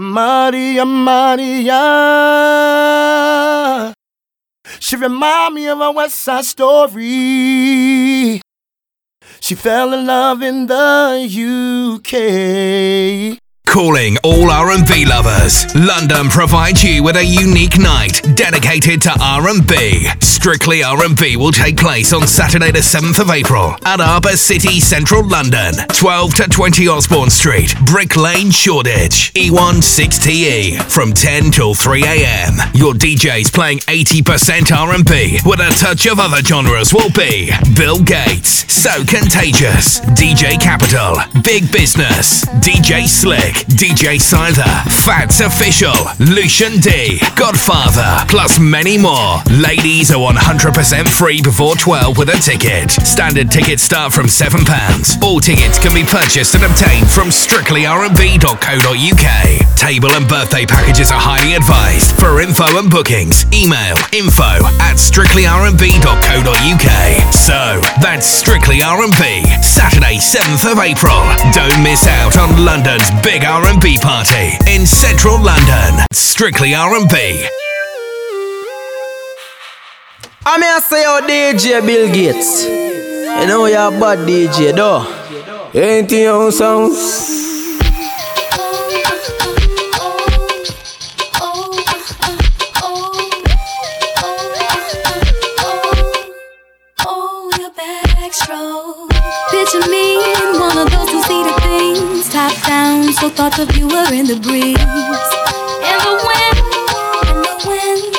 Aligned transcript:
Maria, 0.00 0.86
Maria. 0.86 1.76
She 4.78 4.96
remind 4.96 5.54
me 5.54 5.68
of 5.68 5.78
a 5.78 5.92
West 5.92 6.22
Side 6.22 6.46
Story. 6.46 8.40
She 9.40 9.54
fell 9.54 9.92
in 9.92 10.06
love 10.06 10.40
in 10.42 10.68
the 10.68 11.28
UK. 12.00 12.16
Calling 13.70 14.16
all 14.24 14.50
R&B 14.50 15.06
lovers. 15.06 15.72
London 15.76 16.28
provides 16.28 16.82
you 16.82 17.04
with 17.04 17.14
a 17.14 17.24
unique 17.24 17.78
night 17.78 18.20
dedicated 18.34 19.00
to 19.02 19.12
R&B. 19.22 20.08
Strictly 20.20 20.82
R&B 20.82 21.36
will 21.36 21.52
take 21.52 21.76
place 21.76 22.12
on 22.12 22.26
Saturday 22.26 22.72
the 22.72 22.80
7th 22.80 23.20
of 23.20 23.30
April 23.30 23.76
at 23.84 24.00
Arbor 24.00 24.36
City, 24.36 24.80
Central 24.80 25.24
London, 25.24 25.74
12 25.92 26.34
to 26.34 26.48
20 26.48 26.88
Osborne 26.88 27.30
Street, 27.30 27.72
Brick 27.86 28.16
Lane, 28.16 28.50
Shoreditch, 28.50 29.32
E16TE 29.34 30.82
from 30.90 31.12
10 31.12 31.52
till 31.52 31.72
3 31.74 32.02
a.m. 32.02 32.54
Your 32.74 32.92
DJs 32.94 33.52
playing 33.52 33.78
80% 33.80 34.76
R&B 34.76 35.38
with 35.46 35.60
a 35.60 35.70
touch 35.78 36.06
of 36.08 36.18
other 36.18 36.42
genres 36.42 36.92
will 36.92 37.10
be 37.12 37.52
Bill 37.76 38.02
Gates, 38.02 38.64
So 38.72 39.04
Contagious, 39.04 40.00
DJ 40.18 40.60
Capital, 40.60 41.18
Big 41.44 41.70
Business, 41.70 42.44
DJ 42.64 43.06
Slick, 43.06 43.59
DJ 43.66 44.18
Scyther, 44.18 44.64
Fats 45.04 45.40
Official, 45.40 45.92
Lucian 46.18 46.80
D, 46.80 47.20
Godfather, 47.36 48.24
plus 48.28 48.58
many 48.58 48.98
more. 48.98 49.38
Ladies 49.50 50.10
are 50.10 50.32
100% 50.32 51.08
free 51.08 51.40
before 51.42 51.76
12 51.76 52.18
with 52.18 52.28
a 52.28 52.38
ticket. 52.38 52.90
Standard 52.90 53.50
tickets 53.50 53.82
start 53.82 54.12
from 54.12 54.26
£7. 54.26 55.22
All 55.22 55.40
tickets 55.40 55.78
can 55.78 55.94
be 55.94 56.04
purchased 56.04 56.54
and 56.54 56.64
obtained 56.64 57.08
from 57.08 57.28
strictlyrb.co.uk. 57.28 59.76
Table 59.76 60.10
and 60.10 60.28
birthday 60.28 60.66
packages 60.66 61.10
are 61.10 61.20
highly 61.20 61.54
advised. 61.54 62.18
For 62.20 62.40
info 62.40 62.78
and 62.78 62.90
bookings, 62.90 63.44
email 63.52 63.96
info 64.12 64.66
at 64.80 64.96
strictlyrb.co.uk. 64.96 67.34
So, 67.34 67.80
that's 68.00 68.26
Strictly 68.26 68.82
R&B, 68.82 69.44
Saturday 69.62 70.16
7th 70.16 70.70
of 70.70 70.78
April. 70.78 71.20
Don't 71.52 71.82
miss 71.82 72.06
out 72.06 72.36
on 72.38 72.64
London's 72.64 73.10
big 73.22 73.44
R&B 73.50 73.98
party 74.00 74.52
in 74.68 74.86
central 74.86 75.34
London. 75.42 76.06
Strictly 76.12 76.72
R&B. 76.72 77.44
I 80.46 80.56
mean, 80.56 80.70
I 80.70 80.80
say, 80.80 81.02
oh, 81.04 81.20
DJ 81.26 81.84
Bill 81.84 82.06
Gates. 82.14 82.64
You 82.64 83.46
know 83.48 83.66
you're 83.66 83.88
a 83.88 83.90
bad 83.90 84.18
DJ, 84.20 84.72
though. 84.72 85.02
You 85.74 85.80
ain't 85.82 86.12
your 86.12 86.36
own 86.36 86.52
song. 86.52 86.92
Oh, 97.00 97.50
your 97.58 97.70
backstroke. 97.72 99.10
Picture 99.50 99.90
me 99.90 100.22
in 100.34 100.60
one 100.60 100.78
of 100.78 100.90
those 100.92 101.09
two-seater 101.09 101.09
things, 101.09 101.09
top 102.40 102.66
down, 102.66 103.12
so 103.12 103.28
thoughts 103.28 103.58
of 103.58 103.68
you 103.76 103.86
were 103.86 104.12
in 104.14 104.24
the 104.24 104.38
breeze. 104.46 104.80
And 105.88 106.00
the 106.06 106.14
wind, 106.28 106.58
and 107.28 107.40
the 107.44 107.54
wind, 107.68 108.12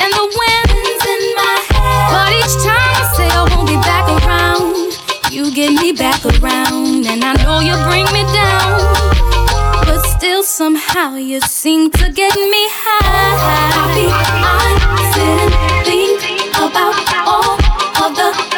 and 0.00 0.10
the 0.18 0.26
wind's 0.40 1.04
in 1.14 1.22
my 1.40 1.56
head. 1.70 2.06
But 2.12 2.30
each 2.40 2.56
time 2.66 2.94
I 3.00 3.06
say 3.16 3.28
I 3.40 3.42
won't 3.50 3.68
be 3.74 3.78
back 3.90 4.06
around, 4.18 4.74
you 5.30 5.54
get 5.54 5.70
me 5.82 5.92
back 5.92 6.20
around, 6.32 7.06
and 7.06 7.22
I 7.22 7.32
know 7.42 7.60
you 7.68 7.76
bring 7.88 8.06
me 8.16 8.22
down. 8.42 8.74
But 9.86 10.00
still, 10.14 10.42
somehow 10.42 11.14
you 11.14 11.40
seem 11.40 11.90
to 11.92 12.10
get 12.10 12.34
me 12.54 12.64
high. 12.82 13.30
Happy, 13.76 14.08
I 14.52 14.66
sit 15.12 15.38
and 15.38 15.52
think 15.86 16.54
about 16.66 16.96
all 17.32 17.54
of 18.04 18.16
the 18.16 18.49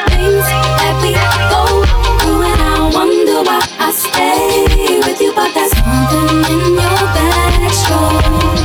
with 5.07 5.21
you. 5.21 5.33
But 5.35 5.53
there's 5.55 5.73
something 5.73 6.45
in 6.53 6.75
your 6.75 7.03
backstroke, 7.17 8.59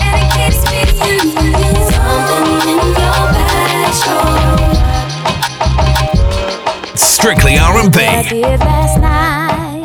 and 0.00 0.14
it 0.20 0.28
keeps 0.34 0.60
me 0.70 0.80
in 1.10 1.24
you. 1.34 1.52
Something 1.90 2.46
in 2.72 2.82
your 3.00 3.22
backstroke. 3.34 4.74
Strictly 6.96 7.58
R&B. 7.58 7.98
Last 8.58 8.98
night. 9.00 9.82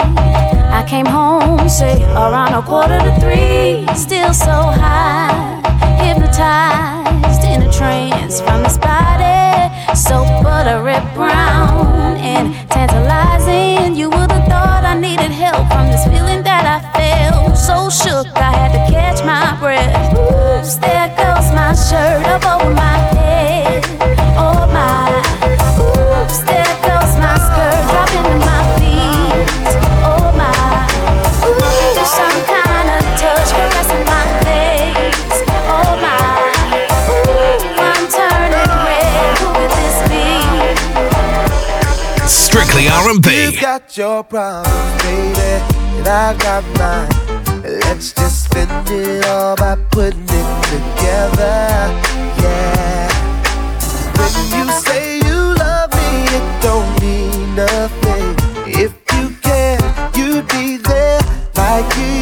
I 0.71 0.83
came 0.87 1.05
home, 1.05 1.67
say 1.69 2.03
around 2.13 2.53
a 2.53 2.61
quarter 2.61 2.99
to 2.99 3.19
three. 3.19 3.85
Still 3.95 4.33
so 4.33 4.68
shirt 21.89 22.21
up 22.27 22.45
over 22.45 22.69
my 22.75 22.97
head. 23.17 23.81
Oh 24.37 24.61
my. 24.69 25.09
Oops, 25.81 26.37
there 26.45 26.73
goes 26.85 27.13
my 27.17 27.33
skirt 27.45 27.81
dropping 27.89 28.25
to 28.29 28.37
my 28.45 28.61
feet. 28.77 29.49
Oh 30.05 30.29
my. 30.37 30.53
Ooh, 31.49 32.05
some 32.05 32.39
kind 32.45 32.89
of 32.93 33.01
touch 33.17 33.49
caressing 33.57 34.05
my 34.05 34.23
face. 34.45 35.41
Oh 35.65 35.91
my. 36.05 36.21
Ooh, 37.09 37.81
I'm 37.89 38.05
turning 38.17 38.71
red. 38.85 39.33
Who 39.41 39.49
could 39.57 39.73
this 39.81 39.97
be? 40.13 40.29
Strictly 42.27 42.85
R&B. 42.87 43.27
You 43.45 43.51
got 43.59 43.97
your 43.97 44.23
problems, 44.23 45.01
baby, 45.01 45.57
and 45.97 46.07
I 46.07 46.37
got 46.37 46.63
mine. 46.77 47.09
Let's 47.63 48.13
just 48.13 48.28
spend 48.49 48.89
it 48.89 49.25
all 49.27 49.55
by 49.55 49.75
putting 49.91 50.23
it 50.23 50.49
together. 50.73 51.59
Yeah. 52.41 53.07
When 54.17 54.33
you 54.55 54.65
say 54.85 55.17
you 55.27 55.39
love 55.63 55.91
me, 55.99 56.09
it 56.37 56.47
don't 56.61 56.89
mean 57.01 57.55
nothing. 57.55 58.27
If 58.83 58.93
you 59.13 59.25
care, 59.41 59.79
you'd 60.15 60.47
be 60.47 60.77
there 60.77 61.21
like 61.55 61.89
you 61.97 62.18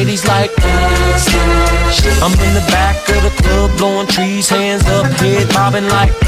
Ladies 0.00 0.26
like, 0.26 0.50
I'm 2.22 2.32
in 2.32 2.54
the 2.54 2.64
back 2.70 3.06
of 3.10 3.22
the 3.22 3.42
club 3.42 3.76
blowing 3.76 4.06
trees, 4.06 4.48
hands 4.48 4.82
up, 4.86 5.04
head 5.20 5.46
bobbing 5.50 5.88
like. 5.88 6.19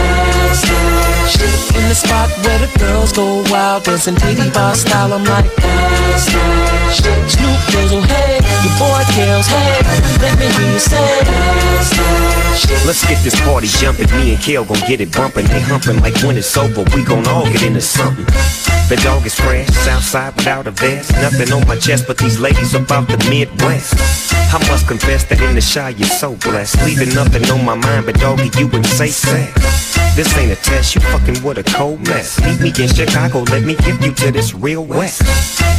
The 1.93 1.97
spot 2.09 2.31
where 2.41 2.59
the 2.59 2.73
girls 2.79 3.13
go 3.13 3.45
wild, 3.53 3.85
dancing 3.85 4.15
Diddy 4.15 4.49
bar 4.49 4.75
style. 4.75 5.13
I'm 5.13 5.25
like, 5.29 5.45
Snoop 6.17 7.61
goes, 7.69 7.93
oh 7.93 8.01
hey, 8.09 8.41
your 8.65 8.73
boy 8.81 9.05
Kells, 9.13 9.45
hey, 9.45 9.77
let 10.25 10.39
me 10.41 10.49
hear 10.57 10.73
you 10.73 10.79
say. 10.81 11.21
Let's 12.89 13.05
get 13.07 13.23
this 13.23 13.39
party 13.45 13.67
jumping. 13.69 14.09
Me 14.17 14.33
and 14.33 14.43
Kale 14.43 14.65
gon' 14.65 14.81
get 14.89 15.03
it 15.03 15.13
bumping. 15.13 15.45
They 15.49 15.61
humping 15.61 16.01
like 16.01 16.17
when 16.25 16.39
it's 16.39 16.57
over, 16.57 16.83
we 16.97 17.05
gon' 17.05 17.29
all 17.29 17.45
get 17.53 17.63
into 17.63 17.83
something. 17.83 18.25
The 18.89 18.99
dog 19.05 19.27
is 19.27 19.35
fresh, 19.35 19.69
Southside 19.85 20.35
without 20.37 20.67
a 20.67 20.71
vest. 20.71 21.13
Nothing 21.21 21.53
on 21.53 21.69
my 21.69 21.77
chest, 21.77 22.07
but 22.07 22.17
these 22.17 22.41
ladies 22.41 22.73
about 22.75 23.07
the 23.07 23.19
Midwest. 23.29 23.93
I 24.33 24.59
must 24.71 24.89
confess 24.89 25.25
that 25.25 25.43
in 25.43 25.55
the 25.55 25.61
shy 25.61 25.91
you're 25.91 26.09
so 26.09 26.37
blessed. 26.37 26.83
Leaving 26.87 27.15
nothing 27.15 27.45
on 27.51 27.67
my 27.67 27.75
mind, 27.75 28.07
but 28.07 28.19
doggy, 28.19 28.49
you 28.59 28.65
wouldn't 28.65 28.87
say 28.87 29.09
sex. 29.09 29.72
This 30.15 30.37
ain't 30.37 30.53
a 30.53 30.57
test, 30.57 30.95
you 30.95 31.01
fucking 31.01 31.43
with 31.43 31.59
a 31.59 31.63
cold 31.63 32.07
mess. 32.07 32.41
Meet 32.41 32.61
me 32.61 32.85
in 32.85 32.89
Chicago, 32.95 33.41
let 33.51 33.63
me 33.63 33.75
give 33.77 34.03
you 34.05 34.13
to 34.13 34.31
this 34.31 34.55
real 34.55 34.85
west. 34.85 35.23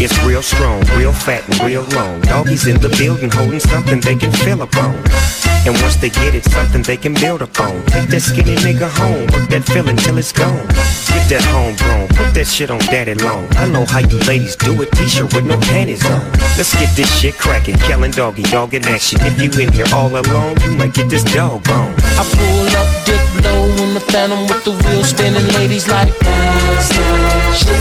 It's 0.01 0.17
real 0.23 0.41
strong, 0.41 0.83
real 0.97 1.13
fat, 1.13 1.47
and 1.49 1.59
real 1.61 1.83
long. 1.95 2.21
Doggies 2.21 2.67
in 2.67 2.79
the 2.81 2.89
building 2.97 3.29
holding 3.29 3.59
something 3.59 3.99
they 4.01 4.15
can 4.15 4.31
feel 4.31 4.61
upon. 4.61 5.52
And 5.65 5.79
once 5.81 5.95
they 5.95 6.09
get 6.09 6.35
it, 6.35 6.43
something 6.43 6.83
they 6.83 6.97
can 6.97 7.13
build 7.13 7.41
upon. 7.41 7.85
Take 7.85 8.09
that 8.09 8.19
skinny 8.19 8.55
nigga 8.59 8.89
home, 8.89 9.27
work 9.31 9.47
that 9.47 9.63
feeling 9.63 9.95
till 9.95 10.17
it's 10.17 10.33
gone. 10.33 10.67
Get 11.07 11.23
that 11.31 11.43
homegrown, 11.55 12.09
put 12.19 12.33
that 12.35 12.47
shit 12.47 12.69
on 12.69 12.79
daddy 12.91 13.15
long. 13.15 13.47
I 13.55 13.69
know 13.69 13.85
how 13.85 13.99
you 13.99 14.19
ladies 14.27 14.57
do 14.57 14.75
it, 14.81 14.91
t-shirt 14.91 15.33
with 15.33 15.45
no 15.45 15.55
panties 15.71 16.03
on. 16.05 16.19
Let's 16.59 16.75
get 16.75 16.91
this 16.99 17.07
shit 17.15 17.39
cracking, 17.39 17.77
killing 17.79 18.11
doggy, 18.11 18.43
dog 18.43 18.73
in 18.73 18.83
action. 18.83 19.19
If 19.23 19.39
you 19.39 19.47
in 19.63 19.71
here 19.71 19.87
all 19.93 20.11
alone, 20.11 20.59
you 20.67 20.75
might 20.75 20.93
get 20.93 21.09
this 21.09 21.23
dog 21.23 21.63
bone. 21.63 21.95
I 22.19 22.27
pull 22.27 22.67
up, 22.75 22.89
dip 23.07 23.23
low 23.47 23.63
in 23.87 23.93
the 23.93 24.03
phantom 24.11 24.43
with 24.51 24.67
the 24.67 24.75
wheels 24.83 25.15
spinning, 25.15 25.47
ladies 25.55 25.87
like 25.87 26.11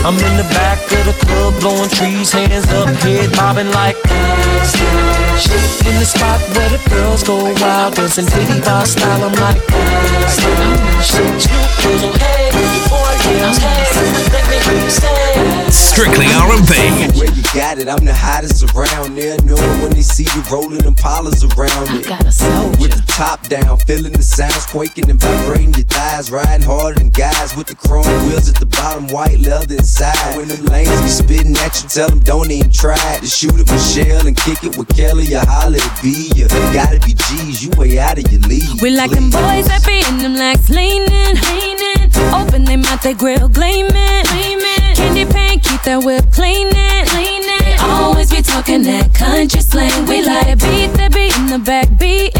I'm 0.07 0.15
in 0.15 0.33
the 0.39 0.47
back 0.55 0.79
of 0.87 1.03
the 1.03 1.15
club, 1.19 1.59
blowing 1.59 1.89
trees, 1.89 2.31
hands 2.31 2.67
up, 2.71 2.87
head 3.03 3.31
bobbing 3.35 3.71
like 3.75 3.99
In 5.45 5.99
the 5.99 6.05
spot 6.05 6.39
where 6.55 6.69
the 6.69 6.77
girls 6.89 7.23
go 7.23 7.53
wild, 7.59 7.95
dancing 7.95 8.25
Diddy 8.25 8.61
bar 8.61 8.85
style, 8.85 9.23
I'm 9.23 9.33
like 9.33 9.57
Hey, 9.67 9.73
boy, 12.87 13.17
hey, 13.21 13.41
let 14.31 14.47
me 14.49 14.55
hear 14.63 14.79
you 14.83 14.89
say 14.89 15.69
Strictly 15.73 16.25
R&B. 16.25 16.73
Where 17.17 17.31
you 17.33 17.43
got 17.53 17.77
it, 17.77 17.87
I'm 17.87 18.03
the 18.05 18.13
hottest 18.13 18.63
around 18.73 19.15
there. 19.15 19.37
Know 19.41 19.55
when 19.81 19.91
they 19.91 20.01
see 20.01 20.23
you 20.23 20.41
rolling 20.51 20.79
them 20.79 20.95
polars 20.95 21.43
around 21.57 21.89
it. 21.97 22.07
got 22.07 22.25
a 22.25 22.31
soldier. 22.31 22.81
With 22.81 22.91
the 22.93 23.03
top 23.11 23.47
down, 23.47 23.77
feeling 23.77 24.13
the 24.13 24.21
sounds 24.21 24.65
quaking 24.65 25.09
and 25.09 25.19
vibrating 25.19 25.73
your 25.73 25.85
thighs. 25.85 26.31
Riding 26.31 26.65
harder 26.65 26.99
than 26.99 27.09
guys 27.09 27.55
with 27.55 27.67
the 27.67 27.75
chrome 27.75 28.05
wheels 28.25 28.49
at 28.49 28.55
the 28.55 28.65
bottom, 28.65 29.07
white 29.07 29.39
leather 29.39 29.75
inside. 29.75 30.35
When 30.37 30.47
them 30.47 30.65
lanes 30.65 31.01
be 31.01 31.07
spitting 31.09 31.55
at 31.57 31.81
you, 31.81 31.89
tell 31.89 32.09
them 32.09 32.19
don't 32.19 32.49
even 32.51 32.71
try 32.71 33.17
to 33.19 33.25
shoot 33.25 33.53
it 33.53 33.69
with 33.69 33.81
Shell 33.81 34.27
and 34.27 34.37
kick 34.37 34.63
it 34.63 34.77
with 34.77 34.87
Kelly 34.95 35.32
or 35.35 35.45
holler 35.45 35.77
at 35.77 36.01
B. 36.01 36.31
You 36.35 36.47
gotta 36.73 36.99
be 36.99 37.13
G's, 37.13 37.63
you 37.63 37.71
way 37.77 37.99
out 37.99 38.17
of 38.17 38.31
your 38.31 38.41
league. 38.41 38.81
We 38.81 38.91
like 38.91 39.11
them 39.11 39.29
boys 39.29 39.67
that 39.67 39.83
be 39.85 40.03
in 40.07 40.17
them 40.17 40.35
legs 40.35 40.69
leaning, 40.69 41.35
leaning. 41.35 42.11
Open 42.33 42.63
they 42.65 42.77
mouth, 42.77 43.01
they 43.01 43.13
grill 43.13 43.49
gleaming, 43.49 44.23
gleaming. 44.31 44.95
Candy 44.95 45.25
paint, 45.25 45.63
keep 45.63 45.81
that 45.83 46.03
whip 46.03 46.31
cleaning, 46.31 47.05
cleaning. 47.07 47.63
They 47.65 47.75
always 47.79 48.31
be 48.31 48.41
talking 48.41 48.83
that 48.83 49.13
country 49.13 49.61
slang. 49.61 50.05
We 50.05 50.21
like 50.21 50.59
beat 50.59 50.93
that 50.97 51.11
beat 51.13 51.35
in 51.37 51.47
the 51.47 51.59
back 51.59 51.89
beating. 51.97 52.33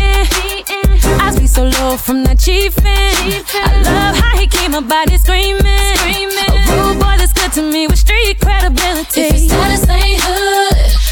I 1.19 1.35
be 1.37 1.47
so 1.47 1.63
low 1.63 1.97
from 1.97 2.23
that 2.25 2.37
chiefin'. 2.37 2.83
I 2.85 3.81
love 3.83 4.15
how 4.15 4.37
he 4.37 4.47
keep 4.47 4.71
my 4.71 4.81
body 4.81 5.17
screaming. 5.17 5.63
screaming. 5.97 6.51
A 6.51 6.83
rude 6.83 6.99
boy 6.99 7.15
that's 7.17 7.33
good 7.33 7.51
to 7.53 7.61
me 7.61 7.87
with 7.87 7.99
street 7.99 8.39
credibility. 8.39 9.21
If 9.21 9.31
his 9.33 9.47
status 9.47 9.89
ain't 9.89 10.21
hood, 10.21 10.77
I 10.77 11.02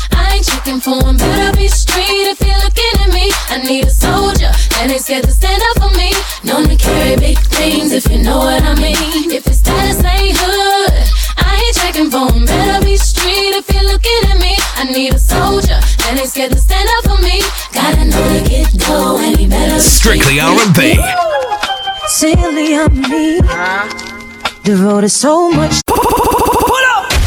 ain't 0.42 0.48
checking 0.48 0.80
for 0.80 0.98
him. 1.06 1.18
Better 1.18 1.56
be 1.58 1.68
street 1.68 2.26
if 2.34 2.42
you're 2.42 2.58
looking 2.66 2.94
at 3.06 3.14
me. 3.14 3.30
I 3.50 3.62
need 3.62 3.86
a 3.86 3.90
soldier 3.90 4.50
that 4.74 4.90
ain't 4.90 5.02
scared 5.02 5.24
to 5.26 5.32
stand 5.32 5.62
up 5.70 5.86
for 5.86 5.94
me. 5.98 6.10
Known 6.44 6.66
to 6.70 6.76
carry 6.76 7.16
big 7.16 7.38
things 7.54 7.92
if 7.92 8.10
you 8.10 8.24
know 8.24 8.40
what 8.40 8.64
I 8.64 8.74
mean. 8.76 9.32
If 9.32 9.46
his 9.46 9.60
status 9.60 10.04
ain't 10.04 10.38
hood, 10.38 10.94
I 11.38 11.62
ain't 11.62 11.76
checking 11.78 12.10
for 12.10 12.26
him. 12.34 12.46
Better 12.46 12.84
be 12.84 12.98
street 12.98 13.54
if 13.54 13.70
you're 13.70 13.86
looking 13.86 14.22
at 14.32 14.40
me. 14.42 14.56
I 14.82 14.84
need 14.90 15.14
a 15.14 15.20
soldier 15.20 15.78
that 15.78 16.18
ain't 16.18 16.30
scared 16.30 16.52
to 16.54 16.60
stand 16.60 16.90
up 16.98 17.04
for 17.06 17.22
me. 17.22 17.42
Gotta 17.74 18.06
know 18.06 18.26
to 18.34 18.42
get 18.50 18.74
dough 18.74 19.22
and 19.22 19.38
he 19.38 19.48
better 19.48 19.80
Strictly 19.80 20.40
R&B. 20.40 20.98
Silly 22.08 22.76
on 22.76 23.02
me. 23.10 23.42
Devoted 24.64 25.10
so 25.10 25.52
much. 25.52 25.82
What 25.88 26.86
up? 26.98 27.21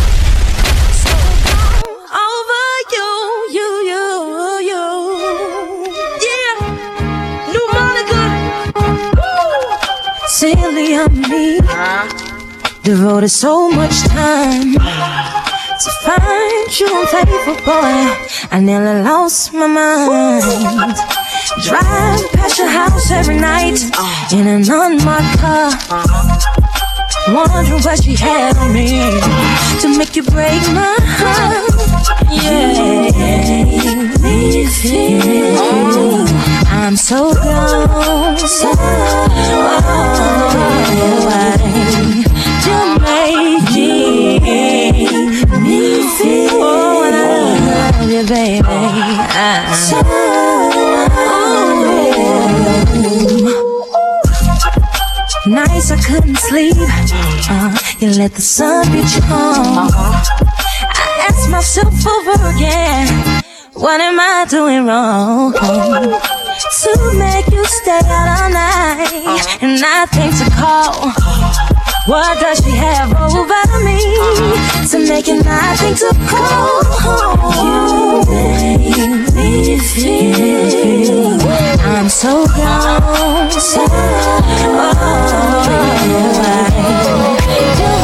On 10.97 11.21
me. 11.31 11.61
Devoted 12.83 13.31
so 13.31 13.71
much 13.71 14.03
time 14.09 14.73
to 14.75 15.91
find 16.05 16.81
you 16.81 16.89
unfaithful 17.01 17.57
boy. 17.65 17.95
I 18.51 18.61
nearly 18.61 19.03
lost 19.03 19.53
my 19.53 19.67
mind. 19.67 20.97
Drive 21.63 22.33
past 22.33 22.59
your 22.59 22.69
house 22.69 23.11
every 23.11 23.39
night 23.39 23.81
in 24.33 24.47
an 24.47 24.65
unmarked 24.71 25.39
car. 25.39 25.71
Wondering 27.29 27.83
what 27.83 28.03
she 28.03 28.15
had 28.15 28.57
on 28.59 28.73
me 28.73 28.89
to 29.81 29.99
make 29.99 30.15
you 30.17 30.23
break 30.23 30.61
my 30.73 30.97
heart. 31.01 31.71
Yeah, 32.31 33.15
feel 34.85 35.54
I'm 36.95 36.99
so 36.99 37.35
gone. 37.35 38.39
So 38.39 38.71
why 38.71 39.09
you 42.69 42.95
make 43.01 43.67
me 45.61 46.07
feel? 46.17 46.51
Oh, 46.53 47.03
I 47.03 47.99
love 47.99 48.09
you, 48.09 48.23
baby. 48.29 48.69
I'm 49.35 49.75
Nights 55.53 55.91
I 55.91 55.97
couldn't 56.01 56.39
sleep. 56.39 56.77
Uh, 56.79 57.77
you 57.99 58.11
let 58.11 58.35
the 58.35 58.41
sun 58.41 58.87
beat 58.93 59.17
you 59.17 59.23
home. 59.23 59.91
I 59.91 61.27
ask 61.29 61.51
myself 61.51 62.07
over 62.07 62.51
again, 62.55 63.43
what 63.73 64.01
am 64.01 64.21
I 64.21 64.47
doing 64.49 64.87
wrong? 64.87 65.55
To 66.83 66.91
make 67.17 67.47
you 67.53 67.65
stay 67.67 68.01
out 68.07 68.43
all 68.43 68.51
night 68.51 69.63
and 69.63 69.81
nothing 69.81 70.33
to 70.33 70.51
call. 70.57 71.13
What 72.07 72.41
does 72.41 72.59
she 72.65 72.73
have 72.73 73.15
over 73.15 73.65
me 73.85 74.01
to 74.91 74.99
make 75.09 75.29
it 75.29 75.45
nothing 75.45 75.95
to 75.95 76.13
call? 76.27 76.83
You 78.81 79.07
make 79.33 79.35
me 79.35 79.79
feel 79.79 81.41
I'm 81.87 82.09
so 82.09 82.45
gone. 82.49 83.53
So, 83.53 83.87
oh, 83.89 84.85
you 87.79 88.04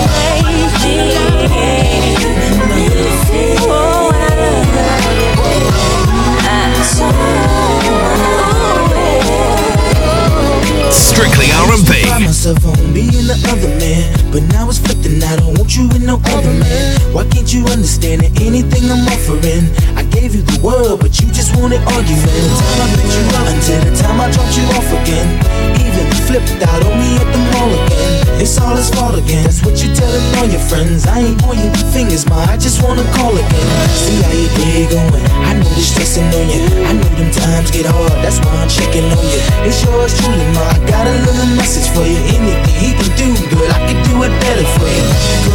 Strictly 11.21 11.53
R&B. 11.53 12.01
Pride 12.09 12.25
myself 12.25 12.65
on 12.65 12.95
being 12.97 13.29
the 13.29 13.37
other 13.53 13.69
man, 13.77 14.09
but 14.33 14.41
now 14.57 14.65
it's 14.73 14.79
flipping. 14.81 15.21
I 15.23 15.37
don't 15.37 15.53
want 15.53 15.77
you 15.77 15.85
with 15.93 16.01
no 16.01 16.17
other 16.17 16.55
man. 16.57 16.97
Why 17.13 17.29
can't 17.29 17.53
you 17.53 17.61
understand 17.69 18.23
that 18.25 18.41
anything 18.41 18.89
I'm 18.89 19.05
offering? 19.05 19.69
I 20.00 20.00
gave 20.11 20.35
you 20.35 20.43
the 20.43 20.59
world, 20.61 21.01
but 21.01 21.19
you 21.21 21.31
just 21.31 21.57
wanted 21.57 21.81
argument. 21.95 22.27
The 22.27 22.53
time 22.59 22.81
I 22.83 22.87
picked 22.95 23.15
you 23.15 23.25
up 23.39 23.47
until 23.49 23.81
the 23.87 23.93
time 23.97 24.19
I 24.21 24.27
dropped 24.31 24.55
you 24.59 24.65
off 24.77 24.91
again. 25.03 25.29
Even 25.79 26.07
flipped 26.27 26.63
out 26.63 26.83
on 26.85 26.95
me 26.99 27.17
at 27.17 27.29
the 27.31 27.41
mall 27.55 27.71
again. 27.71 28.43
It's 28.43 28.57
all 28.59 28.75
his 28.77 28.91
fault 28.91 29.17
again. 29.19 29.45
That's 29.45 29.63
what 29.65 29.79
you 29.83 29.93
telling 29.95 30.25
all 30.39 30.49
your 30.49 30.63
friends. 30.67 31.07
I 31.07 31.21
ain't 31.21 31.39
pointing 31.43 31.73
fingers, 31.93 32.27
ma. 32.27 32.41
I 32.49 32.57
just 32.57 32.83
wanna 32.83 33.05
call 33.17 33.35
again. 33.37 33.69
See 33.93 34.19
how 34.23 34.35
your 34.35 34.53
day 34.59 34.89
going. 34.89 35.25
I 35.45 35.55
know 35.59 35.71
the 35.71 35.85
stressing 35.85 36.27
on 36.27 36.47
you. 36.49 36.65
I 36.89 36.93
know 36.97 37.11
them 37.21 37.31
times 37.31 37.71
get 37.71 37.87
hard. 37.87 38.17
That's 38.25 38.41
why 38.41 38.53
I'm 38.61 38.69
checking 38.69 39.07
on 39.07 39.25
you. 39.29 39.41
It's 39.69 39.85
yours 39.85 40.17
truly, 40.19 40.47
ma. 40.57 40.65
I 40.73 40.79
got 40.89 41.05
a 41.07 41.15
little 41.27 41.51
message 41.55 41.89
for 41.93 42.05
you. 42.07 42.21
Anything 42.33 42.77
he 42.81 42.91
can 42.97 43.11
do, 43.21 43.29
girl, 43.53 43.69
I 43.69 43.81
can 43.87 43.99
do 44.09 44.25
it 44.25 44.33
better 44.41 44.67
for 44.79 44.89
you. 44.89 45.05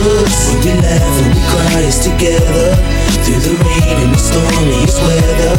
Cause 0.06 0.54
when 0.54 0.58
we 0.62 0.72
laugh 0.86 1.16
and 1.26 1.32
we 1.34 1.42
cry, 1.50 1.82
it's 1.82 2.06
together. 2.06 2.78
Through 3.26 3.42
the 3.42 3.56
rain 3.66 3.98
and 4.06 4.14
the 4.14 4.22
stormiest 4.46 5.02
weather, 5.02 5.56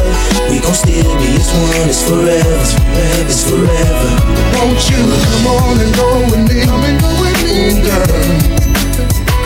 we 0.51 0.59
gon' 0.61 0.75
still 0.75 1.17
be 1.19 1.37
as 1.37 1.51
one. 1.53 1.89
It's 1.89 2.03
forever, 2.03 2.55
it's 2.63 2.75
forever, 2.75 3.27
it's 3.27 3.43
forever. 3.49 4.11
Won't 4.55 4.83
you 4.91 5.03
come 5.27 5.47
on 5.47 5.81
and 5.81 5.93
go 5.97 6.09
with 6.31 6.45
me? 6.49 6.65
Come 6.65 6.85
and 6.85 7.01
go 7.01 7.11
with 7.21 7.41
me, 7.45 7.83
girl. 7.83 8.07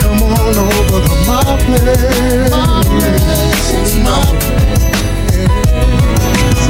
Come 0.01 0.21
on 0.23 0.55
over 0.57 0.99
to 1.07 1.15
my 1.25 1.41
place. 1.65 2.51
My 4.03 4.17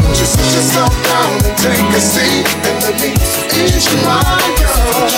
Won't 0.01 0.17
you 0.19 0.27
sit 0.27 0.49
yourself 0.55 0.93
down 1.03 1.33
and 1.43 1.55
take 1.57 1.89
a 1.91 1.99
seat 1.99 2.45
and 2.67 2.77
let 2.83 2.95
me 3.01 3.09
ease 3.59 3.85
your 3.91 4.01
mind, 4.05 4.53
girl? 4.59 5.09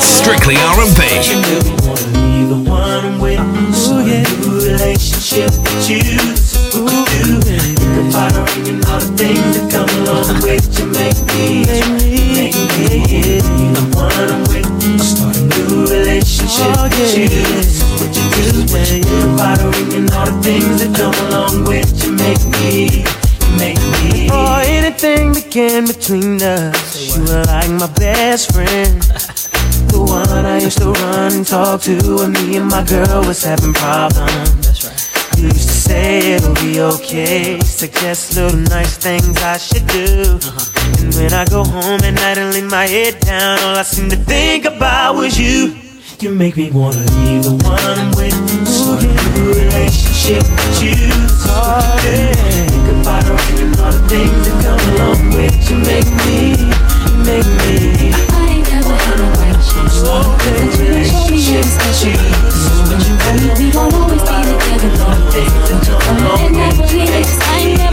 Strictly 0.00 0.56
R&B 0.56 2.13
you 2.34 2.48
the 2.48 2.70
one 2.70 3.04
I'm 3.04 3.20
with. 3.20 3.40
Ooh, 3.40 3.72
so 3.72 3.98
yeah. 4.00 4.22
a 4.22 4.36
new 4.42 4.58
relationship 4.66 5.50
to 5.50 5.72
choose. 5.86 6.74
Ooh, 6.74 7.04
do. 7.22 7.40
Think 7.40 8.10
about 8.10 8.32
her 8.32 8.46
and 8.68 8.84
all 8.86 8.98
the 8.98 9.10
things 9.16 9.50
that 9.54 9.70
come 9.70 9.90
along 10.02 10.42
with 10.42 10.66
you. 10.78 10.86
Make 10.90 11.18
me, 11.32 11.64
make 12.34 12.58
me, 12.76 13.06
yeah. 13.06 13.42
You 13.58 13.70
the 13.78 13.86
one 13.94 14.28
I'm 14.34 14.42
with. 14.50 14.66
I'll 14.66 14.98
start 14.98 15.36
a 15.36 15.44
new 15.46 15.86
relationship 15.86 16.74
oh, 16.76 16.90
yeah. 16.90 16.98
to 16.98 17.28
choose. 17.28 17.82
What 18.00 18.10
you 18.16 18.26
do, 18.34 18.46
what 18.72 18.84
you 18.90 19.02
do 19.02 19.34
about 19.34 19.58
her 19.60 19.72
and 19.96 20.10
all 20.12 20.26
the 20.26 20.36
things 20.42 20.82
that 20.82 20.92
come 20.96 21.14
along 21.28 21.64
with 21.64 21.88
you. 22.02 22.12
Make 22.18 22.42
me. 22.58 23.04
Make 23.58 23.78
me. 24.02 24.26
Before 24.26 24.60
anything 24.66 25.34
began 25.34 25.86
between 25.86 26.42
us, 26.42 27.16
you 27.16 27.22
were 27.22 27.44
like 27.44 27.70
my 27.70 27.90
best 27.94 28.52
friend. 28.52 29.00
The 29.94 30.00
one 30.00 30.44
I 30.44 30.58
used 30.58 30.78
to 30.78 30.90
run 30.90 31.32
and 31.32 31.46
talk 31.46 31.82
to 31.82 31.94
when 32.18 32.32
me 32.32 32.56
and 32.56 32.66
my 32.66 32.82
girl 32.82 33.22
was 33.22 33.44
having 33.44 33.72
problems. 33.72 34.50
That's 34.66 34.82
right. 34.82 35.38
You 35.38 35.46
used 35.54 35.68
to 35.68 35.78
say 35.88 36.32
it'll 36.34 36.54
be 36.54 36.80
okay. 36.80 37.60
Suggest 37.60 38.34
little 38.34 38.58
nice 38.58 38.96
things 38.96 39.38
I 39.38 39.56
should 39.56 39.86
do. 39.86 40.34
Uh-huh. 40.42 40.98
And 40.98 41.14
when 41.14 41.32
I 41.32 41.44
go 41.44 41.62
home 41.62 42.02
at 42.02 42.10
night 42.10 42.38
and 42.38 42.52
lay 42.52 42.66
my 42.66 42.88
head 42.88 43.20
down, 43.20 43.60
all 43.60 43.76
I 43.76 43.82
seem 43.82 44.10
to 44.10 44.16
think 44.16 44.64
about 44.64 45.14
was 45.14 45.38
you. 45.38 45.78
You 46.18 46.34
make 46.34 46.56
me 46.56 46.72
wanna 46.72 47.06
be 47.14 47.38
the 47.38 47.54
one 47.62 47.78
I'm 47.78 48.10
with. 48.18 48.34
So 48.66 48.98
a 48.98 49.06
new 49.38 49.54
relationship 49.54 50.42
with 50.42 50.82
you. 50.82 50.98
Think 52.02 52.86
about 52.98 53.22
her 53.30 53.38
and 53.62 53.78
all 53.78 53.92
the 53.92 54.02
things 54.10 54.42
that 54.42 54.56
come 54.58 54.82
along 54.90 55.38
with 55.38 55.70
you. 55.70 55.78
Make 55.86 56.10
me, 56.26 56.58
you 57.06 57.14
make 57.22 57.46
me. 57.62 58.23
With 61.84 62.04
you. 62.04 62.12
We 63.58 63.70
gon' 63.70 63.92
always 63.94 64.22
be 64.22 64.28
together. 64.44 64.90
And 66.40 66.56
never 66.56 66.86
leave. 66.86 67.08
I 67.08 67.58
ain't 67.60 67.78
never 67.78 67.82
had 67.82 67.82
nobody. 67.82 67.83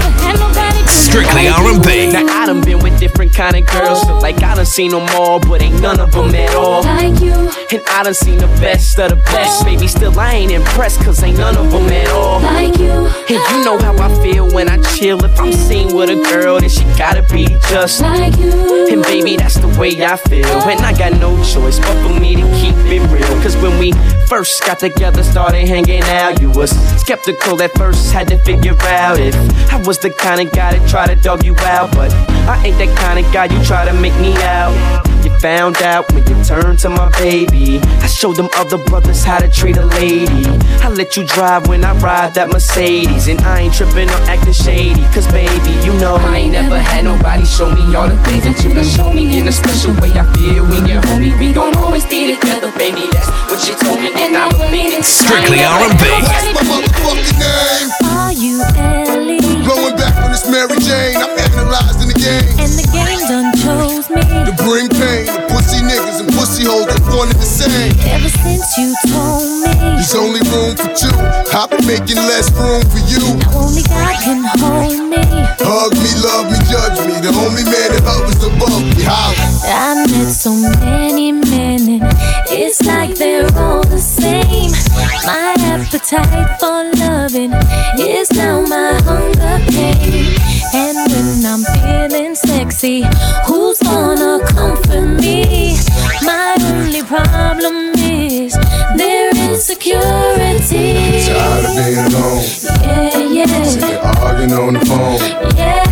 Strictly 1.11 1.49
R&B. 1.49 2.13
Now 2.13 2.25
I 2.25 2.45
done 2.45 2.61
been 2.61 2.79
with 2.79 2.97
different 2.97 3.35
kind 3.35 3.57
of 3.57 3.65
girls, 3.65 4.01
so 4.03 4.17
like 4.19 4.41
I 4.41 4.55
done 4.55 4.65
seen 4.65 4.91
them 4.91 5.09
all, 5.09 5.41
but 5.41 5.61
ain't 5.61 5.81
none 5.81 5.99
of 5.99 6.13
them 6.13 6.33
at 6.33 6.55
all. 6.55 6.83
Like 6.83 7.19
you. 7.19 7.33
And 7.33 7.83
I 7.89 8.03
done 8.03 8.13
seen 8.13 8.37
the 8.37 8.47
best 8.63 8.97
of 8.97 9.09
the 9.09 9.17
best, 9.17 9.61
oh. 9.61 9.65
baby. 9.65 9.87
Still 9.89 10.17
I 10.17 10.35
ain't 10.35 10.53
impressed, 10.53 11.01
cause 11.01 11.21
ain't 11.21 11.37
none 11.37 11.57
of 11.57 11.69
them 11.69 11.89
at 11.89 12.07
all. 12.11 12.39
Like 12.39 12.77
you. 12.77 12.87
And 12.87 13.29
you 13.29 13.65
know 13.65 13.77
how 13.77 13.93
I 13.97 14.23
feel 14.23 14.49
when 14.53 14.69
I 14.69 14.81
chill. 14.95 15.21
If 15.25 15.37
I'm 15.37 15.51
seen 15.51 15.93
with 15.93 16.09
a 16.09 16.15
girl, 16.15 16.61
then 16.61 16.69
she 16.69 16.85
gotta 16.97 17.23
be 17.23 17.45
just 17.67 17.99
like 17.99 18.37
you. 18.37 18.87
And 18.89 19.03
baby, 19.03 19.35
that's 19.35 19.55
the 19.55 19.67
way 19.77 20.01
I 20.01 20.15
feel. 20.15 20.47
And 20.47 20.79
I 20.79 20.97
got 20.97 21.19
no 21.19 21.35
choice 21.43 21.77
but 21.77 22.07
for 22.07 22.17
me 22.21 22.37
to 22.37 22.43
keep 22.61 22.75
it 22.87 23.01
real. 23.11 23.43
Cause 23.43 23.57
when 23.57 23.77
we 23.79 23.91
first 24.31 24.65
got 24.65 24.79
together, 24.79 25.23
started 25.23 25.67
hanging 25.67 26.01
out, 26.03 26.39
you 26.39 26.49
was 26.51 26.71
skeptical 26.97 27.61
at 27.61 27.69
first, 27.73 28.13
had 28.13 28.29
to 28.29 28.37
figure 28.45 28.77
out 28.83 29.19
if 29.19 29.35
I 29.73 29.75
was 29.85 29.97
the 29.97 30.09
kind 30.09 30.39
of 30.39 30.53
guy 30.53 30.77
that 30.77 30.89
try 30.89 31.05
to 31.05 31.21
dog 31.21 31.43
you 31.43 31.53
out. 31.57 31.91
But 31.91 32.13
I 32.47 32.63
ain't 32.65 32.77
that 32.77 32.97
kind 32.97 33.19
of 33.19 33.29
guy 33.33 33.53
you 33.53 33.61
try 33.65 33.83
to 33.83 33.93
make 33.93 34.17
me 34.21 34.33
out. 34.43 35.10
You 35.41 35.47
found 35.47 35.81
out 35.81 36.11
when 36.13 36.27
you 36.27 36.43
turned 36.43 36.77
to 36.79 36.89
my 36.89 37.09
baby. 37.17 37.79
I 37.79 38.07
showed 38.07 38.35
them 38.35 38.49
other 38.57 38.77
brothers 38.77 39.23
how 39.23 39.39
to 39.39 39.49
treat 39.49 39.77
a 39.77 39.85
lady. 39.85 40.45
I 40.85 40.89
let 40.89 41.17
you 41.17 41.25
drive 41.25 41.67
when 41.67 41.83
I 41.83 41.97
ride 41.97 42.35
that 42.35 42.49
Mercedes. 42.49 43.27
And 43.27 43.41
I 43.41 43.61
ain't 43.61 43.73
tripping 43.73 44.09
or 44.09 44.21
acting 44.29 44.53
shady. 44.53 45.01
Cause 45.13 45.25
baby, 45.31 45.71
you 45.81 45.93
know 45.97 46.15
I 46.15 46.37
ain't 46.37 46.51
never 46.51 46.77
had 46.77 47.05
nobody 47.05 47.45
show 47.45 47.71
me 47.73 47.95
all 47.95 48.07
the 48.07 48.17
things 48.21 48.43
that 48.43 48.61
you 48.63 48.69
can 48.69 48.85
show 48.85 49.11
me. 49.11 49.39
In 49.39 49.47
a 49.47 49.51
special 49.51 49.93
way 49.97 50.11
I 50.13 50.29
feel 50.37 50.61
when 50.67 50.85
you're 50.85 51.01
homie. 51.01 51.33
We 51.39 51.53
gon' 51.53 51.75
always 51.77 52.05
be 52.05 52.35
together, 52.35 52.71
baby. 52.77 53.09
That's 53.09 53.29
what 53.49 53.65
you 53.65 53.73
told 53.81 53.97
me. 53.97 54.13
And 54.13 54.37
I 54.37 54.45
believe 54.51 54.93
it. 54.93 55.03
Strictly 55.03 55.63
R&B. 55.63 56.05
What's 56.21 56.53
my 56.53 56.63
motherfucking 56.69 57.39
name? 57.41 57.89
Are 58.13 58.33
you 58.33 58.61
Ellie? 58.77 59.41
Blowing 59.65 59.95
back 59.95 60.13
on 60.21 60.29
this 60.29 60.45
Mary 60.45 60.77
Jane. 60.85 61.17
I'm 61.17 61.30
analyzing 61.61 62.09
the 62.09 62.17
game. 62.17 62.49
And 62.57 62.73
the 62.73 62.87
game 62.89 63.21
done 63.29 63.53
chose 63.61 64.09
me. 64.09 64.21
To 64.49 64.53
bring 64.65 64.89
pain 64.89 65.29
to 65.29 65.41
pussy 65.53 65.79
niggas 65.85 66.19
and 66.21 66.29
pussy 66.33 66.65
hoes 66.65 66.89
that 66.89 67.01
wanted 67.13 67.37
the 67.37 67.45
same. 67.45 67.93
Ever 68.09 68.29
since 68.29 68.65
you 68.77 68.93
told 69.13 69.45
me 69.61 69.73
there's 69.97 70.15
only 70.17 70.41
room 70.49 70.73
for 70.75 70.89
two, 70.97 71.13
I've 71.53 71.69
been 71.69 71.85
making 71.85 72.17
less 72.17 72.49
room 72.57 72.81
for 72.89 73.01
you. 73.05 73.37
Now 73.37 73.69
only 73.69 73.83
God 73.85 74.15
can 74.25 74.41
hold 74.57 74.97
me. 75.09 75.21
Hug 75.61 75.93
me, 75.93 76.11
love 76.25 76.49
me, 76.49 76.57
judge 76.65 76.97
me. 77.05 77.13
The 77.21 77.31
only 77.37 77.63
man 77.63 77.89
that 77.93 78.03
hovers 78.05 78.41
above 78.41 78.81
me. 78.81 79.05
Holla. 79.05 79.45
I 79.63 80.05
met 80.09 80.33
so 80.33 80.51
many 80.81 81.31
men 81.31 82.01
it's 82.51 82.85
like 82.85 83.15
they're 83.15 83.47
all 83.57 83.83
the 83.83 83.99
same. 83.99 84.71
My 85.25 85.55
appetite 85.59 86.59
for 86.59 86.83
loving 86.99 87.53
is 87.99 88.31
now 88.31 88.61
my 88.61 88.93
hunger 89.03 89.59
pain. 89.71 90.35
And 90.73 90.97
when 91.11 91.45
I'm 91.45 91.63
feeling 91.75 92.35
sexy, 92.35 93.03
who's 93.45 93.79
gonna 93.79 94.45
comfort 94.47 95.19
me? 95.21 95.77
My 96.23 96.55
only 96.61 97.03
problem 97.03 97.93
is 97.97 98.53
their 98.97 99.31
insecurity. 99.49 101.25
Tired 101.25 101.65
of 101.65 101.75
being 101.75 101.97
alone. 101.97 102.43
Yeah, 102.81 103.45
yeah. 103.45 103.63
Sick 103.63 103.83
of 103.83 104.17
arguing 104.17 104.53
on 104.53 104.73
the 104.73 104.85
phone. 104.85 105.19
Yeah, 105.55 105.83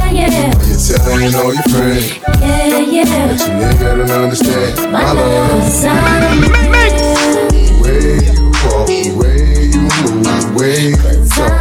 yeah. 0.99 1.09
While 1.09 1.21
you're 1.21 1.31
telling 1.31 1.35
all 1.35 1.53
your 1.53 1.63
friends. 1.63 2.17
Yeah, 2.41 2.79
yeah. 2.79 3.27
But 3.27 3.39
your 3.39 3.49
nigga 3.49 4.07
don't 4.07 4.23
understand 4.23 4.75
my, 4.91 5.01
My 5.01 5.11
love. 5.11 5.27
love 5.29 5.63
is 5.63 5.81
The 5.81 7.73
way 7.81 8.03
you 8.25 8.51
walk, 8.63 8.87
the 8.87 8.99
way 9.15 9.41
you 9.71 9.81
move, 9.81 10.23
the 10.23 10.51
way 10.59 10.77
you 10.89 10.95
talk, 11.29 11.53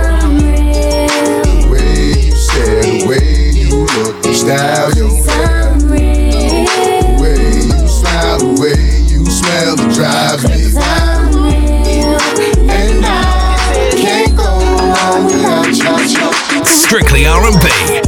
the 1.44 1.58
way 1.70 1.92
you 2.26 2.32
stare, 2.36 2.82
the 2.82 3.06
way 3.08 3.50
you 3.50 3.68
look, 3.86 4.14
the 4.22 4.32
style 4.34 4.90
you 4.96 5.08
wear, 5.26 5.78
the 5.78 7.10
way 7.20 7.42
you 7.66 7.88
smile, 7.88 8.38
the 8.38 8.46
way 8.60 8.80
you 9.06 9.20
smell, 9.26 9.74
it 9.78 9.90
drives 9.94 10.44
me 10.48 10.74
wild. 10.74 11.34
And 12.70 13.04
I 13.04 13.08
can't 13.96 14.36
go 14.36 14.44
on 14.44 15.24
without 15.26 15.66
your 15.72 16.64
Strictly 16.64 17.26
R&B. 17.26 18.07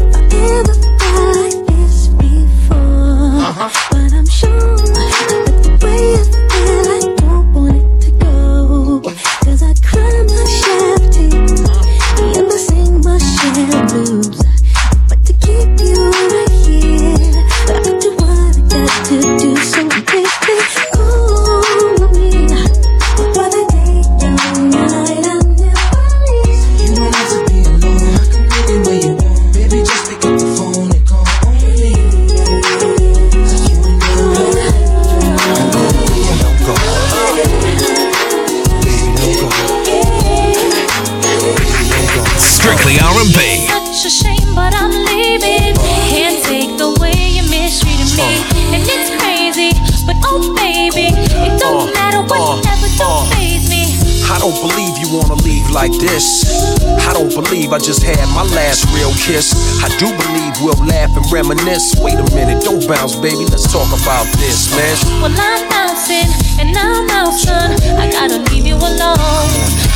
Reminisce. 61.31 61.95
Wait 62.01 62.19
a 62.19 62.27
minute, 62.35 62.63
don't 62.63 62.87
bounce, 62.87 63.15
baby. 63.17 63.47
Let's 63.47 63.71
talk 63.71 63.89
about 63.89 64.27
this, 64.39 64.75
man. 64.75 65.23
Well, 65.23 65.33
I'm 65.33 65.69
bouncing 65.71 66.29
and 66.59 66.77
I'm 66.77 67.11
son. 67.33 67.73
I 67.97 68.11
gotta 68.11 68.39
leave 68.51 68.67
you 68.67 68.77
alone. 68.77 69.51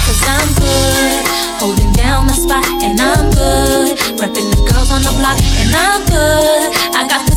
Cause 0.06 0.22
I'm 0.26 0.48
good. 0.54 1.22
Holding 1.58 1.92
down 1.92 2.26
the 2.26 2.34
spot 2.34 2.66
and 2.82 3.00
I'm 3.00 3.30
good. 3.30 3.98
Repping 4.20 4.48
the 4.54 4.60
girls 4.70 4.90
on 4.90 5.02
the 5.02 5.12
block 5.18 5.38
and 5.60 5.70
I'm 5.74 6.00
good. 6.06 6.68
I 6.94 7.06
got 7.08 7.26
this 7.26 7.33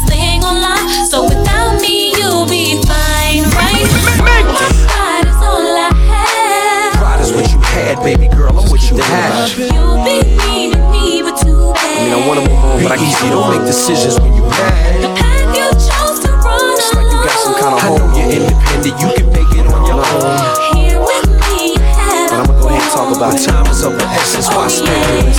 but 12.88 13.00
I 13.00 13.03
can 13.03 13.32
don't 13.32 13.51
make 13.51 13.67
decisions 13.67 14.15
when 14.20 14.32
you 14.32 14.44
mad. 14.48 15.03
The 15.03 15.12
path 15.20 15.51
you 15.51 15.67
chose 15.75 16.24
to 16.24 16.32
run 16.39 16.72
It's 16.72 16.96
like 16.96 17.03
you 17.12 17.20
got 17.20 17.36
some 17.44 17.56
kind 17.60 17.75
of 17.75 17.84
home. 17.84 18.15
You're 18.15 18.32
independent. 18.32 18.96
You 18.96 19.10
can 19.12 19.27
make 19.36 19.51
it 19.60 19.67
on 19.67 19.82
your 19.84 20.00
own. 20.00 20.39
Here 20.72 20.96
with 20.96 21.27
me, 21.51 21.75
you 21.75 21.84
have 21.84 22.32
But 22.32 22.48
I'ma 22.48 22.53
go 22.56 22.72
ahead 22.72 22.79
and 22.79 22.91
talk 22.96 23.12
about 23.12 23.36
time 23.44 23.67
is 23.67 23.84
of 23.84 23.91
the 23.91 24.08
essence. 24.08 24.48
Why 24.48 24.72
spend 24.72 25.03
it? 25.20 25.36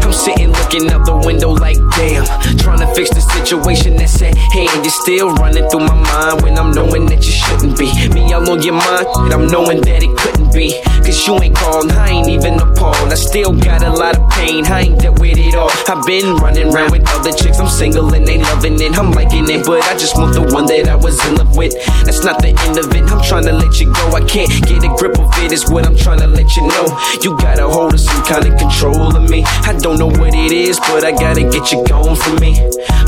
I'm 0.00 0.12
sitting 0.12 0.48
looking 0.56 0.88
out 0.88 1.04
the 1.04 1.20
window 1.20 1.52
like 1.52 1.76
damn. 2.00 2.24
Trying 2.56 2.80
to 2.80 2.88
fix 2.96 3.12
the 3.12 3.20
situation 3.20 3.96
that's 3.96 4.16
at 4.22 4.32
hand. 4.34 4.80
You're 4.80 4.98
still 5.04 5.34
running 5.36 5.68
through 5.68 5.84
my 5.84 6.00
mind 6.00 6.40
when 6.40 6.56
I'm 6.56 6.72
knowing 6.72 7.04
that 7.12 7.28
you 7.28 7.32
shouldn't 7.32 7.76
be. 7.76 7.92
Me 8.08 8.28
somebody 8.28 8.32
all 8.32 8.56
on 8.56 8.62
your 8.62 8.74
mind, 8.74 9.06
and 9.28 9.32
I'm 9.34 9.46
knowing 9.48 9.80
that 9.82 10.02
it 10.02 10.16
couldn't 10.16 10.52
be. 10.52 10.80
Cause 11.08 11.26
you 11.26 11.40
ain't 11.40 11.56
called, 11.56 11.90
I 11.92 12.10
ain't 12.10 12.28
even 12.28 12.60
appalled. 12.60 13.08
I 13.08 13.14
still 13.14 13.56
got 13.56 13.82
a 13.82 13.88
lot 13.88 14.18
of 14.18 14.28
pain, 14.28 14.66
I 14.66 14.80
ain't 14.82 15.00
dealt 15.00 15.18
with 15.18 15.38
it 15.38 15.54
all. 15.54 15.70
I've 15.88 16.04
been 16.04 16.36
running 16.36 16.68
around 16.68 16.92
with 16.92 17.08
other 17.08 17.32
chicks, 17.32 17.58
I'm 17.58 17.66
single 17.66 18.12
and 18.12 18.28
they 18.28 18.36
loving 18.36 18.78
it, 18.78 18.92
I'm 18.92 19.12
liking 19.12 19.48
it, 19.48 19.64
but 19.64 19.80
I 19.84 19.96
just 19.96 20.18
want 20.18 20.34
the 20.34 20.42
one 20.42 20.66
that 20.66 20.86
I 20.86 20.96
was 20.96 21.16
in 21.24 21.36
love 21.36 21.56
with. 21.56 21.72
That's 22.04 22.24
not 22.24 22.42
the 22.42 22.48
end 22.48 22.76
of 22.76 22.92
it, 22.92 23.08
I'm 23.08 23.24
trying 23.24 23.46
to 23.46 23.52
let 23.52 23.80
you 23.80 23.88
go. 23.90 24.12
I 24.12 24.20
can't 24.20 24.52
get 24.68 24.84
a 24.84 24.92
grip 25.00 25.18
of 25.18 25.32
it. 25.40 25.50
is 25.50 25.64
what 25.70 25.86
I'm 25.86 25.96
trying 25.96 26.20
to 26.20 26.26
let 26.26 26.44
you 26.56 26.68
know. 26.68 26.84
You 27.24 27.38
got 27.38 27.58
a 27.58 27.66
hold 27.66 27.94
of 27.94 28.00
some 28.00 28.22
kind 28.28 28.44
of 28.44 28.60
control 28.60 29.16
of 29.16 29.30
me. 29.30 29.44
I 29.64 29.72
don't 29.80 29.98
know 29.98 30.12
what 30.12 30.34
it 30.34 30.52
is, 30.52 30.78
but 30.92 31.04
I 31.04 31.12
gotta 31.12 31.48
get 31.48 31.72
you 31.72 31.88
going 31.88 32.16
for 32.16 32.36
me. 32.36 32.52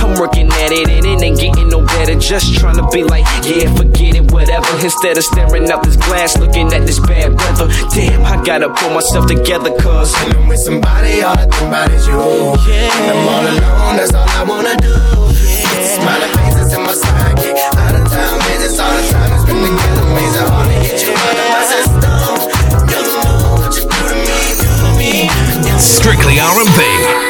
I'm 0.00 0.18
working 0.18 0.48
at 0.48 0.72
it 0.72 0.88
and 0.88 1.04
it 1.04 1.20
ain't 1.20 1.38
getting 1.38 1.68
no 1.68 1.84
better. 1.84 2.16
Just 2.16 2.56
trying 2.56 2.76
to 2.80 2.88
be 2.88 3.04
like, 3.04 3.28
yeah, 3.44 3.68
forget 3.76 4.16
it, 4.16 4.32
whatever. 4.32 4.72
Instead 4.80 5.18
of 5.18 5.24
staring 5.24 5.70
out 5.70 5.84
this 5.84 5.96
glass, 5.96 6.38
looking 6.38 6.72
at 6.72 6.86
this 6.88 6.98
bad 6.98 7.36
weather. 7.36 7.68
Damn, 7.92 8.24
I 8.24 8.42
gotta 8.44 8.70
pull 8.70 8.90
myself 8.90 9.26
together, 9.26 9.70
cause 9.80 10.14
I'm 10.14 10.46
with 10.48 10.60
somebody, 10.60 11.22
all 11.22 11.36
I 11.36 11.46
think 11.46 11.68
about 11.68 11.90
is 11.90 12.06
you. 12.06 12.14
Yeah. 12.14 12.88
I'm 13.10 13.28
all 13.28 13.42
alone, 13.42 13.96
that's 13.96 14.14
all 14.14 14.28
I 14.28 14.44
wanna 14.44 14.76
do. 14.78 14.88
Yeah. 14.88 15.98
Smiling 15.98 16.32
faces 16.38 16.72
in 16.72 16.82
my 16.82 16.94
sidekick. 16.94 17.58
Out 17.76 17.94
of 17.98 18.06
town, 18.08 18.38
visits 18.46 18.78
all 18.78 18.94
the 18.94 19.02
time. 19.10 19.32
It's 19.34 19.44
been 19.44 19.58
together, 19.58 20.06
amazing, 20.06 20.46
hard 20.46 20.68
to 20.68 20.74
hit 20.86 21.02
you 21.02 21.12
out 21.12 21.34
of 21.34 21.48
my 21.50 21.62
system. 21.66 22.14
You 22.90 23.00
know 23.10 23.58
what 23.58 23.74
you 23.74 23.82
do 23.82 24.00
to 24.06 24.16
me, 24.22 24.38
do 24.62 24.70
to 24.70 24.90
me. 24.96 25.78
Strictly 25.78 26.38
R&B. 26.38 27.29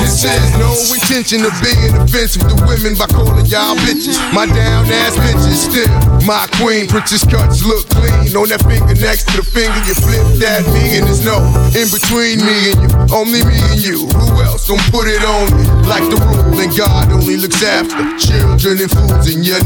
This 0.00 0.24
is 0.24 0.58
no 0.58 0.72
intention 0.94 1.44
of 1.44 1.54
being 1.62 1.94
offensive 1.94 2.42
to 2.48 2.56
women 2.66 2.98
by 2.98 3.06
calling 3.06 3.46
y'all 3.46 3.76
bitches. 3.86 4.18
My 4.32 4.46
down 4.46 4.86
ass 4.90 5.16
bitches 5.16 5.70
still 5.70 6.14
my 6.26 6.48
queen. 6.58 6.88
Princess 6.88 7.24
cuts 7.24 7.64
look 7.64 7.88
clean 7.90 8.34
on 8.36 8.48
that 8.48 8.64
finger 8.64 8.94
next 8.96 9.28
to 9.30 9.38
the 9.38 9.46
finger. 9.46 9.76
You 9.84 9.94
flip 9.94 10.26
that 10.40 10.64
me 10.72 10.98
and 10.98 11.06
there's 11.06 11.24
no 11.24 11.38
in 11.76 11.88
between 11.92 12.40
me 12.42 12.72
and 12.72 12.78
you. 12.82 12.90
Only 13.12 13.44
me 13.44 13.58
and 13.70 13.80
you. 13.80 14.08
Who 14.08 14.42
else 14.42 14.66
don't 14.66 14.82
put 14.90 15.06
it 15.06 15.22
on 15.22 15.52
me? 15.52 15.64
Like 15.84 16.08
the 16.08 16.16
rule, 16.16 16.56
and 16.56 16.72
God 16.72 17.12
only 17.12 17.36
looks 17.36 17.62
after 17.62 18.00
children 18.16 18.80
and 18.80 18.90
fools, 18.90 19.28
and 19.28 19.44
you're. 19.44 19.60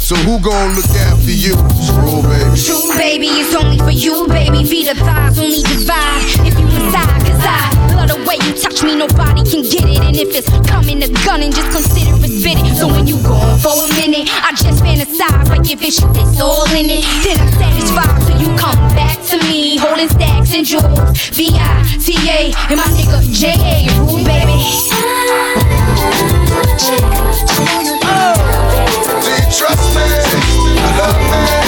So 0.00 0.16
who 0.26 0.40
gon' 0.40 0.74
look 0.74 0.90
after 1.06 1.30
you? 1.30 1.54
Scroll 1.86 2.22
baby. 2.26 2.58
True, 2.58 2.90
baby, 2.98 3.28
it's 3.38 3.54
only 3.54 3.78
for 3.78 3.94
you, 3.94 4.26
baby. 4.26 4.64
Feet 4.64 4.90
of 4.90 4.98
thighs 4.98 5.38
only 5.38 5.62
divide 5.62 6.26
if 6.42 6.58
you 6.58 6.66
decide. 6.66 7.22
Cause 7.22 7.44
I 7.46 7.94
love 7.94 8.08
the 8.08 8.18
way 8.26 8.34
you 8.42 8.52
touch 8.58 8.82
me, 8.82 8.96
nobody 8.96 9.46
can 9.46 9.62
get 9.70 9.86
it. 9.86 9.98
And 10.02 10.16
if 10.16 10.34
it's 10.34 10.50
coming 10.68 11.00
to 11.00 11.08
gun, 11.24 11.42
and 11.42 11.54
just 11.54 11.70
consider 11.70 12.18
it 12.26 12.34
fitted. 12.42 12.76
So 12.76 12.88
when 12.88 13.06
you 13.06 13.22
gone 13.22 13.58
for 13.58 13.72
a 13.72 13.88
minute, 13.94 14.28
I 14.42 14.50
just 14.52 14.82
fantasize 14.82 15.48
like 15.48 15.70
if 15.70 15.80
it's 15.82 16.02
it's 16.02 16.40
all 16.40 16.66
in 16.74 16.90
it. 16.90 17.06
Then 17.22 17.38
I'm 17.38 17.52
satisfied 17.54 18.18
till 18.26 18.38
you 18.42 18.50
come 18.58 18.78
back 18.98 19.16
to 19.30 19.38
me, 19.46 19.78
holding 19.78 20.08
stacks 20.08 20.52
and 20.54 20.66
jewels. 20.66 20.98
V 21.30 21.54
I 21.54 21.86
T 22.02 22.18
A, 22.28 22.52
and 22.68 22.76
my 22.76 22.88
nigga 22.98 23.22
J 23.30 23.54
A, 23.54 23.86
Rule, 24.02 24.24
baby. 24.26 24.58
Oh, 28.02 28.34
Do 29.22 29.30
you 29.30 29.44
trust 29.54 29.86
me? 29.94 30.02
I 30.02 30.98
Love 30.98 31.54
me? 31.54 31.59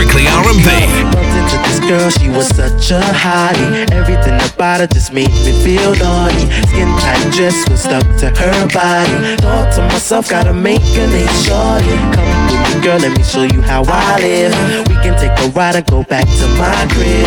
Strictly 0.00 0.28
R&B. 0.28 0.64
Into 1.36 1.58
this 1.68 1.78
girl, 1.80 2.08
she 2.08 2.30
was 2.30 2.48
such 2.56 2.90
a 2.90 3.00
hottie. 3.00 3.84
Everything 3.92 4.32
about 4.48 4.80
her 4.80 4.86
just 4.86 5.12
made 5.12 5.28
me 5.44 5.52
feel 5.62 5.94
naughty. 5.96 6.48
Skin 6.72 6.88
tight 7.04 7.28
dress 7.36 7.68
was 7.68 7.82
stuck 7.82 8.08
to 8.16 8.32
her 8.32 8.66
body. 8.72 9.36
Thought 9.44 9.74
to 9.74 9.82
myself, 9.92 10.30
gotta 10.30 10.54
make 10.54 10.80
a 10.80 11.04
name 11.04 11.28
shorty. 11.44 11.92
Come 12.16 12.32
with 12.48 12.76
me, 12.76 12.80
girl, 12.80 12.98
let 12.98 13.12
me 13.14 13.22
show 13.22 13.42
you 13.42 13.60
how 13.60 13.84
I 13.86 14.16
live. 14.20 14.88
We 14.88 14.94
can 15.10 15.18
take 15.18 15.46
a 15.46 15.50
ride 15.50 15.76
and 15.76 15.86
go 15.86 16.02
back 16.04 16.26
to 16.26 16.46
my 16.58 16.86
crib. 16.92 17.26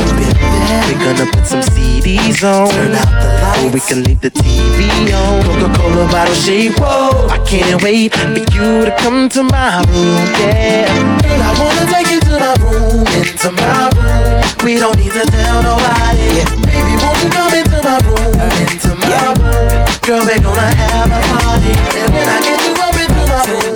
We're 0.88 1.00
gonna 1.04 1.30
put 1.32 1.46
some 1.46 1.62
CDs 1.62 2.44
on. 2.44 2.70
Turn 2.70 2.96
out 2.96 3.12
the 3.22 3.30
lights. 3.42 3.64
Or 3.64 3.70
we 3.72 3.80
can 3.80 4.04
leave 4.04 4.22
the 4.22 4.32
TV 4.32 5.12
on. 5.12 5.44
Coca-Cola 5.44 6.08
bottle 6.12 6.36
shape, 6.36 6.80
whoa. 6.80 7.28
I 7.28 7.38
can't 7.46 7.82
wait 7.84 8.14
for 8.14 8.30
you 8.30 8.86
to 8.86 8.96
come 9.00 9.30
to 9.30 9.44
my 9.44 9.84
room, 9.90 10.28
yeah. 10.40 10.88
Girl, 11.22 11.42
I 11.42 11.52
wanna 11.60 11.86
take 11.92 12.10
you 12.12 12.20
to 12.22 12.34
my 12.40 12.54
room, 12.64 13.08
into 13.20 13.52
my 13.52 13.90
room. 13.96 14.42
We 14.64 14.80
don't 14.80 14.98
need 14.98 15.12
to 15.12 15.26
tell 15.26 15.64
nobody. 15.64 16.40
Yeah. 16.40 16.48
Baby, 16.64 16.94
won't 17.04 17.20
you 17.24 17.30
come 17.30 17.54
into 17.54 17.80
my 17.84 17.98
room, 18.08 18.34
into 18.72 18.92
my 18.96 19.34
room? 19.40 19.84
Girl, 20.04 20.24
we're 20.24 20.40
gonna 20.40 20.76
have 20.76 21.12
a 21.12 21.20
party. 21.32 21.74
And 22.00 22.10
when 22.14 22.28
I 22.28 22.40
get 22.44 22.60
you 22.64 22.74
up 22.80 22.96
into 22.96 23.24
my 23.32 23.42
room, 23.52 23.76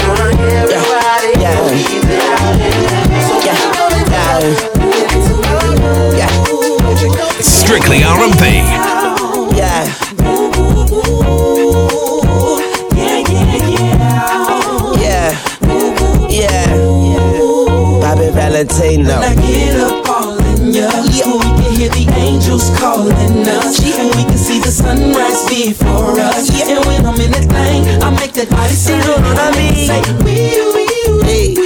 gonna 0.00 0.36
everybody. 0.56 1.32
Yeah. 1.40 1.66
Yeah. 1.76 2.95
Yeah. 6.16 6.28
Strictly 7.40 8.04
R&B. 8.04 8.60
Yeah. 9.56 9.86
Yeah. 12.92 13.22
Yeah. 15.00 15.32
Yeah, 16.28 16.28
yeah. 16.28 16.68
Bobby 18.02 18.28
Valentino. 18.30 19.20
When 19.20 19.24
I 19.24 19.34
get 19.40 19.80
up 19.80 20.06
all 20.10 20.36
in 20.38 20.74
ya, 20.74 20.90
so 20.90 21.38
we 21.38 21.48
can 21.56 21.72
hear 21.74 21.88
the 21.88 22.04
angels 22.18 22.68
calling 22.78 23.16
us, 23.48 23.80
and 23.80 24.14
we 24.16 24.24
can 24.24 24.36
see 24.36 24.60
the 24.60 24.70
sunrise 24.70 25.48
before 25.48 26.20
us. 26.20 26.50
And 26.68 26.84
when 26.84 27.06
I'm 27.06 27.18
in 27.20 27.30
that 27.30 27.44
thing, 27.48 28.02
I 28.02 28.10
make 28.10 28.32
that 28.34 28.50
body 28.50 28.74
say, 28.74 28.98
You 28.98 29.04
know 29.06 29.16
what 29.16 29.38
I 29.38 29.50
mean? 29.56 29.86
Say, 29.88 30.02
wee, 30.24 30.60
wee, 30.74 31.24
Hey. 31.24 31.54
wee, 31.56 31.60
wee, 31.60 31.65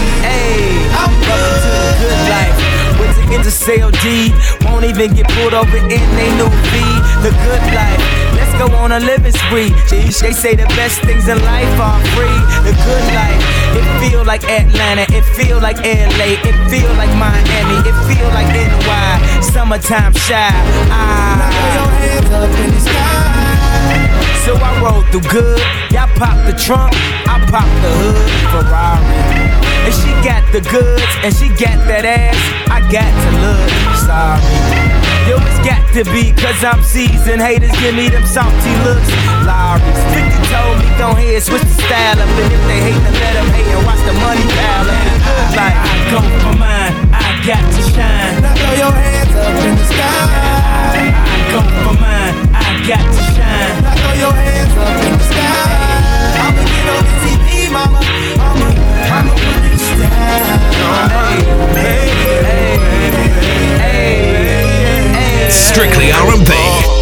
Get 3.31 3.47
to 3.47 3.53
CLD. 3.63 4.35
Won't 4.65 4.83
even 4.83 5.15
get 5.15 5.27
pulled 5.29 5.53
over 5.53 5.77
in 5.77 5.87
they 6.19 6.29
new 6.35 6.51
V. 6.69 6.75
The 7.23 7.31
good 7.47 7.63
life. 7.71 8.03
Let's 8.35 8.51
go 8.59 8.67
on 8.75 8.91
a 8.91 8.99
living 8.99 9.31
spree. 9.31 9.71
They 9.89 10.03
they 10.03 10.33
say 10.35 10.53
the 10.55 10.67
best 10.75 10.99
things 11.07 11.29
in 11.29 11.39
life 11.39 11.79
are 11.79 12.03
free. 12.11 12.39
The 12.67 12.75
good 12.83 13.05
life. 13.15 13.41
It 13.79 13.87
feel 14.03 14.25
like 14.25 14.43
Atlanta. 14.43 15.07
It 15.15 15.23
feel 15.39 15.61
like 15.61 15.77
LA. 15.77 16.35
It 16.43 16.57
feel 16.69 16.91
like 16.99 17.13
Miami. 17.15 17.79
It 17.87 17.95
feel 18.03 18.27
like 18.35 18.51
NY. 18.51 19.41
Summertime 19.41 20.13
shy. 20.13 20.51
Ah. 20.91 21.47
hands 22.03 22.31
up 22.35 22.51
in 22.59 22.71
the 22.75 22.79
sky. 22.83 24.20
So 24.41 24.57
I 24.57 24.73
roll 24.81 25.05
through 25.13 25.29
good. 25.29 25.61
Y'all 25.93 26.09
pop 26.17 26.33
the 26.49 26.57
trunk, 26.57 26.97
I 27.29 27.37
pop 27.45 27.69
the 27.85 27.91
hood. 27.93 28.25
Ferrari. 28.49 29.05
And 29.85 29.93
she 29.93 30.09
got 30.25 30.41
the 30.49 30.65
goods, 30.65 31.13
and 31.21 31.29
she 31.29 31.49
got 31.61 31.77
that 31.85 32.09
ass. 32.09 32.37
I 32.65 32.81
got 32.89 33.05
to 33.05 33.29
look 33.37 33.69
sorry. 34.01 34.41
Yo, 35.29 35.37
it's 35.37 35.61
got 35.61 35.85
to 35.93 36.01
be, 36.09 36.33
cause 36.33 36.57
I'm 36.65 36.81
seasoned. 36.81 37.37
Haters 37.37 37.69
give 37.77 37.93
me 37.93 38.09
them 38.09 38.25
salty 38.25 38.73
looks. 38.81 39.13
Lowry. 39.45 39.85
50 40.09 40.33
told 40.49 40.75
me, 40.81 40.89
go 40.97 41.13
ahead, 41.13 41.37
switch 41.45 41.61
the 41.61 41.77
style 41.85 42.17
up. 42.17 42.25
And 42.25 42.49
if 42.49 42.63
they 42.65 42.81
hate, 42.81 42.97
then 42.97 43.13
let 43.21 43.33
them 43.37 43.49
hate 43.53 43.69
and 43.69 43.85
watch 43.85 44.01
the 44.09 44.15
money 44.25 44.45
pile 44.57 44.89
up. 44.89 45.05
Like, 45.53 45.77
I 45.77 45.93
go 46.09 46.21
for 46.41 46.55
mine, 46.57 46.97
I 47.13 47.29
got 47.45 47.61
to 47.61 47.81
shine. 47.93 48.41
Now 48.41 48.57
throw 48.57 48.89
your 48.89 48.93
hands 48.97 49.33
up 49.37 49.53
in 49.69 49.73
the 49.77 49.85
sky 49.85 50.60
come 51.51 51.67
for 51.83 51.95
mine. 51.99 52.35
I 52.55 52.79
got 52.87 53.03
to 53.03 53.21
shine. 53.35 53.83
Your 54.19 54.31
hands 54.31 54.71
up 54.79 55.03
in 55.03 55.11
the 55.19 55.25
sky. 55.27 55.67
I'ma 56.39 56.63
get 56.63 56.87
on 56.95 57.03
the 57.03 57.15
TV, 57.23 57.67
mama. 57.75 57.99
I'ma, 58.39 58.67
I'ma 59.11 59.33
put 59.35 59.59
down. 59.99 60.71
Hey, 61.75 62.07
hey, 62.47 62.79
hey, 63.79 63.99
hey, 65.11 65.49
Strictly 65.49 66.11
R&B. 66.11 66.51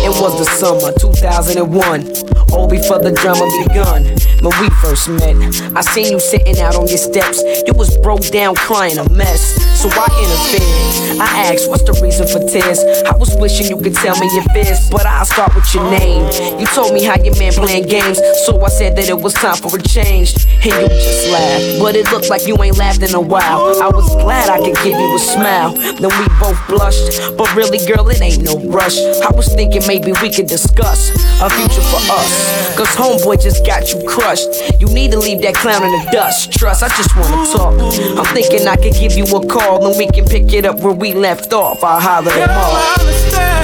It 0.08 0.14
was 0.22 0.34
the 0.40 0.46
summer 0.58 0.92
2001 0.98 2.39
before 2.68 3.00
the 3.00 3.12
drama 3.12 3.46
begun. 3.68 4.04
When 4.42 4.56
we 4.62 4.70
first 4.82 5.10
met, 5.10 5.36
I 5.76 5.82
seen 5.82 6.12
you 6.12 6.20
sitting 6.20 6.60
out 6.60 6.76
on 6.76 6.88
your 6.88 6.98
steps. 6.98 7.44
You 7.68 7.74
was 7.74 7.98
broke 7.98 8.26
down, 8.28 8.56
crying 8.56 8.98
a 8.98 9.08
mess. 9.10 9.56
So 9.80 9.90
I 9.92 10.08
interfered. 10.20 11.22
I 11.22 11.52
asked, 11.52 11.70
what's 11.70 11.84
the 11.84 11.94
reason 12.02 12.28
for 12.28 12.40
tears? 12.48 12.80
I 13.06 13.16
was 13.16 13.36
wishing 13.36 13.68
you 13.68 13.78
could 13.82 13.96
tell 13.96 14.18
me 14.20 14.28
your 14.34 14.44
fears, 14.56 14.90
but 14.90 15.06
I'll 15.06 15.26
start 15.26 15.54
with 15.56 15.68
your 15.74 15.90
name. 15.92 16.24
You 16.60 16.66
told 16.68 16.94
me 16.94 17.04
how 17.04 17.16
your 17.16 17.38
man 17.38 17.54
playing 17.54 17.88
games, 17.88 18.20
so 18.46 18.60
I 18.64 18.70
said 18.70 18.96
that 18.96 19.10
it 19.10 19.20
was 19.20 19.34
time 19.34 19.58
for 19.58 19.76
a 19.76 19.82
change. 19.82 20.36
And 20.64 20.76
you 20.76 20.88
just 20.88 21.32
laughed, 21.32 21.80
but 21.80 21.96
it 21.96 22.12
looked 22.12 22.30
like 22.30 22.48
you 22.48 22.56
ain't 22.64 22.78
laughed 22.78 23.04
in 23.04 23.14
a 23.16 23.22
while. 23.22 23.82
I 23.82 23.88
was 23.88 24.08
glad 24.16 24.50
I 24.50 24.60
could 24.60 24.76
give 24.84 25.00
you 25.00 25.16
a 25.16 25.20
smile. 25.20 25.76
Then 25.76 26.12
we 26.16 26.26
both 26.40 26.60
blushed, 26.68 27.38
but 27.38 27.54
really, 27.56 27.80
girl, 27.86 28.08
it 28.10 28.22
ain't 28.22 28.44
no 28.44 28.60
rush. 28.72 28.98
I 29.00 29.32
was 29.36 29.48
thinking 29.54 29.84
maybe 29.88 30.12
we 30.22 30.30
could 30.32 30.48
discuss 30.48 31.12
a 31.42 31.50
future 31.50 31.84
for 31.92 32.02
us. 32.12 32.49
Cause 32.76 32.96
homeboy 32.96 33.42
just 33.42 33.66
got 33.66 33.92
you 33.92 34.02
crushed. 34.08 34.48
You 34.80 34.88
need 34.88 35.12
to 35.12 35.20
leave 35.20 35.42
that 35.42 35.56
clown 35.56 35.84
in 35.84 35.92
the 35.92 36.12
dust. 36.12 36.52
Trust, 36.54 36.84
I 36.84 36.88
just 36.90 37.16
wanna 37.16 37.46
talk. 37.52 37.76
I'm 38.18 38.26
thinking 38.34 38.68
I 38.68 38.76
could 38.76 38.94
give 38.94 39.14
you 39.14 39.26
a 39.26 39.46
call 39.46 39.86
and 39.86 39.98
we 39.98 40.08
can 40.08 40.26
pick 40.26 40.54
it 40.54 40.66
up 40.66 40.80
where 40.80 40.94
we 40.94 41.14
left 41.14 41.54
off. 41.54 41.84
I'll 41.84 42.00
holler 42.00 42.32
them 42.32 42.50
all. 42.50 42.74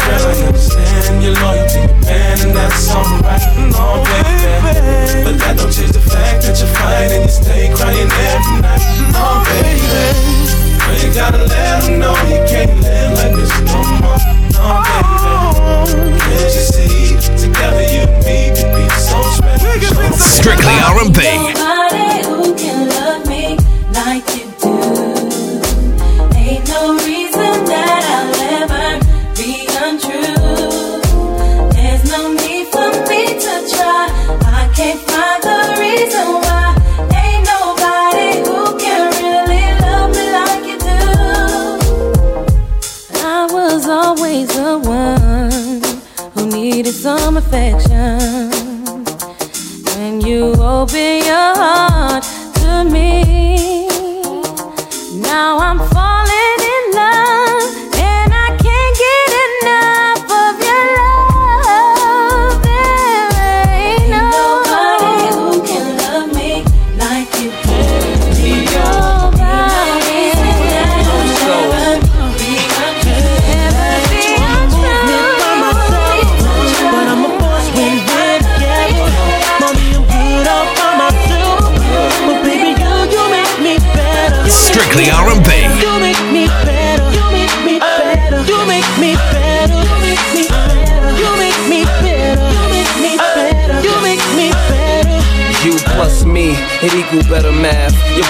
Girl, 0.06 0.22
I 0.22 0.46
understand 0.46 1.24
your 1.24 1.34
loyalty, 1.40 1.80
man, 2.06 2.40
and 2.44 2.56
that's 2.56 2.92
alright. 2.92 3.42
No, 3.72 4.04
baby. 4.04 5.24
But 5.24 5.40
that 5.40 5.56
don't 5.58 5.72
change 5.72 5.92
the 5.92 6.04
fact 6.04 6.44
that 6.44 6.60
you're 6.60 6.70
fine 6.76 7.10
and 7.16 7.24
you 7.24 7.32
stay 7.32 7.74
crying 7.74 8.12
every 8.12 8.62
night. 8.62 8.84
No, 9.16 9.42
baby. 9.48 10.36
But 10.86 11.02
you 11.02 11.10
gotta 11.16 11.40
let 11.40 11.84
them 11.84 12.00
know 12.00 12.14
you 12.28 12.44
can't 12.46 12.76
live 12.84 13.16
like 13.18 13.34
this 13.34 13.50
no 13.66 13.80
more. 14.04 14.20
No, 14.54 14.84
baby. 14.84 16.20
Can't 16.20 16.54
you 16.54 16.66
see? 16.68 17.16
Together 17.40 17.82
you 17.82 18.06
and 18.06 18.26
me 18.26 18.75
Strictly 20.18 20.74
R&B. 20.74 21.20
Nobody 21.54 22.24
who 22.28 22.56
can 22.56 22.90
love 22.90 23.28
me 23.28 23.58
like 23.94 24.26
you 24.36 24.46
do. 24.62 24.74
Ain't 26.38 26.68
no 26.70 26.82
reason 27.04 27.66
that 27.72 28.02
I'll 28.16 28.36
ever 28.62 28.88
be 29.36 29.68
untrue. 29.84 31.02
There's 31.74 32.04
no 32.10 32.22
need 32.34 32.66
for 32.68 32.90
me 33.10 33.22
to 33.44 33.54
try. 33.74 34.04
I 34.46 34.70
can't 34.76 35.02
find 35.10 35.40
the 35.44 35.60
reason 35.84 36.28
why. 36.44 36.66
Ain't 37.22 37.44
nobody 37.56 38.30
who 38.46 38.60
can 38.78 39.02
really 39.22 39.66
love 39.84 40.10
me 40.16 40.26
like 40.40 40.64
you 40.70 40.78
do. 40.80 41.00
I 43.26 43.26
was 43.52 43.88
always 43.88 44.48
the 44.50 44.78
one 44.80 45.82
who 46.34 46.42
needed 46.52 46.94
some 46.94 47.38
affection. 47.38 48.25
Open 50.86 51.26
your 51.26 51.56
heart 51.58 51.95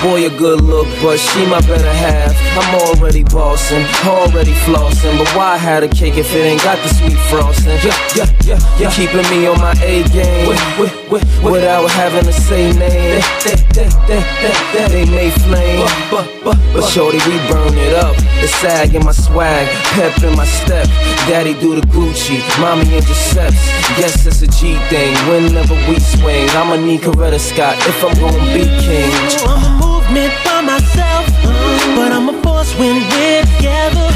boy 0.06 0.26
a 0.26 0.30
good 0.30 0.62
look, 0.62 0.88
but 1.02 1.18
she 1.18 1.46
my 1.48 1.60
better 1.62 1.94
half. 2.06 2.36
I'm 2.58 2.76
already 2.86 3.24
bossing, 3.24 3.86
already 4.06 4.54
flossing. 4.66 5.18
But 5.18 5.30
why 5.36 5.58
had 5.58 5.84
a 5.84 5.88
cake 5.88 6.18
if 6.18 6.34
it 6.34 6.46
ain't 6.46 6.62
got 6.62 6.78
the 6.84 6.90
sweet 6.94 7.20
frosting? 7.30 7.78
Yeah, 7.82 7.98
yeah, 8.16 8.30
yeah, 8.46 8.60
yeah. 8.80 8.92
Keeping 8.92 9.28
me 9.34 9.48
on 9.48 9.58
my 9.58 9.74
A 9.82 10.04
game 10.10 10.48
with, 10.48 10.62
with, 10.80 11.12
with, 11.12 11.44
without 11.44 11.90
having 11.90 12.26
to 12.26 12.34
say 12.34 12.72
name. 12.74 13.22
They, 13.74 14.22
they, 14.88 15.06
may 15.10 15.32
flame, 15.32 15.88
but, 16.12 16.28
but, 16.44 16.58
but 16.74 16.84
shorty, 16.88 17.18
we 17.26 17.38
burn 17.50 17.74
it 17.74 17.94
up. 17.94 18.16
The 18.42 18.48
sag 18.48 18.94
in 18.96 19.04
my 19.04 19.12
swag, 19.12 19.68
pep 19.96 20.24
in 20.24 20.36
my 20.36 20.46
step. 20.46 20.88
Daddy 21.28 21.54
do 21.56 21.76
the 21.76 21.86
Gucci, 21.88 22.40
mommy 22.62 22.86
in 22.96 23.04
Giuseppe's. 23.04 23.66
Yes, 24.00 24.26
it's 24.26 24.42
a 24.44 24.48
G 24.48 24.78
thing. 24.90 25.14
Whenever 25.28 25.76
we 25.90 26.00
swing, 26.00 26.48
I'ma 26.52 26.76
need 26.78 27.02
Coretta 27.02 27.40
Scott 27.40 27.76
if 27.88 28.04
I'm 28.04 28.14
gonna 28.20 28.54
be 28.54 28.64
king. 28.86 29.95
Movement 30.16 30.46
by 30.46 30.62
myself, 30.62 31.28
but 31.92 32.10
I'm 32.16 32.30
a 32.30 32.42
force 32.42 32.72
when 32.80 33.04
we're 33.12 33.44
together. 33.58 34.08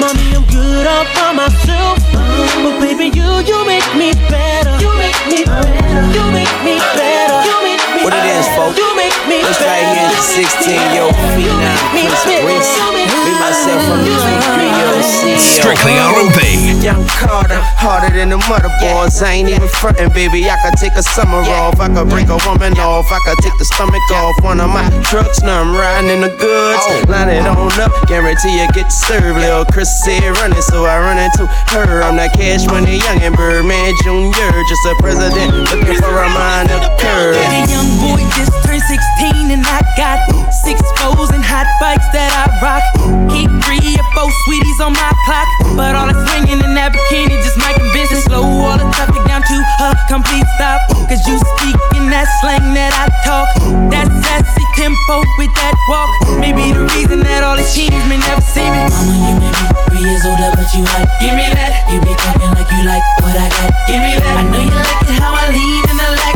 Mommy, 0.00 0.34
I'm 0.34 0.42
good 0.50 0.84
all 0.84 1.06
by 1.14 1.30
myself, 1.30 2.02
but 2.10 2.80
baby, 2.82 3.14
you 3.14 3.22
you 3.46 3.58
make 3.64 3.86
me 3.94 4.10
better. 4.26 4.74
You 4.82 4.90
make 4.98 5.20
me 5.30 5.44
better. 5.46 6.02
You 6.10 6.24
make 6.34 6.54
me 6.66 6.74
better. 6.98 7.38
You 7.46 7.56
make 7.62 7.86
me 7.93 7.93
What 8.04 8.12
it 8.12 8.20
is, 8.36 8.44
folks? 8.52 8.76
You 8.76 8.84
make 9.00 9.16
me 9.24 9.40
This 9.40 9.56
right 9.64 9.80
here 9.96 10.12
is 10.12 10.36
the 10.36 10.44
16 10.44 10.76
year 10.92 11.08
old 11.08 11.16
phenom, 11.32 11.72
Prince 11.88 12.20
Reese. 12.44 12.76
Me, 12.92 13.32
myself, 13.40 13.80
from 13.88 14.04
the 14.04 14.12
2 14.12 14.44
CEO. 14.44 15.40
Strictly 15.40 15.96
R&B. 15.96 16.84
Young 16.84 17.00
Carter, 17.16 17.56
harder 17.80 18.12
than 18.12 18.28
the 18.28 18.36
motherboards. 18.44 19.24
I 19.24 19.40
ain't 19.40 19.48
even 19.48 19.68
frontin', 19.80 20.12
baby. 20.12 20.44
I 20.52 20.60
could 20.60 20.76
take 20.76 20.92
a 21.00 21.02
summer 21.02 21.40
off. 21.56 21.80
I 21.80 21.88
could 21.88 22.12
break 22.12 22.28
a 22.28 22.36
woman 22.44 22.76
off. 22.76 23.08
I 23.08 23.16
could 23.24 23.40
take 23.40 23.56
the 23.56 23.64
stomach 23.64 24.04
off 24.12 24.36
one 24.44 24.60
of 24.60 24.68
my 24.68 24.84
trucks. 25.08 25.40
Now 25.40 25.64
I'm 25.64 25.72
riding 25.72 26.12
in 26.12 26.20
the 26.20 26.32
goods. 26.36 27.08
Line 27.08 27.32
it 27.32 27.48
on 27.48 27.72
up, 27.80 27.92
guarantee 28.04 28.60
you 28.60 28.68
get 28.76 28.92
served. 28.92 29.40
Lil' 29.40 29.64
Chris 29.72 29.88
said 30.04 30.28
running, 30.44 30.60
so 30.60 30.84
I 30.84 31.00
run 31.00 31.16
into 31.16 31.48
her. 31.72 32.04
I'm 32.04 32.20
that 32.20 32.36
cash 32.36 32.68
money 32.68 33.00
young 33.00 33.24
and 33.24 33.32
Birdman 33.32 33.96
Jr. 34.04 34.52
Just 34.68 34.84
a 34.92 34.94
president 35.00 35.72
looking 35.72 35.96
for 36.04 36.20
a 36.20 36.28
mind 36.36 36.68
of 36.68 36.84
the 36.84 36.92
curve. 37.00 37.93
Boy 38.00 38.22
just 38.34 38.52
turned 38.64 38.82
16 38.82 39.50
and 39.54 39.62
I 39.62 39.80
got 39.96 40.18
six 40.50 40.80
foes 40.98 41.30
and 41.30 41.44
hot 41.44 41.68
bikes 41.78 42.06
that 42.10 42.30
I 42.34 42.50
rock. 42.58 42.82
Keep 43.30 43.50
three 43.66 43.94
or 43.94 44.06
four 44.14 44.30
sweeties 44.46 44.80
on 44.80 44.92
my 44.94 45.12
clock, 45.26 45.48
but 45.78 45.94
all 45.94 46.06
that's 46.10 46.18
swinging 46.30 46.62
in 46.62 46.72
that 46.74 46.90
bikini 46.94 47.38
just 47.42 47.58
might 47.58 47.76
convince 47.76 48.10
and 48.10 48.22
slow 48.26 48.42
all 48.42 48.78
the 48.78 48.86
traffic 48.94 49.22
down 49.28 49.42
to 49.42 49.56
a 49.84 49.88
complete 50.10 50.46
stop. 50.58 50.80
Cause 51.06 51.22
you 51.28 51.36
speak 51.58 51.76
in 51.94 52.10
that 52.10 52.26
slang 52.40 52.74
that 52.74 52.92
I 52.94 53.06
talk, 53.22 53.48
that 53.94 54.08
sassy 54.24 54.64
tempo 54.74 55.22
with 55.38 55.52
that 55.54 55.74
walk. 55.86 56.10
Maybe 56.40 56.74
the 56.74 56.88
reason 56.98 57.22
that 57.22 57.46
all 57.46 57.54
the 57.54 57.66
teens 57.66 57.94
may 58.10 58.18
never 58.18 58.42
see 58.42 58.66
me. 58.66 58.82
Mama, 58.90 59.14
you 59.14 59.34
may 59.38 59.50
be 59.52 59.64
three 59.90 60.02
years 60.02 60.24
older, 60.26 60.50
but 60.56 60.66
you 60.74 60.82
like, 60.82 61.08
give 61.22 61.34
me 61.34 61.46
that. 61.54 61.86
You 61.92 62.02
be 62.02 62.14
talking 62.18 62.50
like 62.54 62.70
you 62.74 62.82
like 62.86 63.04
what 63.22 63.36
I 63.38 63.46
got, 63.50 63.70
give 63.86 64.00
me 64.02 64.12
that. 64.18 64.34
I 64.34 64.42
know 64.50 64.62
you 64.62 64.74
like 64.74 65.02
it 65.06 65.18
how 65.22 65.34
I 65.34 65.46
lean 65.54 65.84
in 65.86 65.96
the 65.96 66.10
lack. 66.18 66.33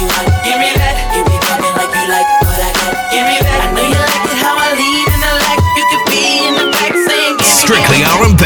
You 0.00 0.06
like, 0.12 0.28
give 0.44 0.58
me 0.60 0.70
that. 0.76 0.94
You 1.16 1.24
be 1.24 1.36
talking 1.48 1.72
like 1.72 1.88
you 1.88 2.04
like 2.12 2.28
what 2.44 2.60
I 2.60 2.70
got, 2.76 2.92
give 3.08 3.24
me 3.24 3.36
that. 3.40 3.58
I 3.64 3.68
know 3.72 3.86
you 3.88 3.96
like 3.96 4.24
it 4.28 4.38
how 4.44 4.52
I 4.52 4.68
lean 4.76 5.08
in 5.08 5.20
the 5.24 5.32
lack. 5.40 5.58
You 5.72 5.84
could 5.88 6.04
be 6.12 6.24
in 6.44 6.52
the 6.60 6.66
back 6.68 6.92
saying, 6.92 7.34
give 7.40 7.48
me, 7.48 7.64
Strictly 7.64 8.00
R&B. 8.04 8.44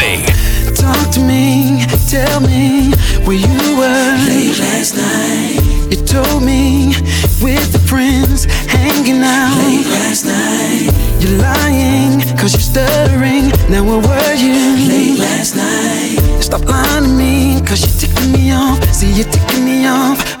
Talk 0.79 1.11
to 1.15 1.21
me, 1.21 1.83
tell 2.07 2.39
me 2.39 2.95
where 3.27 3.35
you 3.35 3.59
were 3.75 4.11
late 4.31 4.55
last 4.63 4.95
night. 4.95 5.59
You 5.91 5.99
told 6.07 6.39
me 6.43 6.95
with 7.43 7.75
the 7.75 7.83
friends 7.83 8.47
hanging 8.71 9.19
out 9.19 9.51
late 9.59 9.91
last 9.91 10.23
night. 10.23 10.87
You're 11.19 11.35
lying, 11.35 12.23
cause 12.39 12.55
you're 12.55 12.63
stuttering. 12.63 13.51
Now 13.67 13.83
where 13.83 13.99
were 13.99 14.35
you 14.39 14.87
late 14.87 15.19
last 15.19 15.59
night? 15.59 16.15
Stop 16.39 16.63
lying 16.63 17.03
to 17.03 17.09
me, 17.11 17.59
cause 17.67 17.83
you're 17.83 18.07
ticking 18.07 18.31
me 18.31 18.53
off. 18.55 18.79
See, 18.95 19.11
you're 19.11 19.27
ticking 19.27 19.65
me 19.65 19.85
off. 19.85 20.40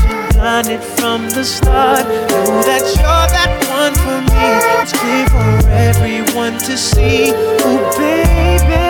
you 0.41 0.73
it 0.73 0.83
from 0.83 1.29
the 1.29 1.43
start. 1.43 2.01
Know 2.01 2.61
that 2.65 2.81
you're 2.97 3.27
that 3.29 3.53
one 3.69 3.93
for 3.93 4.25
me. 4.25 4.47
It's 4.81 4.89
clear 4.89 5.29
for 5.29 5.69
everyone 5.69 6.57
to 6.65 6.77
see. 6.77 7.29
Oh, 7.61 7.77
baby. 7.93 8.81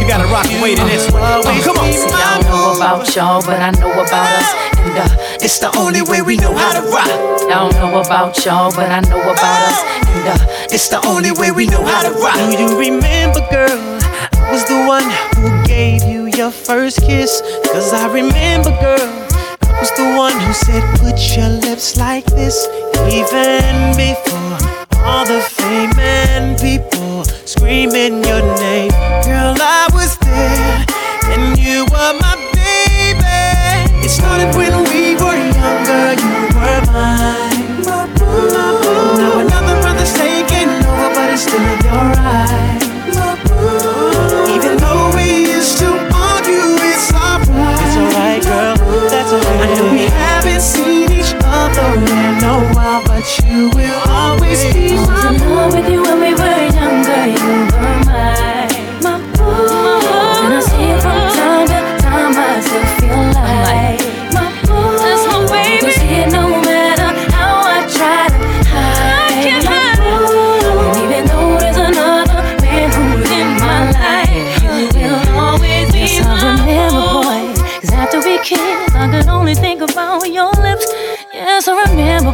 You 0.00 0.08
gotta 0.08 0.24
rock 0.32 0.48
and 0.48 0.62
wait 0.62 0.78
in 0.78 0.86
this 0.86 1.12
one. 1.12 1.20
Oh, 1.22 1.60
come 1.62 1.76
on. 1.76 1.92
See, 1.92 2.08
I 2.08 2.40
don't 2.40 2.48
know 2.48 2.76
about 2.76 3.14
y'all, 3.14 3.42
but 3.44 3.60
I 3.60 3.70
know 3.72 3.92
about 3.92 4.32
us. 4.32 4.48
And 4.80 4.96
uh, 4.96 5.44
it's 5.44 5.58
the 5.58 5.76
only 5.76 6.00
way 6.00 6.22
we 6.22 6.36
know 6.36 6.54
how 6.54 6.80
to 6.80 6.88
rock. 6.88 7.12
I 7.52 7.68
don't 7.68 7.76
know 7.76 8.00
about 8.00 8.32
y'all, 8.46 8.72
but 8.72 8.90
I 8.90 9.00
know 9.00 9.20
about 9.20 9.60
us. 9.68 9.78
And 10.08 10.40
uh, 10.40 10.72
it's 10.72 10.88
the 10.88 11.04
only 11.06 11.32
way 11.32 11.50
we 11.50 11.66
know 11.66 11.84
how 11.84 12.00
to 12.00 12.16
rock. 12.16 12.36
Do 12.48 12.56
you 12.56 12.78
remember, 12.78 13.40
girl? 13.50 13.76
I 14.40 14.50
was 14.50 14.64
the 14.64 14.80
one 14.88 15.04
who 15.36 15.66
gave 15.66 16.02
you 16.04 16.26
your 16.34 16.50
first 16.50 17.02
kiss. 17.02 17.42
Cause 17.66 17.92
I 17.92 18.10
remember, 18.10 18.70
girl. 18.80 19.17
Was 19.80 19.92
the 19.92 20.14
one 20.16 20.38
who 20.40 20.52
said, 20.52 20.82
put 20.98 21.18
your 21.36 21.48
lips 21.48 21.96
like 21.96 22.24
this. 22.26 22.66
Even 23.06 23.94
before 23.96 24.58
all 25.04 25.24
the 25.24 25.40
fame 25.40 25.96
and 25.98 26.58
people 26.60 27.24
screaming 27.46 28.24
your 28.24 28.42
name. 28.58 28.90
Girl, 29.22 29.54
I 29.56 29.88
was 29.94 30.18
there, 30.18 30.84
and 31.32 31.56
you 31.56 31.84
were 31.84 32.14
my 32.20 32.34
baby. 32.52 34.04
It 34.04 34.10
started 34.10 34.54
when 34.56 34.74
we 34.90 35.14
were 35.14 35.38
younger, 35.62 36.20
you 36.22 36.36
were 36.58 36.92
mine. 36.92 37.37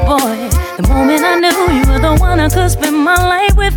Boy. 0.04 0.36
The 0.76 0.86
moment 0.88 1.22
I 1.24 1.34
knew 1.40 1.60
you 1.76 1.84
were 1.90 1.98
the 1.98 2.14
one 2.20 2.38
I 2.40 2.48
could 2.48 2.70
spend 2.70 2.96
my 2.96 3.16
life 3.16 3.56
with, 3.56 3.74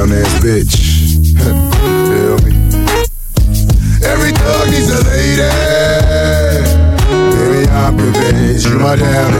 R&B. 0.00 0.10
Down 0.10 0.12
ass 0.12 0.34
bitch. 0.40 0.76
Feel 2.08 2.36
me? 2.46 2.52
Every 4.06 4.32
thug 4.32 4.70
needs 4.70 4.90
a 4.90 5.02
lady. 5.04 5.48
Baby, 7.36 7.68
I'm 7.70 7.96
bitch. 7.98 8.66
You 8.70 8.78
my 8.78 8.96
down 8.96 9.39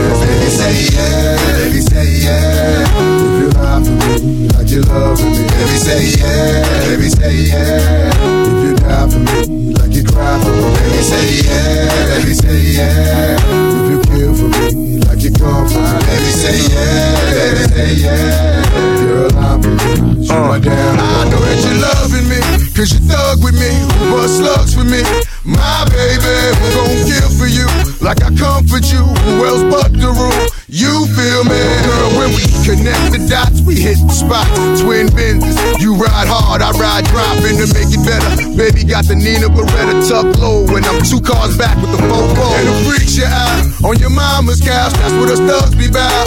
what 45.21 45.29
us 45.29 45.39
thugs 45.39 45.75
be 45.75 45.87
bout. 45.87 46.20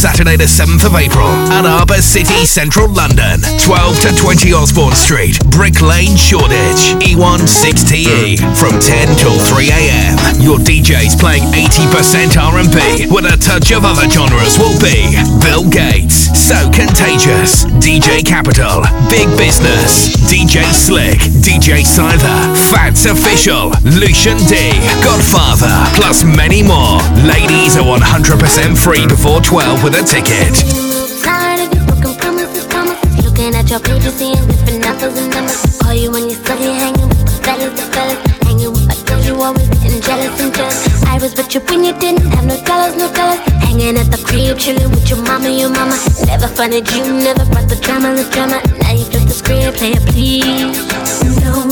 Alianza 0.00 0.09
Saturday 0.20 0.36
the 0.36 0.44
7th 0.44 0.84
of 0.84 0.92
April 1.00 1.32
at 1.48 1.64
Arbor 1.64 2.04
City, 2.04 2.44
Central 2.44 2.92
London, 2.92 3.40
12 3.64 4.04
to 4.04 4.10
20 4.20 4.52
Osborne 4.52 4.92
Street, 4.92 5.40
Brick 5.48 5.80
Lane, 5.80 6.12
Shoreditch, 6.12 6.92
E1 7.00 7.48
6TE, 7.48 8.36
from 8.52 8.76
10 8.76 9.16
till 9.16 9.40
3 9.40 9.72
a.m. 9.72 10.20
Your 10.44 10.60
DJs 10.60 11.16
playing 11.16 11.48
80% 11.56 12.36
R&B 12.36 13.08
with 13.08 13.32
a 13.32 13.40
touch 13.40 13.72
of 13.72 13.88
other 13.88 14.04
genres 14.12 14.60
will 14.60 14.76
be 14.76 15.16
Bill 15.40 15.64
Gates, 15.64 16.28
So 16.36 16.68
Contagious, 16.68 17.64
DJ 17.80 18.20
Capital, 18.20 18.84
Big 19.08 19.24
Business, 19.40 20.12
DJ 20.28 20.68
Slick, 20.68 21.16
DJ 21.40 21.80
Scyther, 21.80 22.36
Fats 22.68 23.08
Official, 23.08 23.72
Lucian 23.96 24.36
D, 24.52 24.76
Godfather, 25.00 25.72
plus 25.96 26.28
many 26.28 26.60
more. 26.60 27.00
Ladies 27.24 27.80
are 27.80 27.88
100% 27.88 28.76
free 28.76 29.08
before 29.08 29.40
12 29.40 29.80
with 29.80 29.96
a 29.96 30.09
ticket. 30.10 30.50
Tired 31.22 31.62
of 31.62 31.70
you 31.70 31.82
broken 31.86 32.18
promises, 32.18 32.66
promises. 32.66 33.24
Looking 33.24 33.54
at 33.54 33.70
your 33.70 33.78
pages, 33.78 34.14
seeing 34.18 34.42
different 34.50 34.82
numbers 34.82 35.14
and 35.14 35.30
numbers. 35.30 35.62
Call 35.78 35.94
you 35.94 36.10
when 36.10 36.28
you're 36.28 36.42
hanging 36.42 37.06
with 37.06 37.22
the 37.30 37.38
fellas, 37.46 37.72
the 37.78 37.86
fellas. 37.94 38.18
Hanging 38.42 38.72
with 38.74 38.86
my 38.90 38.98
girls, 39.06 39.26
you 39.26 39.38
always 39.38 39.68
getting 39.78 40.02
jealous 40.02 40.34
and 40.42 40.52
jealous. 40.52 41.04
I 41.06 41.14
was 41.22 41.36
with 41.38 41.54
you 41.54 41.60
when 41.70 41.84
you 41.86 41.94
didn't 42.02 42.26
have 42.34 42.44
no 42.44 42.58
dollars, 42.66 42.96
no 42.98 43.06
dollars. 43.14 43.38
Hanging 43.62 43.96
at 43.96 44.10
the 44.10 44.18
crib, 44.26 44.58
chilling 44.58 44.90
with 44.90 45.08
your 45.08 45.22
mama, 45.22 45.48
your 45.48 45.70
mama. 45.70 45.94
Never 46.26 46.48
funded 46.48 46.90
you, 46.90 47.06
never 47.06 47.46
brought 47.46 47.70
the 47.70 47.78
drama, 47.78 48.10
the 48.10 48.26
drama. 48.34 48.58
Now 48.82 48.90
you 48.90 49.06
flip 49.06 49.30
the 49.30 49.36
script, 49.38 49.78
play 49.78 49.94
it 49.94 50.02
please. 50.10 50.74
No, 51.46 51.70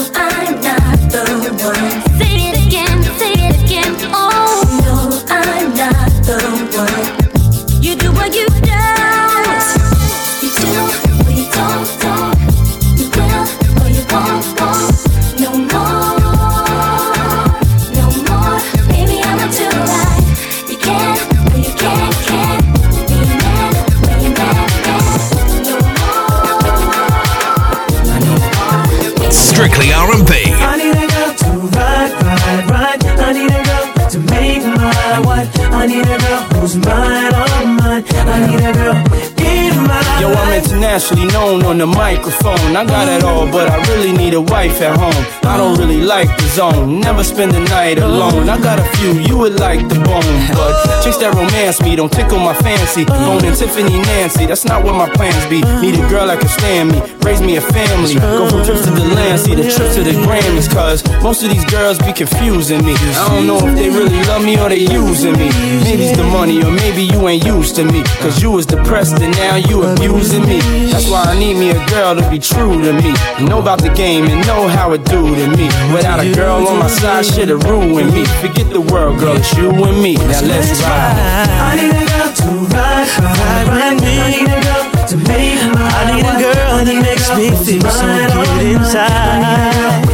microphone. 42.12 42.74
I 42.74 42.84
got 42.86 43.06
it 43.08 43.22
all, 43.22 43.46
but 43.46 43.68
I 43.68 43.76
really 43.90 44.12
need 44.12 44.32
a 44.32 44.40
wife 44.40 44.80
at 44.80 44.96
home. 44.96 45.24
I 45.44 45.56
don't 45.60 45.76
really 45.78 46.00
like 46.00 46.30
the 46.40 46.46
zone, 46.58 47.00
never 47.00 47.22
spend 47.22 47.52
the 47.52 47.60
night 47.76 47.98
alone. 47.98 48.48
I 48.48 48.56
got 48.68 48.78
a 48.78 48.86
few, 48.96 49.12
you 49.28 49.36
would 49.36 49.60
like 49.60 49.82
the 49.92 50.00
bone, 50.08 50.38
but 50.56 50.72
chicks 51.02 51.18
that 51.18 51.32
romance 51.34 51.82
me 51.82 51.96
don't 51.96 52.12
tickle 52.12 52.38
my 52.38 52.54
fancy. 52.54 53.04
Owning 53.28 53.54
Tiffany 53.60 53.96
Nancy, 54.08 54.46
that's 54.46 54.64
not 54.64 54.84
what 54.84 54.94
my 54.94 55.08
plans 55.16 55.44
be. 55.52 55.60
Need 55.84 55.96
a 56.00 56.04
girl 56.08 56.26
that 56.28 56.40
can 56.40 56.48
stand 56.48 56.92
me, 56.92 56.98
raise 57.28 57.42
me 57.42 57.56
a 57.56 57.60
family. 57.76 58.14
Go 58.16 58.48
from 58.48 58.64
trips 58.64 58.84
to 58.86 58.90
the 58.90 59.04
land, 59.16 59.40
see 59.40 59.54
the 59.54 59.68
trip 59.68 59.92
to 59.96 60.02
the 60.08 60.16
Grammys, 60.24 60.68
cause 60.72 61.04
most 61.22 61.42
of 61.42 61.50
these 61.50 61.66
girls 61.66 61.98
be 61.98 62.12
confusing 62.12 62.80
me. 62.88 62.94
I 63.20 63.28
don't 63.32 63.46
know 63.46 63.60
if 63.68 63.74
they 63.76 63.88
really 63.92 64.20
love 64.24 64.44
me 64.44 64.56
or 64.60 64.68
they 64.68 64.84
using 64.88 65.36
me. 65.36 65.48
Maybe 65.84 66.08
it's 66.08 66.16
the 66.16 66.24
money, 66.24 66.64
or 66.64 66.72
maybe 66.72 67.02
you 67.02 67.28
ain't 67.28 67.44
used 67.44 67.76
to 67.76 67.84
me. 67.84 68.00
Cause 68.24 68.40
you 68.42 68.50
was 68.50 68.64
depressed 68.64 69.20
and 69.20 69.32
now 69.36 69.56
you 69.56 69.82
abusing 69.82 70.44
me. 70.48 70.58
That's 70.92 71.08
why 71.10 71.24
I 71.32 71.38
need 71.38 71.56
me 71.60 71.70
a 71.70 71.80
girl 71.88 71.97
to 71.98 72.30
be 72.30 72.38
true 72.38 72.80
to 72.80 72.92
me. 72.92 73.12
Know 73.44 73.58
about 73.58 73.82
the 73.82 73.90
game 73.90 74.26
and 74.26 74.46
know 74.46 74.68
how 74.68 74.92
it 74.92 75.04
do 75.06 75.34
to 75.34 75.46
me. 75.56 75.66
Without 75.92 76.20
a 76.20 76.32
girl 76.32 76.66
on 76.68 76.78
my 76.78 76.86
side, 76.86 77.26
shit'll 77.26 77.58
ruin 77.58 78.06
me. 78.14 78.24
Forget 78.40 78.70
the 78.70 78.80
world, 78.80 79.18
girl, 79.18 79.36
it's 79.36 79.52
you 79.56 79.70
and 79.70 80.00
me. 80.00 80.14
Now 80.14 80.40
let's 80.42 80.80
ride. 80.82 81.18
I 81.60 81.74
need 81.76 81.90
a 81.90 82.06
girl 82.06 82.30
to 82.40 82.48
ride, 82.74 83.08
ride, 83.18 83.68
ride 83.68 84.00
me. 84.00 84.14
I 84.20 84.30
need 84.30 84.48
a 84.48 84.60
girl 84.62 85.06
to 85.08 85.16
make 85.28 85.60
my 85.74 85.88
I 85.98 86.14
need 86.14 86.24
a 86.24 86.36
girl 86.38 86.84
that 86.86 86.98
makes 87.02 87.28
me 87.36 87.50
feel 87.50 87.90
so 87.90 88.06
good 88.32 88.66
inside. 88.76 90.07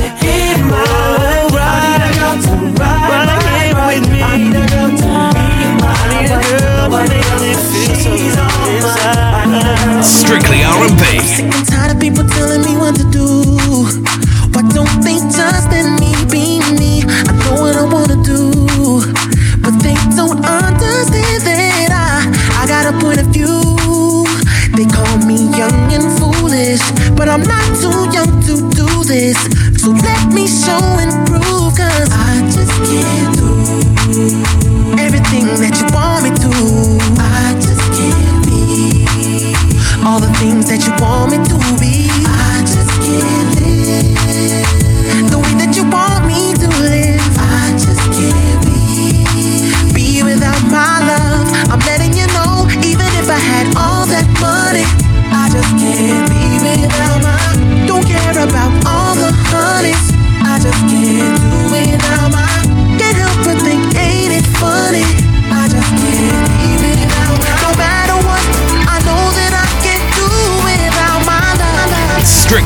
Strictly 10.05 10.63
R&B. 10.63 11.01
Sick 11.25 11.49
and 11.49 11.67
tired 11.67 11.97
of 11.97 12.01
people 12.01 12.25
telling 12.25 12.61
me 12.61 12.77
what 12.77 12.95
to 12.97 13.05
do. 13.11 13.25
Why 14.53 14.63
don't 14.77 15.01
they 15.01 15.17
just 15.33 15.65
let 15.73 15.89
me 15.99 16.13
be 16.29 16.61
me? 16.77 17.03
I 17.09 17.33
know 17.41 17.57
what 17.65 17.75
I 17.77 17.85
wanna 17.89 18.21
do, 18.23 18.53
but 19.65 19.73
they 19.81 19.97
don't 20.13 20.45
understand 20.45 21.41
that 21.49 21.89
I 21.89 22.29
I 22.61 22.67
got 22.69 22.85
a 22.93 22.99
point 23.01 23.21
of 23.21 23.29
view. 23.33 23.49
They 24.77 24.85
call 24.85 25.17
me 25.25 25.49
young 25.57 25.89
and 25.97 26.07
foolish, 26.21 26.85
but 27.17 27.29
I'm 27.29 27.43
not 27.43 27.65
too 27.81 28.05
young 28.13 28.43
to 28.45 28.55
do 28.77 29.05
this. 29.05 29.41
So 29.81 29.91
let 29.91 30.33
me 30.33 30.45
show 30.47 30.85
and 31.01 31.13
prove, 31.27 31.73
cause 31.81 32.09
I 32.13 32.45
just 32.53 32.77
can't 32.85 33.24
that 40.77 40.87
you 40.87 41.05
want 41.05 41.31
me 41.31 41.37
to 41.45 41.64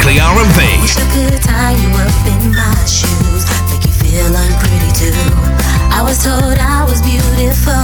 Strictly 0.09 0.25
R&B. 0.25 0.81
Wish 0.81 0.97
I 0.97 1.05
could 1.13 1.43
tie 1.43 1.77
you 1.77 1.93
up 1.93 2.25
in 2.33 2.57
my 2.57 2.73
shoes, 2.89 3.45
make 3.69 3.85
you 3.85 3.93
feel 3.93 4.33
unpretty 4.33 4.89
too. 4.97 5.13
I 5.93 6.01
was 6.01 6.25
told 6.25 6.57
I 6.57 6.81
was 6.89 7.05
beautiful, 7.05 7.77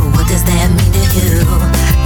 but 0.00 0.08
what 0.16 0.24
does 0.26 0.40
that 0.48 0.72
mean 0.72 0.88
to 0.88 1.04
you? 1.12 1.44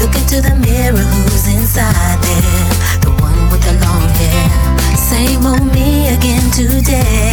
Look 0.02 0.10
into 0.18 0.42
the 0.42 0.58
mirror, 0.58 0.98
who's 0.98 1.46
inside 1.46 2.18
there? 2.18 2.66
The 3.06 3.14
one 3.22 3.46
with 3.54 3.62
the 3.62 3.78
long 3.78 4.10
hair. 4.18 4.50
Same 4.98 5.46
old 5.46 5.62
me 5.70 6.10
again 6.10 6.42
today. 6.50 7.30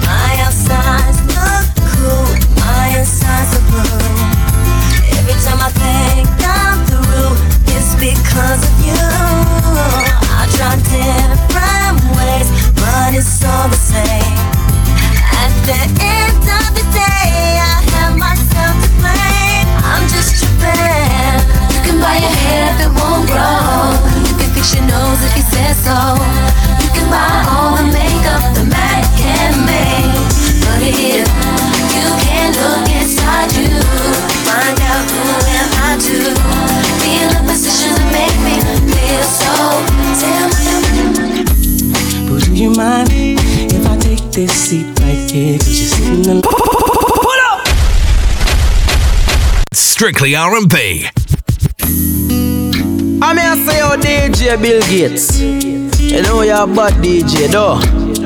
My 0.00 0.32
outside's 0.48 1.20
look 1.28 1.68
cool, 1.92 2.24
my 2.56 3.04
inside's 3.04 3.52
blue. 3.68 4.00
Every 5.12 5.36
time 5.44 5.60
I 5.60 5.68
think 5.76 6.24
I'm 6.40 6.80
through, 6.88 7.36
it's 7.68 7.92
because 8.00 8.64
of 8.64 8.80
you. 8.80 8.85
Try 10.56 10.74
different 10.76 12.00
ways, 12.16 12.48
but 12.80 13.12
it's 13.12 13.44
all 13.44 13.68
the 13.68 13.76
same. 13.76 14.36
At 15.36 15.52
the 15.68 15.80
end 16.00 16.44
of 16.48 16.66
the 16.72 16.84
day, 16.96 17.60
I 17.60 17.84
have 17.92 18.16
myself 18.16 18.72
to 18.82 18.90
blame. 18.96 19.68
I'm 19.84 20.08
just 20.08 20.40
tripping. 20.40 21.44
You 21.76 21.80
can 21.84 22.00
buy 22.00 22.16
your 22.16 22.36
hair 22.40 22.72
if 22.72 22.86
it 22.86 22.92
won't 22.96 23.28
grow. 23.28 24.00
You 24.24 24.34
can 24.40 24.50
fix 24.54 24.74
your 24.74 24.84
nose 24.86 25.20
if 25.24 25.36
you 25.36 25.42
said 25.42 25.74
so. 25.76 26.25
Alone. 46.26 46.42
Pull 46.42 47.40
up! 47.50 47.68
Strictly 49.72 50.34
R&B. 50.34 51.06
I'm 53.22 53.36
here 53.38 53.56
say 53.64 53.80
oh, 53.80 53.92
your 53.92 53.96
DJ 53.96 54.60
Bill 54.60 54.80
Gates. 54.82 55.40
You 55.40 56.22
know 56.22 56.42
you're 56.42 56.64
a 56.64 56.66
bad 56.66 56.94
DJ, 56.94 57.48
though. 57.50 58.25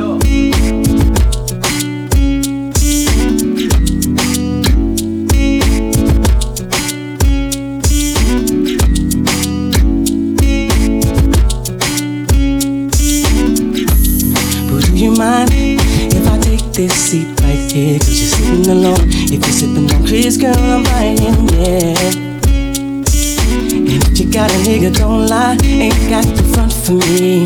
Nigga, 24.71 24.97
don't 24.97 25.27
lie, 25.27 25.59
ain't 25.65 26.09
got 26.09 26.25
the 26.37 26.45
front 26.55 26.73
for 26.73 26.93
me. 26.93 27.43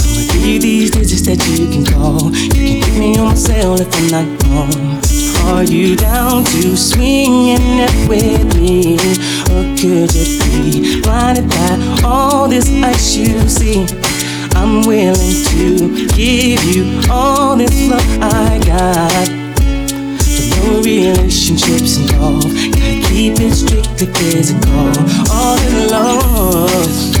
I'ma 0.00 0.22
give 0.32 0.42
you 0.42 0.58
these 0.58 0.90
digits 0.90 1.26
that 1.28 1.36
you 1.48 1.68
can 1.68 1.84
call. 1.84 2.32
You 2.32 2.80
can 2.80 2.82
hit 2.82 2.98
me 2.98 3.18
on 3.18 3.26
my 3.26 3.34
cell 3.34 3.78
if 3.78 3.92
I'm 3.92 4.08
not 4.08 4.42
home. 4.44 5.00
Are 5.52 5.64
you 5.64 5.96
down 5.96 6.44
to 6.44 6.76
swinging 6.76 7.60
it 7.60 8.08
with 8.08 8.56
me? 8.56 8.96
Or 9.52 9.62
could 9.76 10.10
you 10.16 10.40
be 10.40 11.02
blinded 11.02 11.48
by 11.50 12.00
all 12.02 12.48
this 12.48 12.68
ice 12.82 13.16
you 13.16 13.36
see? 13.48 13.84
I'm 14.56 14.86
willing 14.86 15.36
to 15.52 16.08
give 16.16 16.64
you 16.64 17.02
all 17.10 17.54
this 17.56 17.76
love 17.90 18.08
I 18.22 18.58
got. 18.64 19.28
But 20.24 20.46
no 20.56 20.80
relationships 20.80 21.98
involved. 21.98 22.48
Gotta 22.72 23.02
keep 23.08 23.34
it 23.40 23.52
strictly 23.96 24.30
physical. 24.30 24.92
All 25.30 25.56
in. 25.58 25.88
Love 25.88 27.15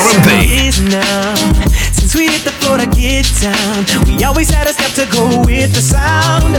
R&B. 0.00 0.70
Since 1.92 2.14
we 2.14 2.28
hit 2.28 2.42
the 2.44 2.52
floor 2.60 2.78
to 2.78 2.86
get 2.86 3.26
down, 3.40 3.84
we 4.06 4.24
always 4.24 4.50
had 4.50 4.66
a 4.66 4.72
step 4.72 4.92
to 4.96 5.06
go 5.12 5.42
with 5.44 5.74
the 5.74 5.82
sound. 5.82 6.54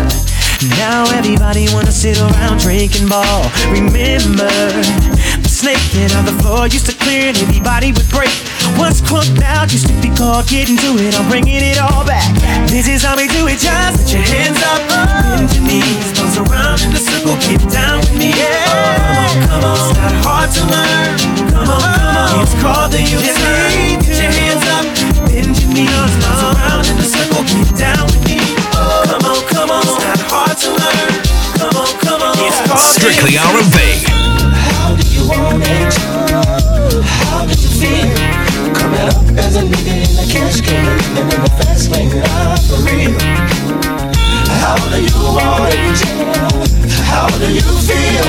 Now 0.78 1.06
everybody 1.18 1.66
wanna 1.74 1.92
sit 1.92 2.20
around 2.22 2.60
drinking 2.60 3.08
ball. 3.10 3.50
Remember, 3.72 4.48
the 5.62 6.18
on 6.18 6.26
the 6.26 6.34
floor 6.42 6.66
used 6.66 6.88
to 6.88 6.96
clear 7.06 7.30
and 7.30 7.38
everybody 7.38 7.92
would 7.92 8.10
break. 8.10 8.34
What's 8.78 9.00
crunked 9.00 9.44
out 9.44 9.72
used 9.72 9.86
to 9.88 9.94
be 10.02 10.10
called 10.10 10.48
getting 10.48 10.76
to 10.78 10.98
it. 10.98 11.14
I'm 11.14 11.30
bringing 11.30 11.62
it 11.62 11.78
all 11.78 12.04
back. 12.04 12.26
This 12.68 12.88
is 12.88 13.04
how 13.04 13.16
we 13.16 13.28
do 13.28 13.46
it. 13.48 13.60
Just 13.60 14.02
put 14.02 14.14
your 14.14 14.22
hands 14.22 14.58
up, 14.58 14.82
bend 14.89 15.54
your 15.54 15.64
knees, 15.64 16.14
toss 16.18 16.38
around 16.38 16.82
in 16.82 16.94
a 16.94 16.98
circle, 16.98 17.38
get 17.46 17.62
down 17.70 18.00
with 18.00 18.18
me. 18.18 18.30
Yeah. 18.34 18.66
Come 18.66 18.82
on, 19.22 19.48
come 19.48 19.64
on, 19.70 19.78
it's 19.78 19.98
not 19.98 20.14
hard 20.26 20.50
to 20.50 20.62
learn. 20.66 21.18
Come 21.54 21.70
on, 21.70 22.01
it's 22.42 22.56
called 22.62 22.92
the 22.92 23.02
U-turn. 23.02 24.02
Put 24.02 24.18
your 24.18 24.34
hands 24.34 24.66
up, 24.74 24.86
bend 25.30 25.54
your 25.62 25.70
knees, 25.74 26.14
toss 26.26 26.42
around 26.50 26.86
in 26.89 26.98
a 26.98 27.06
circle, 27.06 27.44
get 27.46 27.70
down 27.78 28.06
with 28.10 28.24
me. 28.26 28.39
Come 29.06 29.24
on, 29.30 29.42
come 29.48 29.70
on, 29.70 29.82
it's 29.86 30.00
not 30.02 30.22
hard 30.26 30.58
to 30.58 30.70
learn. 30.74 31.14
Come 31.62 31.76
on, 31.78 31.92
come 32.02 32.22
on, 32.22 32.36
it's 32.42 32.62
called 32.66 32.82
Strictly 32.98 33.38
R&B. 33.38 33.78
How 34.74 34.96
do 34.98 35.04
you 35.06 35.24
want 35.30 35.62
it? 35.62 35.94
How 37.30 37.46
did 37.46 37.62
you 37.62 37.72
feel? 37.78 38.10
Coming 38.74 39.06
up 39.06 39.22
as 39.38 39.56
a 39.58 39.62
nigga 39.62 39.94
in 40.02 40.18
a 40.18 40.26
cash 40.26 40.62
can, 40.62 40.86
living 41.14 41.38
in 41.38 41.42
the 41.46 41.54
fast 41.62 41.92
lane, 41.92 42.12
ah, 42.26 42.58
for 42.66 42.82
real. 42.89 44.01
How 44.63 44.77
do 44.89 44.97
you 45.01 45.17
want 45.36 45.73
it? 45.73 46.01
How 47.11 47.27
do 47.38 47.47
you 47.51 47.61
feel? 47.88 48.27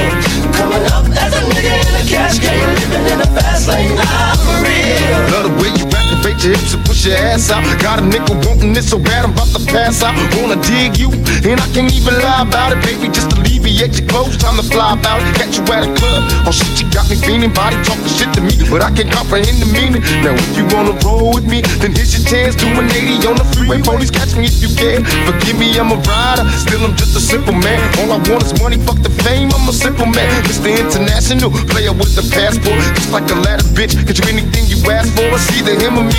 Coming 0.52 0.84
up 0.92 1.06
as 1.16 1.32
a 1.34 1.42
nigga 1.52 1.74
in 1.88 1.94
a 1.94 2.04
cash 2.08 2.38
can, 2.38 2.74
living 2.74 3.12
in 3.12 3.18
the 3.18 3.26
fast 3.38 3.68
lane, 3.68 3.96
ah, 3.98 4.34
for 4.44 4.56
real. 4.64 5.18
Love 5.32 5.56
the 5.56 5.62
way 5.62 5.70
you 5.78 6.01
activate 6.22 6.44
your 6.44 6.56
hips 6.56 6.74
and 6.74 6.84
push 6.84 7.06
your 7.06 7.16
ass 7.16 7.50
out. 7.50 7.64
Got 7.82 7.98
a 7.98 8.02
nigga 8.02 8.34
wanting 8.46 8.72
this 8.72 8.90
so 8.90 8.98
bad, 8.98 9.24
I'm 9.24 9.32
about 9.32 9.50
to 9.58 9.62
pass 9.66 10.02
out. 10.02 10.14
Wanna 10.38 10.60
dig 10.62 10.98
you, 10.98 11.10
and 11.10 11.58
I 11.58 11.66
can't 11.74 11.90
even 11.92 12.14
lie 12.14 12.42
about 12.46 12.72
it, 12.72 12.80
baby. 12.86 13.10
Just 13.10 13.32
alleviate 13.32 13.98
your 13.98 14.06
clothes, 14.08 14.36
time 14.36 14.56
to 14.56 14.62
fly 14.62 14.94
about 14.94 15.20
it. 15.22 15.34
Catch 15.34 15.58
you 15.58 15.64
at 15.74 15.82
a 15.82 15.90
club, 15.98 16.22
oh 16.46 16.52
shit, 16.52 16.78
you 16.78 16.86
got 16.90 17.10
me 17.10 17.16
feeling. 17.16 17.52
Body 17.52 17.76
talking 17.82 18.06
shit 18.06 18.30
to 18.34 18.40
me, 18.40 18.54
but 18.70 18.82
I 18.82 18.90
can't 18.94 19.10
comprehend 19.10 19.58
the 19.58 19.66
meaning. 19.74 20.02
Now 20.22 20.34
if 20.34 20.54
you 20.56 20.64
wanna 20.70 20.94
roll 21.02 21.34
with 21.34 21.46
me, 21.46 21.62
then 21.82 21.90
here's 21.92 22.14
your 22.14 22.22
chance. 22.22 22.54
Do 22.54 22.70
an 22.70 22.86
80 22.86 23.26
on 23.26 23.36
the 23.36 23.46
freeway, 23.54 23.82
police 23.82 24.10
catch 24.10 24.36
me 24.38 24.46
if 24.46 24.62
you 24.62 24.70
can. 24.78 25.02
Forgive 25.26 25.58
me, 25.58 25.74
I'm 25.78 25.90
a 25.90 25.98
rider, 26.06 26.46
still 26.54 26.86
I'm 26.86 26.94
just 26.94 27.18
a 27.18 27.20
simple 27.20 27.54
man. 27.54 27.82
All 27.98 28.14
I 28.14 28.18
want 28.30 28.46
is 28.46 28.54
money, 28.62 28.78
fuck 28.78 29.02
the 29.02 29.10
fame, 29.26 29.50
I'm 29.50 29.66
a 29.66 29.74
simple 29.74 30.06
man. 30.06 30.30
Mr. 30.46 30.70
International, 30.70 31.50
player 31.66 31.92
with 31.92 32.14
the 32.14 32.22
passport, 32.30 32.78
just 32.94 33.10
like 33.10 33.26
a 33.30 33.36
ladder, 33.42 33.66
bitch. 33.74 33.98
Get 34.06 34.18
you 34.22 34.26
anything 34.30 34.70
you 34.70 34.78
ask 34.86 35.10
for, 35.18 35.26
it's 35.34 35.50
either 35.58 35.74
him 35.74 35.98
or 35.98 36.04
me. 36.04 36.11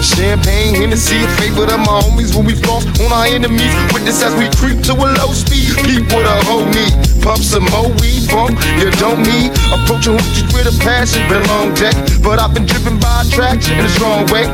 Champagne, 0.00 0.74
Hennessy, 0.74 1.22
a 1.24 1.28
favorite 1.36 1.70
of 1.70 1.80
my 1.80 2.00
homies 2.00 2.34
when 2.34 2.46
we 2.46 2.54
floss 2.54 2.84
on 3.00 3.12
our 3.12 3.26
enemies. 3.26 3.72
Witness 3.92 4.22
as 4.22 4.34
we 4.34 4.48
creep 4.56 4.80
to 4.88 4.92
a 4.92 5.06
low 5.20 5.32
speed. 5.32 5.76
Peep 5.84 6.08
with 6.08 6.24
a 6.24 6.36
whole 6.48 6.64
knee. 6.72 6.92
Pump 7.20 7.42
some 7.44 7.64
more 7.68 7.88
weed, 8.00 8.24
funk, 8.28 8.56
you 8.80 8.90
don't 8.96 9.20
need. 9.20 9.52
Approaching 9.68 10.16
hoochies 10.16 10.48
with 10.56 10.66
a 10.68 10.74
passion, 10.80 11.20
been 11.28 11.44
long 11.48 11.74
deck. 11.74 11.94
But 12.22 12.40
I've 12.40 12.54
been 12.54 12.64
driven 12.66 12.98
by 12.98 13.24
attraction 13.28 13.78
in 13.78 13.84
a 13.84 13.92
strong 13.92 14.26
way. 14.32 14.48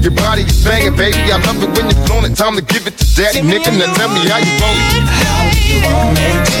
Your 0.00 0.12
body 0.12 0.42
is 0.42 0.64
banging, 0.64 0.96
baby. 0.96 1.32
I 1.32 1.38
love 1.44 1.62
it 1.62 1.70
when 1.76 1.90
you're 1.92 2.06
flown. 2.06 2.24
Time 2.34 2.56
to 2.56 2.62
give 2.62 2.86
it 2.86 2.96
to 2.96 3.04
daddy, 3.16 3.40
nigga. 3.40 3.72
Now 3.76 3.92
tell 3.94 4.08
me 4.08 4.24
how 4.28 4.38
you 4.40 4.54
want 4.60 4.80
it. 4.96 5.04
How 5.04 5.44
you 5.60 5.76
want 5.84 6.18
it? 6.18 6.56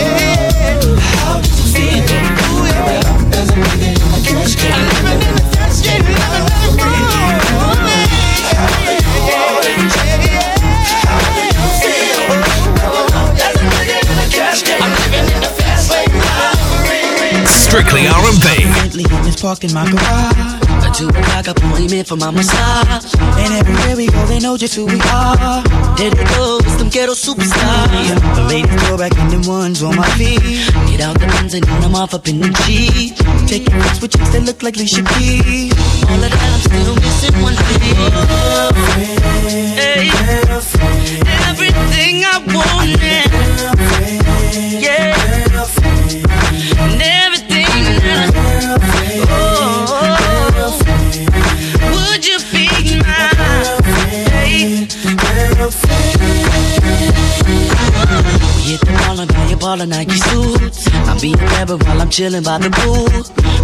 How 1.16 1.40
you 1.40 1.62
feel? 1.72 2.04
Up 2.76 3.32
as 3.32 3.48
a 3.48 3.56
nigga 3.56 3.88
in 3.90 3.96
a 3.96 4.20
cash 4.24 4.56
can, 4.56 4.76
living 4.92 5.24
in 5.28 5.34
the 5.36 5.44
fast 5.56 5.86
lane, 5.86 6.04
Strictly 17.76 18.08
R&B. 18.08 19.36
Parked 19.36 19.64
in 19.64 19.74
my 19.74 19.84
garage. 19.84 20.66
Two 20.96 21.08
o'clock 21.08 21.46
appointment 21.46 22.08
for 22.08 22.16
my 22.16 22.30
massage. 22.30 23.04
And 23.20 23.52
everywhere 23.52 23.96
we 23.96 24.06
go, 24.06 24.24
they 24.24 24.40
know 24.40 24.56
just 24.56 24.74
who 24.74 24.86
we 24.86 24.98
are. 25.12 25.62
There 25.98 26.08
they 26.08 26.24
go, 26.24 26.56
it's 26.64 26.76
them 26.76 26.88
ghetto 26.88 27.12
superstars. 27.12 28.16
The 28.34 28.44
ladies 28.48 28.80
go 28.88 28.96
back 28.96 29.12
in 29.18 29.28
them 29.28 29.42
ones 29.42 29.82
on 29.82 29.94
my 29.94 30.08
feet. 30.16 30.40
Get 30.88 31.02
out 31.02 31.20
the 31.20 31.26
Benz 31.26 31.52
and 31.52 31.68
I'm 31.84 31.94
off 31.94 32.14
up 32.14 32.26
in 32.28 32.40
the 32.40 32.48
with 34.00 34.10
chicks 34.10 34.30
that 34.30 34.42
look 34.44 34.62
like 34.62 34.76
Alicia 34.76 35.04
Keys. 35.12 35.76
All 36.08 36.16
of 36.16 36.32
that, 36.32 36.48
I'm 36.56 36.60
still 36.64 36.96
missing 36.96 37.42
one 37.42 37.56
chilling 62.16 62.42
by 62.42 62.56
the 62.56 62.70
pool. 62.70 63.04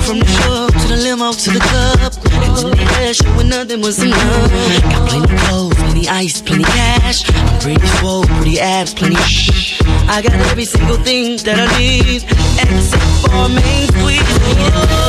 From 0.05 0.19
the 0.19 0.27
show 0.27 0.69
to 0.69 0.89
the 0.89 0.97
limo 0.97 1.33
to 1.33 1.51
the 1.51 1.59
club. 1.59 2.13
And 2.45 2.55
to 2.61 2.69
the 2.69 3.01
air 3.01 3.15
show 3.15 3.35
when 3.35 3.49
nothing 3.49 3.81
was 3.81 3.99
enough. 4.03 4.51
Got 4.93 5.09
plenty 5.09 5.37
clothes, 5.47 5.75
plenty 5.75 6.07
ice, 6.07 6.43
plenty 6.43 6.65
cash. 6.65 7.25
I'm 7.35 7.61
pretty 7.61 7.87
swole, 7.97 8.25
pretty 8.25 8.61
abs, 8.61 8.93
plenty 8.93 9.17
shh. 9.17 9.81
I 10.07 10.21
got 10.21 10.35
every 10.51 10.67
single 10.67 10.99
thing 10.99 11.39
that 11.45 11.57
I 11.65 11.79
need. 11.79 12.25
Except 12.61 13.03
for 13.25 13.33
a 13.33 13.49
main 13.49 13.89
squeeze. 13.89 15.02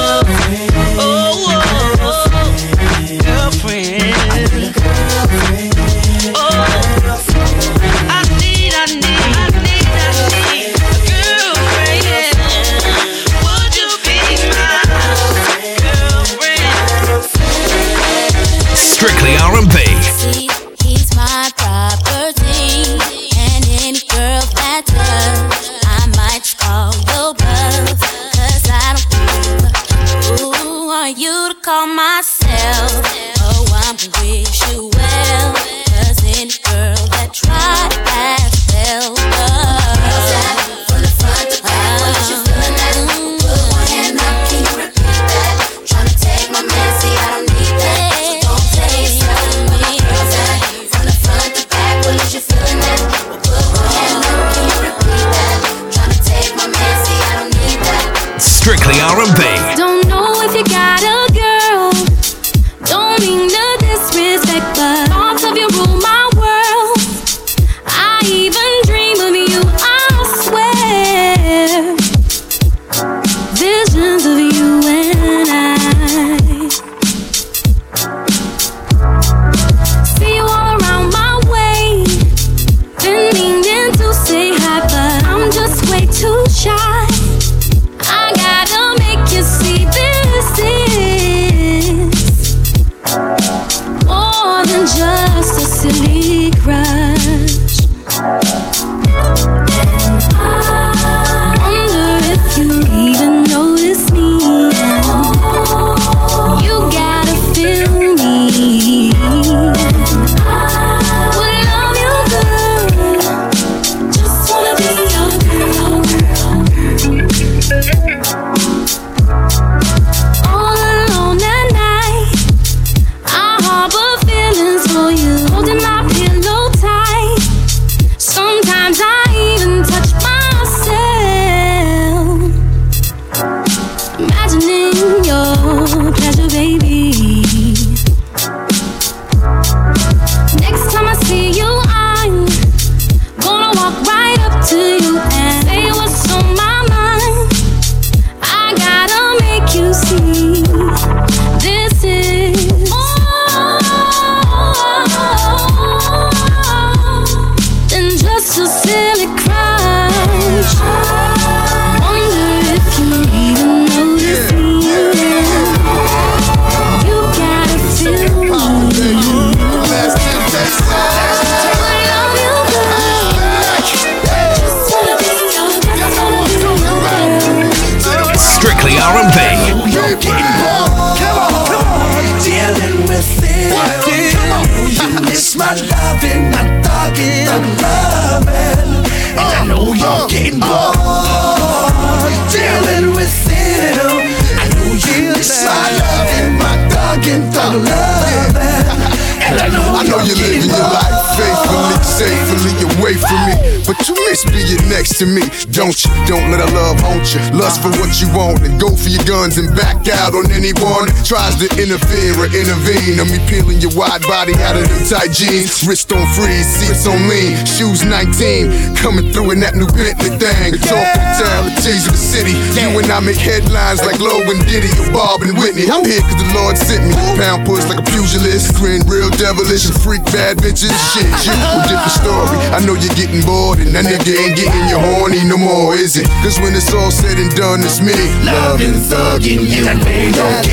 To 205.23 205.29
me, 205.29 205.41
don't 205.71 206.03
you? 206.03 206.11
Don't 206.25 206.51
let 206.51 206.59
her 206.59 206.72
you. 207.21 207.41
Lust 207.53 207.81
for 207.81 207.93
what 208.01 208.17
you 208.17 208.27
want 208.33 208.65
and 208.65 208.79
go 208.81 208.89
for 208.95 209.09
your 209.09 209.23
guns 209.25 209.57
and 209.57 209.69
back 209.75 210.07
out 210.09 210.33
on 210.33 210.49
anyone 210.49 211.05
that 211.09 211.25
tries 211.25 211.53
to 211.61 211.67
interfere 211.77 212.33
or 212.39 212.49
intervene. 212.49 213.21
Me 213.23 213.39
peeling 213.47 213.79
your 213.79 213.93
wide 213.95 214.21
body 214.27 214.53
out 214.65 214.75
of 214.75 214.83
them 214.83 215.01
tight 215.07 215.31
jeans. 215.31 215.85
Wrist 215.85 216.11
on 216.11 216.25
freeze, 216.35 216.67
seats 216.67 217.07
on 217.07 217.17
lean, 217.29 217.55
shoes 217.65 218.03
19. 218.03 218.95
Coming 218.97 219.31
through 219.31 219.55
in 219.55 219.59
that 219.61 219.75
new 219.77 219.87
Bentley 219.93 220.33
thing. 220.37 220.75
Town, 220.81 221.61
the 221.65 221.73
tease 221.79 222.05
of 222.05 222.13
the 222.13 222.19
city. 222.19 222.55
You 222.75 222.93
and 222.99 223.09
I 223.09 223.19
make 223.21 223.39
headlines 223.39 224.03
like 224.03 224.19
Lo 224.19 224.43
and 224.43 224.61
Diddy 224.67 224.91
or 224.99 225.09
Bob 225.13 225.41
and 225.45 225.55
Whitney. 225.57 225.87
I'm 225.89 226.03
here 226.03 226.21
cause 226.21 226.37
the 226.37 226.49
Lord 226.53 226.75
sent 226.77 227.03
me. 227.05 227.15
Pound 227.39 227.65
push 227.65 227.85
like 227.87 228.01
a 228.01 228.07
pugilist. 228.07 228.75
Grin 228.75 229.01
real 229.07 229.29
devilish 229.39 229.87
and 229.87 229.97
freak 229.97 230.23
bad 230.29 230.57
bitches. 230.59 230.93
Shit, 231.13 231.29
you 231.47 231.53
a 231.53 231.83
different 231.87 232.15
story. 232.15 232.57
I 232.75 232.79
know 232.83 232.93
you're 232.95 233.15
getting 233.15 233.41
bored 233.45 233.79
and 233.79 233.95
that 233.95 234.05
nigga 234.05 234.31
ain't 234.35 234.55
getting 234.59 234.85
you 234.91 234.99
horny 234.99 235.41
no 235.47 235.57
more, 235.57 235.95
is 235.95 236.17
it? 236.17 236.27
Cause 236.43 236.59
when 236.59 236.75
it's 236.75 236.93
all 236.93 237.02
said 237.11 237.37
and 237.39 237.53
done, 237.55 237.81
it's 237.83 237.99
me. 238.01 238.13
Loving, 238.43 238.93
thugging 239.09 239.63
you. 239.67 239.87
And 239.87 239.99
I 239.99 240.03
know 240.03 240.33
you're. 240.37 240.63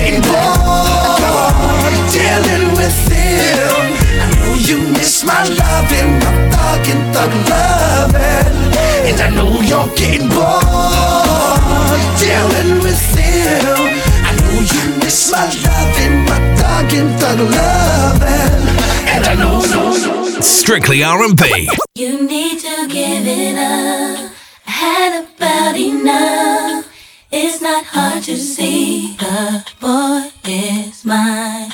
Dealing 2.10 2.74
with 2.76 3.08
it. 3.12 4.00
I 4.20 4.26
know 4.38 4.54
you 4.54 4.78
miss 4.92 5.24
my 5.24 5.42
loving, 5.44 6.18
my 6.22 6.32
thugging, 6.52 7.02
thug 7.12 7.32
loving. 7.48 8.54
And 9.08 9.20
I 9.20 9.30
know 9.30 9.60
you're 9.60 9.88
getting 9.96 10.28
bored. 10.28 12.00
Dealing 12.18 12.82
with 12.82 13.18
it. 13.18 13.64
I 14.28 14.32
know 14.40 14.58
you 14.60 14.84
miss 14.98 15.30
my 15.30 15.44
loving, 15.66 16.24
my 16.24 16.38
thugging, 16.58 17.10
thug 17.18 17.40
loving. 17.40 18.62
And 19.08 19.24
I 19.26 19.34
know, 19.34 19.60
no, 19.60 19.82
no. 19.96 20.40
Strictly 20.40 21.02
R&B. 21.02 21.68
You 21.94 22.26
need 22.26 22.58
to 22.60 22.88
give 22.88 23.26
it 23.26 23.56
up 23.58 24.39
had 24.80 25.12
about 25.24 25.76
enough. 25.76 26.86
It's 27.30 27.60
not 27.60 27.84
hard 27.84 28.22
to 28.24 28.36
see 28.36 29.14
the 29.18 29.62
boy 29.78 30.32
is 30.44 31.04
mine. 31.04 31.70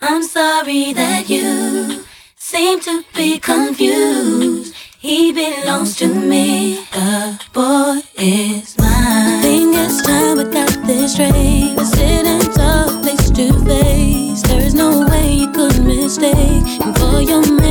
I'm 0.00 0.22
sorry 0.22 0.94
that 0.94 1.28
you 1.28 2.04
seem 2.36 2.80
to 2.88 3.04
be 3.14 3.38
confused. 3.38 4.74
He 4.98 5.30
belongs 5.30 5.94
to 5.96 6.08
me. 6.08 6.86
The 6.92 7.38
boy 7.52 8.00
is 8.16 8.78
mine. 8.78 9.38
I 9.38 9.40
think 9.42 9.76
it's 9.76 10.00
time 10.02 10.38
we 10.38 10.44
got 10.44 10.74
this 10.86 11.12
straight. 11.12 11.74
We're 11.76 11.84
sitting 11.84 12.40
tough 12.54 13.04
face 13.04 13.30
to 13.38 13.46
face. 13.68 14.42
There 14.48 14.62
is 14.68 14.74
no 14.74 15.06
way 15.06 15.26
you 15.42 15.52
could 15.52 15.84
mistake. 15.84 16.68
And 16.82 16.96
for 16.98 17.20
your 17.20 17.42
man. 17.52 17.67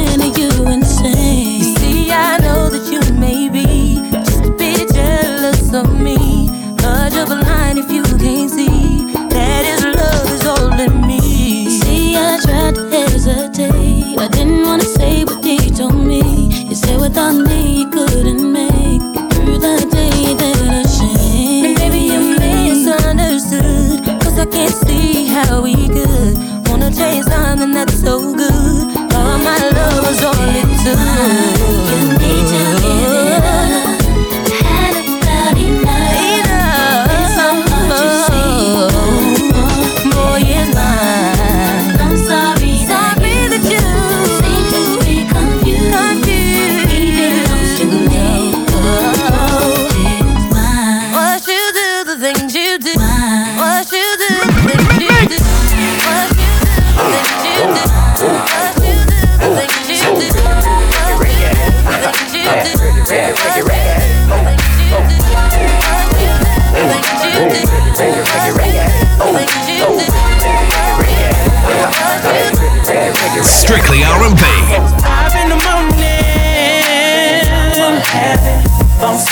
if 7.19 7.91
you 7.91 8.03
can't 8.17 8.49
see 8.49 9.11
that 9.29 9.65
his 9.65 9.83
love 9.83 10.29
is 10.31 10.45
all 10.45 10.79
in 10.79 11.01
me. 11.07 11.67
See, 11.79 12.15
I 12.15 12.39
tried 12.41 12.75
to 12.75 12.89
hesitate. 12.89 14.19
I 14.19 14.27
didn't 14.27 14.61
wanna 14.61 14.83
say 14.83 15.23
what 15.23 15.43
he 15.43 15.57
told 15.71 15.95
me. 15.95 16.21
He 16.51 16.75
said 16.75 16.99
without 16.99 17.33
me, 17.33 17.77
he 17.77 17.85
couldn't 17.85 18.51
make 18.51 19.01
it 19.01 19.33
through 19.33 19.57
the 19.57 19.77
day 19.91 20.35
that 20.41 20.57
it 20.79 20.87
changed. 20.97 21.79
Maybe 21.79 22.01
you 22.13 22.37
misunderstood, 22.37 24.05
cause 24.21 24.37
I 24.37 24.45
can't 24.45 24.73
see 24.85 25.25
how 25.25 25.61
we 25.61 25.73
could. 25.87 26.37
Wanna 26.69 26.91
change 26.93 27.25
something 27.25 27.71
that's 27.73 27.99
so 27.99 28.33
good. 28.35 28.97
All 29.15 29.37
my 29.39 29.57
love 29.77 30.05
is 30.11 30.23
all 30.23 30.55
it 30.61 30.69
took. 30.83 32.16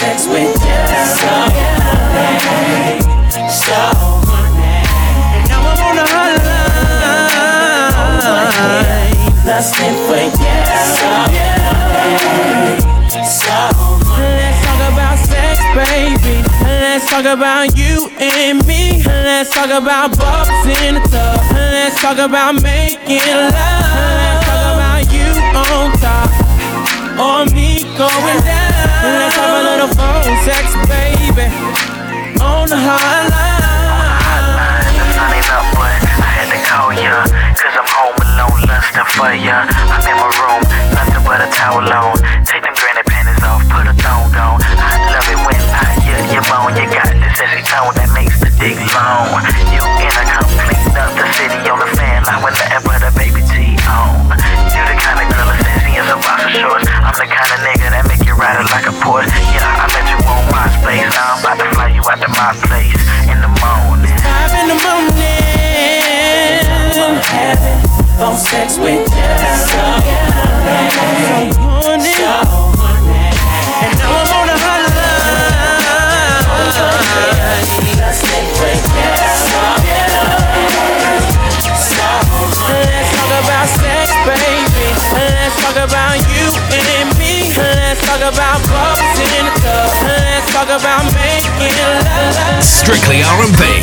sex 0.06 0.28
with 0.28 0.54
you. 0.62 0.78
So 1.18 1.34
so 3.50 3.80
now 5.50 5.66
I'm 5.66 5.82
on 5.82 5.98
hotline. 6.14 6.66
You. 10.38 10.62
So 10.86 11.18
so. 13.26 13.58
Let's 14.18 14.60
talk 14.66 14.82
about 14.94 15.18
sex, 15.18 15.58
baby. 15.74 16.38
Let's 16.62 17.06
talk 17.10 17.26
about 17.26 17.76
you 17.76 18.10
and 18.20 18.66
me. 18.68 19.04
Let's 19.04 19.50
talk 19.50 19.70
about 19.70 20.18
bumps 20.18 20.66
in 20.82 20.96
the 20.96 21.02
tub. 21.10 21.42
Let's 21.52 22.00
talk 22.02 22.18
about 22.18 22.62
making 22.62 23.26
love. 23.26 23.54
Let's 24.22 24.46
talk 24.46 24.62
about 24.76 25.04
you 25.12 25.30
on 25.58 25.98
top. 25.98 26.45
On 27.18 27.48
me 27.54 27.84
going 27.96 28.40
down. 28.44 28.76
Let's 29.02 29.36
have 29.40 29.56
a 29.56 29.64
little 29.64 29.88
phone 29.96 30.36
sex, 30.44 30.76
baby, 30.92 31.48
on 32.44 32.68
the 32.68 32.76
hotline. 32.76 33.32
That's 35.00 35.16
not 35.16 35.32
enough, 35.32 35.68
but 35.80 35.96
I 35.96 36.28
had 36.36 36.52
to 36.52 36.60
call 36.68 36.92
ya, 36.92 37.24
cause 37.56 37.72
I'm 37.72 37.88
home 37.88 38.20
alone, 38.20 38.68
lusting 38.68 39.08
for 39.16 39.32
ya. 39.32 39.64
I'm 39.64 40.04
in 40.04 40.16
my 40.20 40.28
room 40.44 40.60
Strictly 93.06 93.24
R&B. 93.24 93.75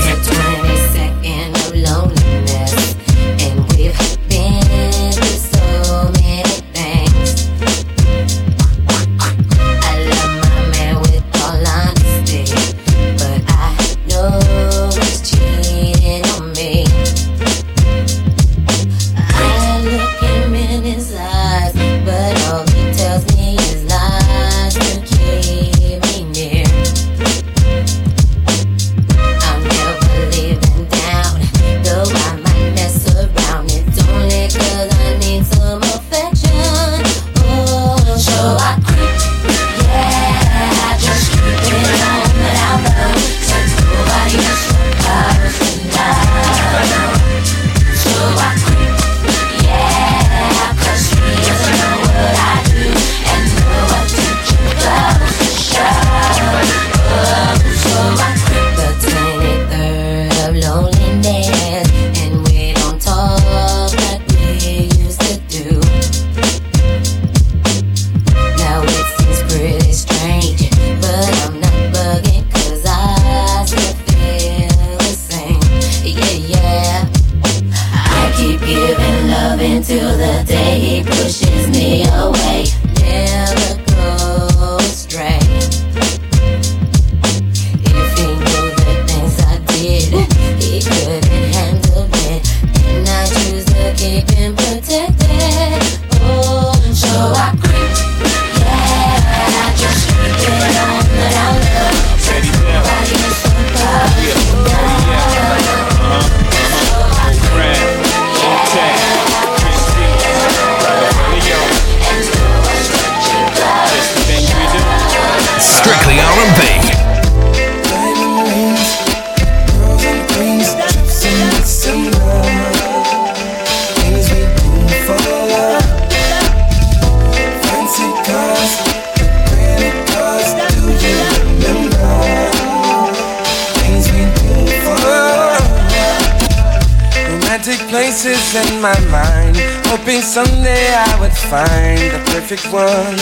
In 138.53 138.83
my 138.83 139.01
mind, 139.09 139.57
hoping 139.87 140.21
someday 140.21 140.93
I 140.93 141.19
would 141.21 141.33
find 141.33 141.99
the 142.13 142.21
perfect 142.33 142.71
one 142.71 143.17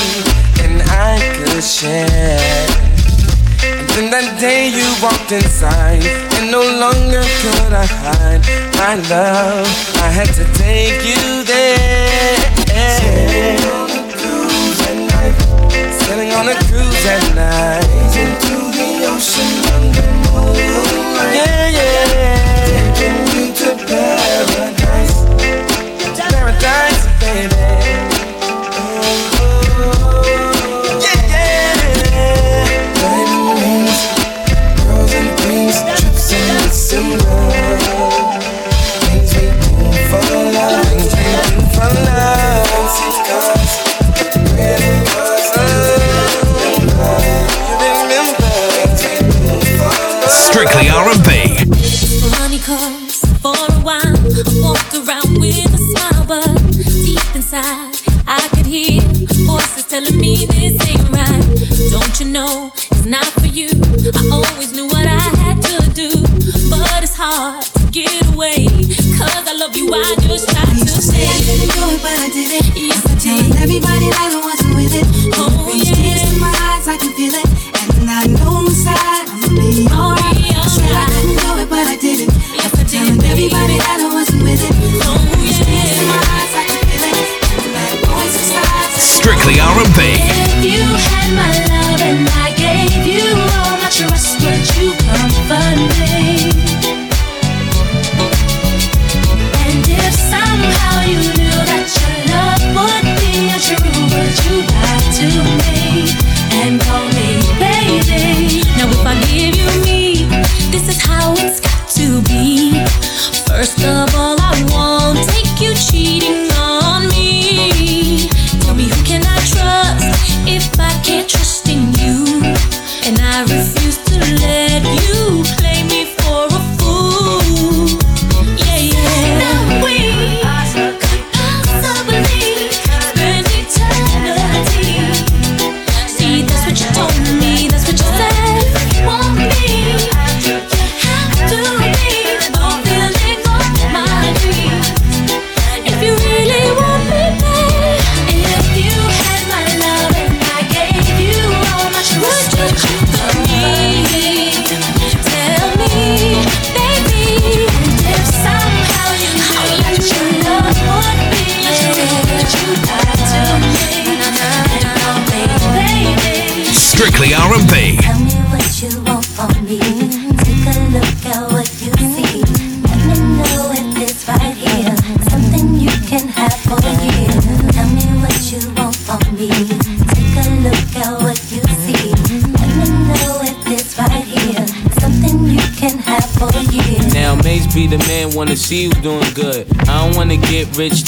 and 0.59 0.83
I 0.91 1.22
could 1.39 1.62
share. 1.62 2.66
And 3.62 3.87
then 3.95 4.11
that 4.11 4.41
day 4.41 4.66
you 4.74 4.83
walked 4.99 5.31
inside, 5.31 6.03
and 6.35 6.51
no 6.51 6.59
longer 6.59 7.22
could 7.22 7.72
I 7.72 7.87
hide 7.87 8.43
my 8.74 8.99
love. 9.07 9.70
I 10.03 10.11
had 10.11 10.35
to 10.35 10.45
take 10.59 10.99
you 11.07 11.45
there. 11.47 12.35
Sailing 12.99 13.62
on 13.70 13.87
a 13.87 14.03
cruise 14.11 14.83
at 14.83 14.99
night, 15.14 15.37
sailing 15.95 16.33
on 16.35 16.49
a 16.51 16.57
cruise 16.66 17.07
at 17.07 17.22
night, 17.39 17.87
into 18.18 18.66
the 18.74 19.07
ocean 19.07 19.47
under 19.78 20.11
moonlight. 20.26 21.39
Yeah, 21.39 21.78
yeah. 21.78 22.66
Taking 22.99 23.31
you 23.31 23.55
to 23.55 23.68
paradise. 23.87 24.80
Strictly 50.61 50.91
R&B. 50.91 51.57
Money 52.37 52.59
calls 52.59 53.25
for 53.41 53.57
a 53.57 53.81
while. 53.81 54.13
I 54.13 54.61
walked 54.61 54.93
around 54.93 55.41
with 55.41 55.57
a 55.73 55.81
smile, 55.81 56.27
but 56.29 56.53
deep 56.77 57.35
inside 57.35 57.97
I 58.29 58.47
could 58.53 58.67
hear 58.67 59.01
voices 59.49 59.87
telling 59.87 60.21
me 60.21 60.45
this 60.45 60.77
ain't 60.87 61.09
right. 61.09 61.41
Don't 61.89 62.21
you 62.21 62.27
know 62.27 62.71
it's 62.77 63.07
not 63.07 63.25
for 63.41 63.47
you? 63.47 63.71
I 64.13 64.29
always 64.37 64.75
knew 64.75 64.85
what 64.85 65.07
I 65.07 65.25
had 65.41 65.63
to 65.63 65.91
do, 65.97 66.21
but 66.69 67.05
it's 67.05 67.17
hard 67.17 67.65
to 67.65 67.87
get 67.91 68.21
away. 68.35 68.67
Cause 69.17 69.49
I 69.49 69.57
love 69.57 69.75
you, 69.75 69.89
I 69.95 70.15
just 70.29 70.47
try 70.51 70.61
to 70.61 70.87
stay. 71.01 71.25
I 71.25 71.41
didn't 71.41 71.73
do 71.73 71.89
it, 71.89 72.03
but 72.05 72.13
I 72.21 72.29
did 72.29 72.53
it. 72.61 72.77
Yes, 72.77 73.01
I 73.09 73.15
did. 73.17 73.57
everybody 73.57 74.11
that 74.13 74.39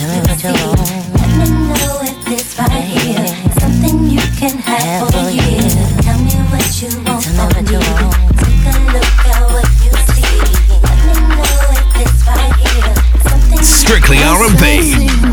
at 0.00 0.26
what 0.26 0.42
you 0.42 0.50
see. 0.50 0.94
Let 1.14 1.30
me 1.38 1.46
know 1.68 2.00
if 2.02 2.28
it's 2.32 2.58
right 2.58 2.84
here. 2.84 3.26
Something 3.60 4.10
you 4.10 4.20
can 4.38 4.58
have 4.58 5.10
for 5.10 5.30
year. 5.30 5.60
Tell 6.02 6.18
me 6.18 6.34
what 6.50 6.82
you 6.82 6.90
want 7.04 7.24
from 7.24 7.64
me. 7.64 8.10
Take 8.38 8.66
a 8.66 8.80
look 8.92 9.22
at 9.30 9.42
what 9.52 9.68
you 9.84 9.92
see. 10.14 10.38
Let 10.82 10.98
me 11.06 11.14
know 11.36 11.54
if 11.78 12.00
it's 12.02 12.20
right 12.26 12.54
here. 12.64 12.94
Something 13.22 13.62
Strictly 13.62 14.18
R&B. 14.18 15.23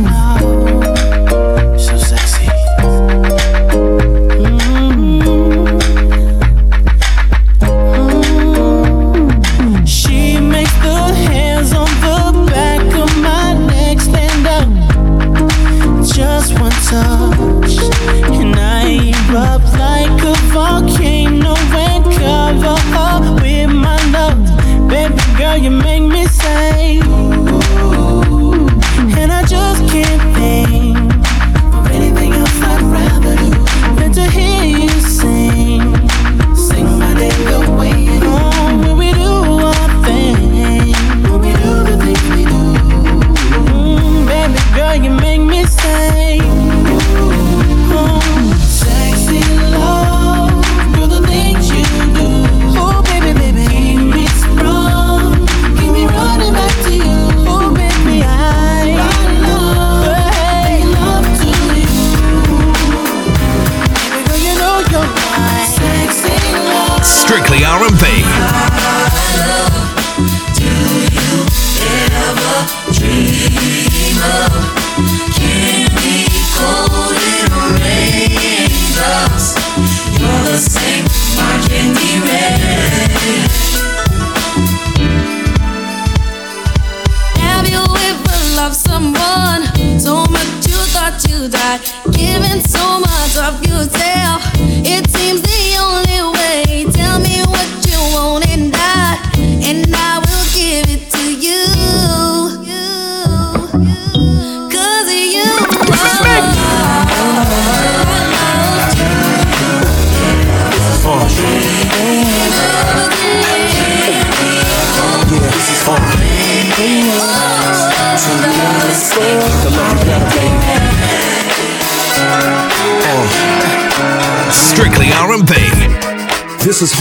you 25.62 25.70
mean 25.70 25.91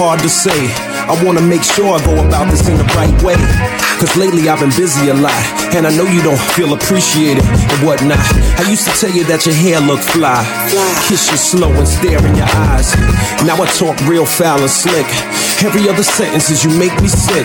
hard 0.00 0.20
to 0.24 0.32
say. 0.32 0.72
I 1.12 1.12
wanna 1.22 1.44
make 1.44 1.62
sure 1.62 1.92
I 1.92 2.00
go 2.00 2.16
about 2.24 2.48
this 2.48 2.64
in 2.66 2.78
the 2.80 2.88
right 2.96 3.12
way. 3.20 3.36
Cause 4.00 4.16
lately 4.16 4.48
I've 4.48 4.60
been 4.60 4.72
busy 4.72 5.12
a 5.12 5.14
lot, 5.14 5.36
and 5.76 5.86
I 5.86 5.92
know 5.92 6.08
you 6.08 6.22
don't 6.22 6.40
feel 6.56 6.72
appreciated 6.72 7.44
and 7.44 7.80
whatnot. 7.84 8.16
I 8.56 8.64
used 8.64 8.88
to 8.88 8.92
tell 8.96 9.12
you 9.12 9.24
that 9.28 9.44
your 9.44 9.54
hair 9.54 9.78
looked 9.84 10.08
fly. 10.08 10.40
Kiss 11.04 11.28
you 11.28 11.36
slow 11.36 11.68
and 11.76 11.86
stare 11.86 12.16
in 12.16 12.34
your 12.34 12.48
eyes. 12.72 12.96
Now 13.44 13.60
I 13.60 13.68
talk 13.76 14.00
real 14.08 14.24
foul 14.24 14.64
and 14.64 14.72
slick. 14.72 15.04
Every 15.60 15.84
other 15.86 16.02
sentence 16.02 16.48
is 16.48 16.64
you 16.64 16.72
make 16.80 16.96
me 17.04 17.08
sick. 17.08 17.44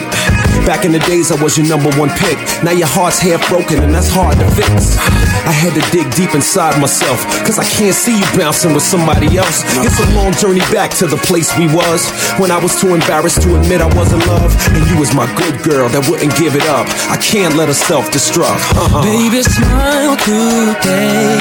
Back 0.63 0.85
in 0.85 0.91
the 0.91 1.03
days 1.03 1.31
I 1.31 1.41
was 1.43 1.57
your 1.57 1.67
number 1.67 1.91
one 1.99 2.09
pick. 2.15 2.39
Now 2.63 2.71
your 2.71 2.87
heart's 2.87 3.19
half 3.19 3.43
broken 3.49 3.83
and 3.83 3.93
that's 3.93 4.09
hard 4.09 4.39
to 4.39 4.47
fix. 4.55 4.95
I 5.45 5.53
had 5.53 5.75
to 5.77 5.83
dig 5.91 6.09
deep 6.15 6.33
inside 6.33 6.79
myself, 6.81 7.21
cause 7.45 7.59
I 7.59 7.65
can't 7.65 7.93
see 7.93 8.17
you 8.17 8.25
bouncing 8.33 8.73
with 8.73 8.81
somebody 8.81 9.37
else. 9.37 9.61
It's 9.85 9.99
a 10.01 10.09
long 10.17 10.33
journey 10.33 10.65
back 10.73 10.89
to 10.97 11.05
the 11.05 11.17
place 11.17 11.53
we 11.53 11.67
was 11.69 12.09
when 12.41 12.49
I 12.49 12.57
was 12.57 12.73
too 12.81 12.95
embarrassed 12.97 13.43
to 13.43 13.53
admit 13.53 13.81
I 13.81 13.89
was 13.93 14.09
in 14.11 14.19
love. 14.25 14.49
And 14.73 14.81
you 14.89 14.97
was 14.97 15.13
my 15.13 15.29
good 15.37 15.61
girl 15.61 15.85
that 15.89 16.09
wouldn't 16.09 16.33
give 16.37 16.55
it 16.55 16.65
up. 16.65 16.89
I 17.13 17.17
can't 17.21 17.53
let 17.53 17.67
her 17.69 17.77
self-destruct. 17.77 18.57
Uh-uh. 18.73 19.05
Baby, 19.05 19.45
smile 19.45 20.17
today. 20.17 21.37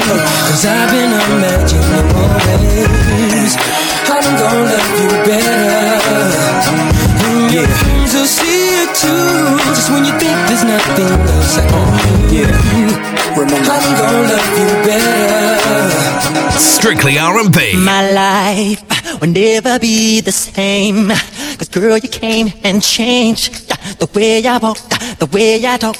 Cause 0.53 0.69
I've 0.69 0.91
been 0.93 1.09
imagining 1.09 2.05
more 2.13 2.37
ways. 2.45 3.57
I'm 4.05 4.21
gonna 4.37 4.69
love 4.69 4.93
you 5.01 5.09
better. 5.25 5.44
See 9.05 9.55
too. 9.55 9.57
Just 9.75 9.89
when 9.91 10.05
you 10.05 10.13
think 10.19 10.37
there's 10.47 10.63
nothing 10.63 11.11
else 11.33 11.57
I 11.57 11.65
can 11.69 12.29
do. 12.29 12.35
Yeah. 12.35 13.37
Remember, 13.37 13.71
I'm 13.71 13.95
gonna 13.99 14.31
love 14.31 14.57
you 14.59 14.69
better. 14.87 16.59
Strictly 16.59 17.17
R&B. 17.19 17.75
My 17.77 18.11
life 18.11 18.81
will 19.21 19.29
never 19.29 19.79
be 19.79 20.21
the 20.21 20.31
same. 20.31 21.09
Cause 21.57 21.69
girl, 21.69 21.97
you 21.97 22.09
came 22.09 22.51
and 22.63 22.81
changed 22.81 23.69
the 23.99 24.09
way 24.13 24.45
I 24.45 24.57
walk, 24.57 24.77
the 25.19 25.29
way 25.31 25.65
I 25.65 25.77
talk. 25.77 25.97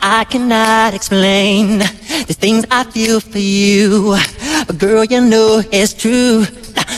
I 0.00 0.24
cannot 0.24 0.94
explain 0.94 1.78
the 1.78 2.36
things 2.38 2.64
I 2.70 2.84
feel 2.84 3.20
for 3.20 3.38
you. 3.38 4.16
But 4.66 4.78
girl, 4.78 5.04
you 5.04 5.20
know 5.20 5.62
it's 5.72 5.94
true. 5.94 6.44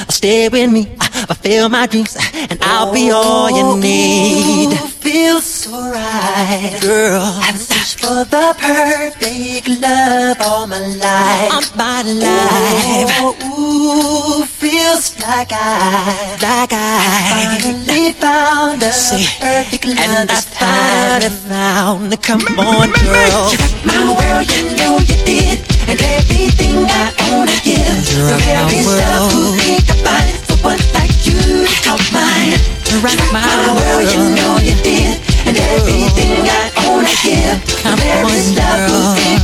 Stay 0.09 0.49
with 0.49 0.73
me, 0.73 0.85
fulfill 1.27 1.69
my 1.69 1.87
dreams, 1.87 2.17
and 2.51 2.59
I'll 2.63 2.93
be 2.93 3.11
all 3.11 3.51
you 3.51 3.67
oh, 3.67 3.79
need. 3.79 4.96
Feels 5.07 5.47
so 5.47 5.71
right, 5.71 6.77
girl. 6.83 7.23
I've 7.23 7.57
searched 7.61 8.01
for 8.01 8.25
the 8.25 8.57
perfect 8.59 9.69
love 9.81 10.37
all 10.41 10.67
my 10.67 10.81
life. 10.81 11.53
All 11.55 11.63
my 11.79 12.03
life. 12.03 13.45
Ooh, 13.47 14.45
feels 14.47 15.15
like 15.21 15.53
I, 15.53 16.35
like 16.43 16.73
I 16.73 17.61
finally 17.63 18.15
found 18.15 18.83
a 18.83 18.91
perfect 19.39 19.85
love. 19.87 19.97
And 19.97 20.29
I 20.29 20.41
finally 20.41 21.31
found. 21.47 22.11
The 22.11 22.17
come 22.17 22.43
on, 22.59 22.91
girl. 22.91 23.53
You 23.55 23.63
My 23.87 24.11
world, 24.11 24.51
you 24.51 24.75
know 24.75 24.99
you 24.99 25.19
did, 25.23 25.63
and 25.87 26.03
everything 26.03 26.83
I 26.83 27.15
own 27.31 27.47
I 27.47 27.55
give. 27.63 27.87
The 28.11 28.43
very 28.43 28.83
stuff 28.83 29.33
who 29.33 29.55
think 29.55 29.87
about 29.87 30.27
it, 30.27 30.43
so 30.51 30.57
one 30.67 30.83
like 30.99 31.15
you 31.25 31.63
help 31.87 32.03
mine. 32.13 32.76
Rock 33.03 33.21
my 33.31 33.43
world, 33.43 33.79
oh, 33.85 34.01
you 34.01 34.23
know 34.37 34.57
you 34.57 34.75
did, 34.83 35.21
and 35.47 35.57
everything 35.57 36.49
I 36.49 36.73
own 36.89 37.05
I 37.05 37.13
give. 37.23 37.61
The 37.85 37.93
very 38.01 38.41
stuff 38.41 38.89
who 38.89 39.15
think 39.15 39.37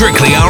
Strictly 0.00 0.34
R&B. 0.34 0.49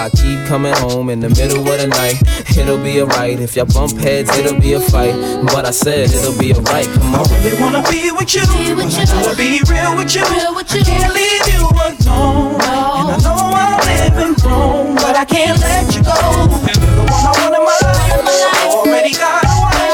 I 0.01 0.09
keep 0.09 0.43
coming 0.47 0.73
home 0.73 1.11
in 1.11 1.19
the 1.19 1.29
middle 1.29 1.61
of 1.61 1.77
the 1.77 1.85
night. 1.85 2.17
It'll 2.57 2.81
be 2.81 3.03
alright 3.03 3.39
if 3.39 3.55
y'all 3.55 3.67
bump 3.67 3.99
heads, 3.99 4.35
it'll 4.35 4.59
be 4.59 4.73
a 4.73 4.79
fight. 4.79 5.13
But 5.45 5.67
I 5.67 5.69
said 5.69 6.09
it'll 6.09 6.35
be 6.39 6.55
alright. 6.55 6.87
Come 6.87 7.13
on. 7.13 7.29
They 7.45 7.53
wanna 7.61 7.83
be 7.85 8.09
with 8.09 8.33
you. 8.33 8.41
I 8.41 8.73
wanna 8.73 9.37
be 9.37 9.61
real 9.69 9.95
with 9.95 10.15
you. 10.15 10.25
I 10.25 10.65
can't 10.81 11.13
leave 11.13 11.45
you 11.53 11.69
alone. 11.69 12.57
And 12.57 13.13
I 13.13 13.17
know 13.21 13.53
I'm 13.53 13.77
living 13.85 14.33
wrong, 14.43 14.95
but 14.95 15.15
I 15.15 15.23
can't 15.23 15.61
let 15.61 15.93
you 15.93 16.01
go. 16.01 16.17
You're 16.65 16.97
the 16.97 17.05
one 17.05 17.21
I 17.21 17.37
want 17.37 17.53
in 17.53 17.61
my 17.61 17.77
life. 17.85 18.73
Already 18.73 19.13
got 19.13 19.45
a 19.45 19.61
wife. 19.61 19.91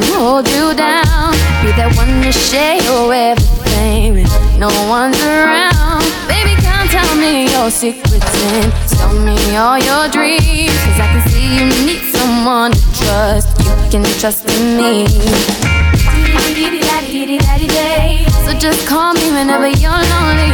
Come 0.00 0.12
hold 0.12 0.48
you 0.48 0.74
down, 0.74 1.32
be 1.64 1.72
that 1.72 1.88
one 1.96 2.20
to 2.20 2.28
share 2.28 2.76
your 2.84 3.08
everything 3.14 4.12
when 4.12 4.28
no 4.60 4.68
one's 4.92 5.16
around. 5.24 6.04
Baby, 6.28 6.52
come 6.60 6.84
tell 6.92 7.16
me 7.16 7.48
your 7.48 7.72
secrets 7.72 8.28
and 8.52 8.68
tell 8.92 9.16
me 9.24 9.56
all 9.56 9.80
your 9.80 10.04
dreams. 10.12 10.76
Cause 10.84 11.00
I 11.00 11.08
can 11.16 11.22
see 11.32 11.48
you 11.48 11.64
need 11.88 12.04
someone 12.12 12.76
to 12.76 12.84
trust. 12.92 13.48
You 13.64 13.72
can 13.88 14.04
trust 14.20 14.44
in 14.44 14.76
me. 14.76 15.08
So 18.44 18.52
just 18.52 18.86
call 18.86 19.14
me 19.14 19.32
whenever 19.32 19.68
you're 19.80 20.02
lonely. 20.12 20.52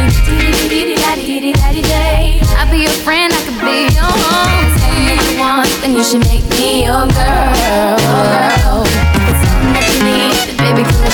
I'll 2.55 2.71
be 2.71 2.79
your 2.87 2.95
friend, 3.03 3.33
I 3.35 3.39
could 3.43 3.59
be 3.59 3.91
your 3.91 4.07
home. 4.07 4.71
That 5.03 5.19
you 5.19 5.35
want, 5.35 5.67
then 5.83 5.91
you 5.99 6.03
should 6.03 6.23
make 6.31 6.47
me 6.55 6.87
your 6.87 7.03
girl. 7.11 9.02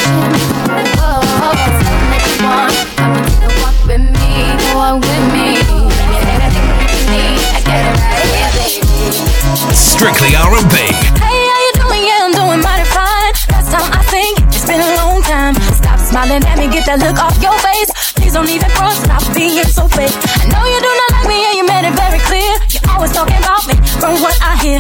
Oh, 1.00 1.52
if 1.54 1.64
it's 1.64 2.28
you 2.28 2.44
want, 2.44 2.74
come 2.98 3.14
and 3.16 3.26
take 3.26 3.44
a 3.44 3.52
walk 3.62 3.78
with 3.88 4.04
me, 4.04 4.34
walk 4.76 5.00
with 5.00 5.26
me. 5.32 5.48
Everything 5.64 6.68
that 6.70 6.92
you 6.92 7.04
need, 7.14 7.40
I 7.54 7.60
got 7.64 7.80
it 7.80 7.96
right 8.02 8.28
here, 8.34 8.52
baby. 8.60 9.76
Strictly 9.76 10.36
R&B. 10.36 10.76
Hey, 10.76 11.40
how 11.48 11.60
you 11.64 11.74
doing? 11.80 12.04
Yeah, 12.04 12.26
I'm 12.28 12.34
doing 12.34 12.62
mighty 12.62 12.88
fine. 12.90 13.34
Last 13.54 13.72
time 13.72 13.88
I 13.94 14.04
think 14.10 14.40
it's 14.52 14.66
been 14.68 14.82
a 14.82 14.92
long 15.00 15.22
time. 15.24 15.56
Stop 15.74 16.00
smiling 16.00 16.44
at 16.44 16.58
me, 16.58 16.68
get 16.68 16.86
that 16.86 17.00
look 17.00 17.18
off 17.20 17.38
your 17.42 17.56
face. 17.64 17.92
Please 18.16 18.34
don't 18.34 18.50
even 18.50 18.70
cross, 18.72 19.00
stop 19.04 19.24
being 19.36 19.64
so 19.66 19.88
fake. 19.88 20.12
I 20.12 20.46
know 20.52 20.64
you 20.68 20.80
do 20.80 20.92
not 20.92 21.10
like 21.20 21.28
me, 21.28 21.40
and 21.48 21.56
you 21.58 21.66
made 21.66 21.86
it 21.88 21.96
very 21.96 22.20
clear. 22.24 22.52
You're 22.72 22.88
always 22.92 23.12
talking 23.12 23.38
about 23.40 23.66
me, 23.68 23.76
from 24.00 24.20
what 24.22 24.36
I 24.42 24.58
hear. 24.62 24.80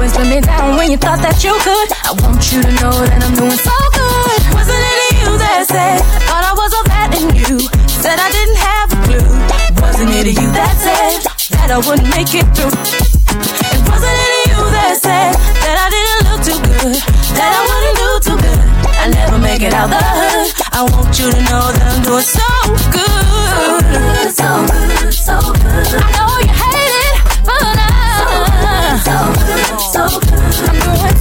Always 0.00 0.16
put 0.16 0.28
me 0.32 0.40
down 0.40 0.78
when 0.80 0.90
you 0.90 0.96
thought 0.96 1.20
that 1.20 1.44
you 1.44 1.52
could. 1.60 1.88
I 2.08 2.16
want 2.24 2.40
you 2.48 2.64
to 2.64 2.72
know 2.80 2.88
that 3.04 3.20
I'm 3.20 3.36
doing 3.36 3.52
so 3.52 3.76
good. 3.92 4.40
Wasn't 4.56 4.80
it 4.80 5.12
you 5.20 5.28
that 5.36 5.68
said 5.68 6.00
thought 6.24 6.40
I 6.40 6.56
was 6.56 6.72
all 6.72 6.88
that 6.88 7.12
in 7.20 7.28
you? 7.36 7.60
Said 7.84 8.16
I 8.16 8.32
didn't 8.32 8.56
have 8.64 8.88
a 8.96 8.98
clue. 9.04 9.28
Wasn't 9.76 10.08
it 10.08 10.32
you 10.32 10.48
that 10.56 10.72
said 10.80 11.20
that 11.52 11.68
I 11.68 11.84
wouldn't 11.84 12.08
make 12.16 12.32
it 12.32 12.48
through? 12.56 12.72
It 12.72 13.80
wasn't 13.92 14.16
it 14.16 14.48
you 14.48 14.60
that 14.72 14.96
said 14.96 15.36
that 15.36 15.76
I 15.76 15.92
didn't 15.92 16.32
look 16.32 16.48
too 16.48 16.56
good, 16.64 16.96
that 17.36 17.52
I 17.52 17.60
wouldn't 17.60 17.96
do 18.00 18.08
too 18.24 18.38
good. 18.40 18.64
I 19.04 19.12
never 19.12 19.36
make 19.36 19.60
it 19.60 19.76
out 19.76 19.92
the 19.92 20.00
hood. 20.00 20.48
I 20.72 20.80
want 20.80 21.12
you 21.20 21.28
to 21.28 21.40
know 21.44 21.76
that 21.76 21.86
I'm 21.92 22.00
doing 22.08 22.24
so 22.24 22.48
good, 22.88 24.32
so 24.32 24.48
good, 24.64 25.12
so 25.12 25.36
good. 25.60 25.92
I 25.92 26.08
know 26.16 26.39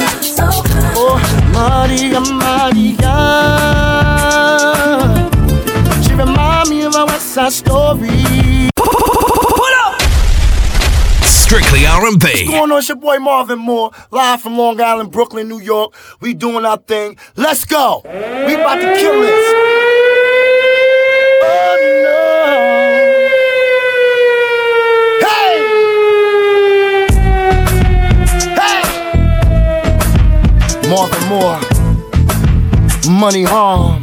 Oh, 1.01 1.17
Maria, 1.53 2.19
Maria. 2.19 3.15
She 6.03 6.11
remind 6.13 6.69
me 6.69 6.83
of 6.83 6.95
a 6.95 7.05
West 7.05 7.27
Side 7.33 7.53
Story. 7.53 8.69
Pull 8.75 9.73
up! 9.85 10.01
Strictly 11.23 11.85
R&B. 11.85 12.25
What's 12.25 12.43
going 12.49 12.71
on? 12.71 12.77
It's 12.77 12.89
your 12.89 12.97
boy 12.97 13.17
Marvin 13.19 13.59
Moore, 13.59 13.91
live 14.11 14.41
from 14.41 14.57
Long 14.57 14.79
Island, 14.81 15.11
Brooklyn, 15.11 15.47
New 15.47 15.59
York. 15.59 15.93
We 16.21 16.33
doing 16.33 16.65
our 16.65 16.77
thing. 16.77 17.17
Let's 17.35 17.65
go. 17.65 18.01
We 18.05 18.55
about 18.55 18.75
to 18.75 18.95
kill 18.97 19.21
this. 19.21 19.78
Marvin 30.89 31.27
Moore, 31.29 31.59
Money 33.07 33.43
Harm, 33.43 34.01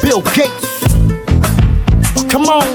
Bill 0.00 0.22
Gates. 0.34 0.82
Oh, 2.16 2.26
come 2.28 2.46
on, 2.46 2.66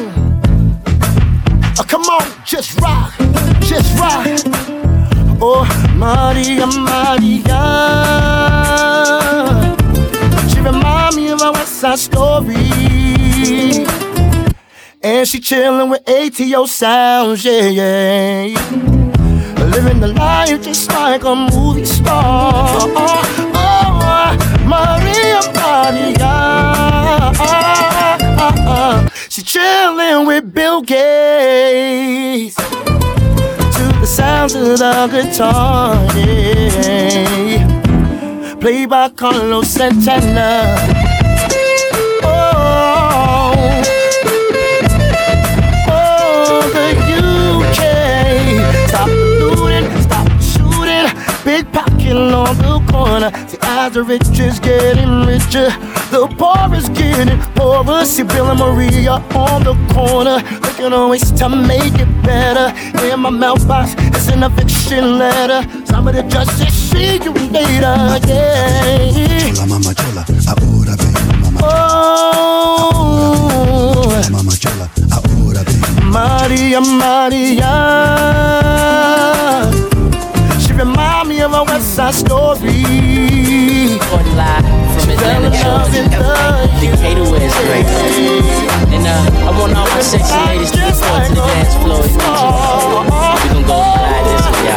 oh, 1.79 1.85
come 1.87 2.03
on, 2.03 2.45
just 2.45 2.79
rock, 2.79 3.13
just 3.61 3.97
rock. 3.99 4.27
Oh, 5.41 5.65
Maria, 5.95 6.67
Maria. 6.67 7.61
She 10.49 10.59
remind 10.59 11.15
me 11.15 11.29
of 11.31 11.41
a 11.41 11.51
West 11.51 11.77
Side 11.79 11.97
Story. 11.97 12.55
And 15.01 15.27
she 15.27 15.39
chillin' 15.39 15.89
with 15.89 16.07
ATO 16.07 16.67
sounds, 16.67 17.43
yeah, 17.43 17.69
yeah. 17.69 18.90
Living 19.71 19.99
the 19.99 20.07
life 20.09 20.61
just 20.61 20.89
like 20.91 21.23
a 21.23 21.35
movie 21.35 21.85
star. 21.85 22.67
Oh, 23.53 24.35
Maria, 24.65 25.41
Maria. 25.55 26.33
She 29.29 29.41
chillin' 29.43 30.27
with 30.27 30.53
Bill 30.53 30.81
Gates 30.81 32.55
to 32.55 32.63
the 33.99 34.05
sounds 34.05 34.55
of 34.55 34.77
the 34.77 35.07
guitar, 35.11 35.95
yeah. 36.17 37.65
Played 38.59 38.89
by 38.89 39.09
Carlos 39.09 39.69
Santana. 39.69 41.00
On 52.21 52.55
the 52.57 52.79
corner. 52.91 53.31
The 53.91 54.03
rich 54.03 54.39
is 54.39 54.59
getting 54.59 55.25
richer, 55.25 55.69
the 56.11 56.27
poor 56.37 56.73
is 56.73 56.87
getting 56.89 57.39
poorer. 57.55 58.05
See, 58.05 58.23
Bill 58.23 58.51
and 58.51 58.59
Maria 58.59 59.13
on 59.35 59.63
the 59.63 59.73
corner, 59.91 60.37
looking 60.61 60.93
always 60.93 61.31
to 61.31 61.49
make 61.49 61.95
it 61.95 62.23
better. 62.23 62.71
In 63.11 63.19
my 63.19 63.31
mailbox, 63.31 63.95
it's 63.97 64.29
an 64.29 64.43
eviction 64.43 65.17
letter. 65.17 65.67
Some 65.85 66.07
of 66.07 66.13
the 66.15 66.23
justice 66.23 66.73
see 66.73 67.15
you 67.15 67.33
later, 67.33 68.19
yeah. 68.27 69.51
Chola, 69.51 69.65
mama, 69.67 69.93
chola, 69.95 70.23
ahora 70.47 70.95
ven, 70.95 71.13
mama. 71.41 71.59
Oh, 71.63 72.60
Decatur, 86.09 87.25
it's 87.37 87.57
great. 87.65 87.85
And 88.91 89.05
uh, 89.05 89.47
I 89.47 89.59
want 89.59 89.75
all 89.75 89.85
my 89.85 90.01
sexy 90.01 90.33
ladies 90.47 90.71
to 90.71 90.79
report 90.79 91.27
to 91.27 91.33
the 91.35 91.41
dance 91.41 91.75
floor. 91.75 93.10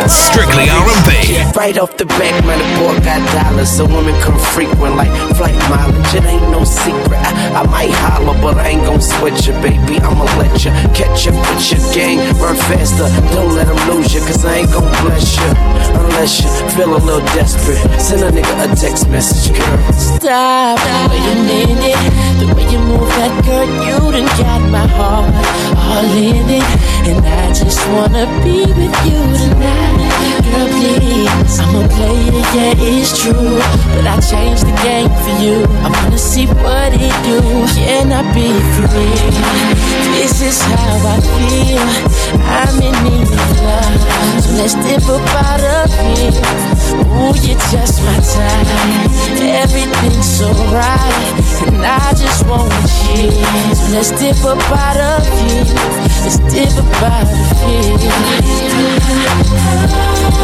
Strictly 0.08 0.68
R&B. 0.68 1.40
Right 1.56 1.78
off 1.78 1.96
the 1.96 2.04
back, 2.04 2.34
man, 2.44 2.58
the 2.58 2.68
boy 2.76 2.94
got 3.04 3.24
dollars, 3.32 3.70
so 3.70 3.86
women 3.86 4.14
come 4.20 4.38
frequent 4.52 4.96
like 4.96 5.10
flight 5.36 5.56
mileage. 5.70 6.14
It 6.14 6.24
ain't 6.24 6.50
no 6.50 6.64
secret. 6.64 7.16
I, 7.16 7.62
I 7.62 7.66
might 7.66 7.90
holler, 7.90 8.36
but 8.42 8.58
I 8.58 8.76
ain't 8.76 8.84
gon' 8.84 9.00
switch 9.00 9.46
you, 9.46 9.54
baby. 9.64 9.96
I'ma 10.04 10.24
let 10.36 10.64
you 10.64 10.72
catch 10.92 11.26
up 11.28 11.34
with 11.48 11.64
your 11.72 11.80
gang, 11.94 12.18
run 12.36 12.56
faster. 12.68 13.08
Don't 13.32 13.54
let 13.54 13.66
them 13.66 13.80
lose 13.88 14.12
you, 14.12 14.20
cause 14.20 14.44
I 14.44 14.66
ain't 14.66 14.72
gon' 14.72 14.84
bless 15.04 15.36
you 15.38 15.48
unless 16.04 16.42
you 16.42 16.50
feel 16.76 16.96
a 16.96 17.00
little 17.00 17.24
desperate. 17.32 17.80
Send 18.00 18.22
a 18.22 18.30
nigga 18.30 18.72
a 18.72 18.76
text 18.76 19.08
message, 19.08 19.56
girl. 19.56 19.92
Stop. 19.92 20.78
Wait 21.08 21.24
a 21.32 21.36
minute. 21.48 22.02
The 22.40 22.46
way 22.54 22.66
you 22.70 22.78
move 22.78 23.08
that 23.16 23.32
girl, 23.44 23.68
you 23.88 23.96
done 24.12 24.28
got 24.36 24.60
my 24.70 24.86
heart. 24.86 25.32
all 25.80 26.04
in 26.12 26.48
it. 26.60 26.66
And 27.08 27.24
I 27.24 27.52
just 27.52 27.80
wanna 27.88 28.26
be 28.44 28.66
with 28.66 28.96
you 29.06 29.20
tonight 29.38 29.93
you. 29.98 30.43
Girl, 30.54 30.68
please, 30.70 31.58
I'ma 31.58 31.82
play 31.88 32.30
it, 32.30 32.46
yeah, 32.54 32.78
it's 32.78 33.10
true. 33.18 33.58
But 33.90 34.06
I 34.06 34.20
changed 34.22 34.62
the 34.62 34.74
game 34.86 35.10
for 35.10 35.34
you. 35.42 35.66
I 35.82 35.90
wanna 35.90 36.18
see 36.18 36.46
what 36.46 36.94
it 36.94 37.16
do. 37.26 37.42
Can 37.74 38.12
I 38.12 38.22
be 38.30 38.54
free? 38.78 39.18
This 40.14 40.38
is 40.42 40.62
how 40.62 40.94
I 41.10 41.18
feel. 41.34 41.90
I'm 42.38 42.78
in 42.78 42.94
need 43.02 43.26
of 43.26 43.50
love. 43.66 43.98
So 44.44 44.50
let's 44.54 44.74
dip 44.86 45.02
up 45.10 45.26
out 45.42 45.58
of 45.58 45.90
here. 45.90 46.30
Ooh, 47.02 47.34
you're 47.42 47.58
just 47.74 47.98
my 48.06 48.14
time. 48.22 49.10
Everything's 49.42 50.30
so 50.38 50.48
right. 50.70 51.34
And 51.66 51.82
I 51.82 52.14
just 52.14 52.46
wanna 52.46 52.78
cheers. 53.02 53.74
So 53.74 53.86
let's 53.90 54.10
dip 54.22 54.44
up 54.44 54.62
out 54.70 54.98
of 55.02 55.26
here. 55.42 55.66
Let's 56.22 56.38
dip 56.46 56.78
up 56.78 57.02
out 57.02 57.26
of 57.26 57.38
here. 60.38 60.43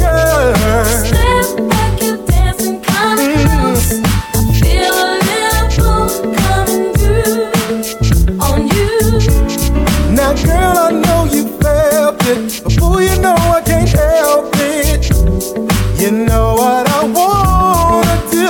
You 16.11 16.25
know 16.25 16.55
what 16.55 16.89
I 16.89 17.05
wanna 17.05 18.17
do. 18.29 18.49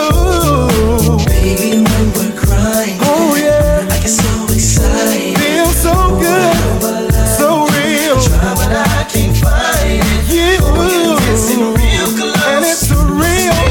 Baby, 1.29 1.83
when 1.85 2.05
we're 2.17 2.33
crying, 2.33 2.97
oh 3.01 3.37
yeah, 3.37 3.85
I 3.87 3.99
get 4.01 4.09
so 4.09 4.45
excited. 4.51 5.37
Feel 5.37 5.67
so 5.67 5.93
good, 6.17 6.57
so 7.37 7.69
real. 7.69 8.17
Try, 8.17 8.55
but 8.57 8.73
I 8.73 9.05
can't 9.13 9.37
find 9.37 10.01
it. 10.01 10.25
You, 10.33 10.57
oh, 10.73 10.89
you're 10.89 11.19
dancing 11.21 11.61
real 11.77 12.09
close. 12.17 12.41
and 12.49 12.65
it's 12.65 12.89
a 12.89 12.97
real, 12.97 13.61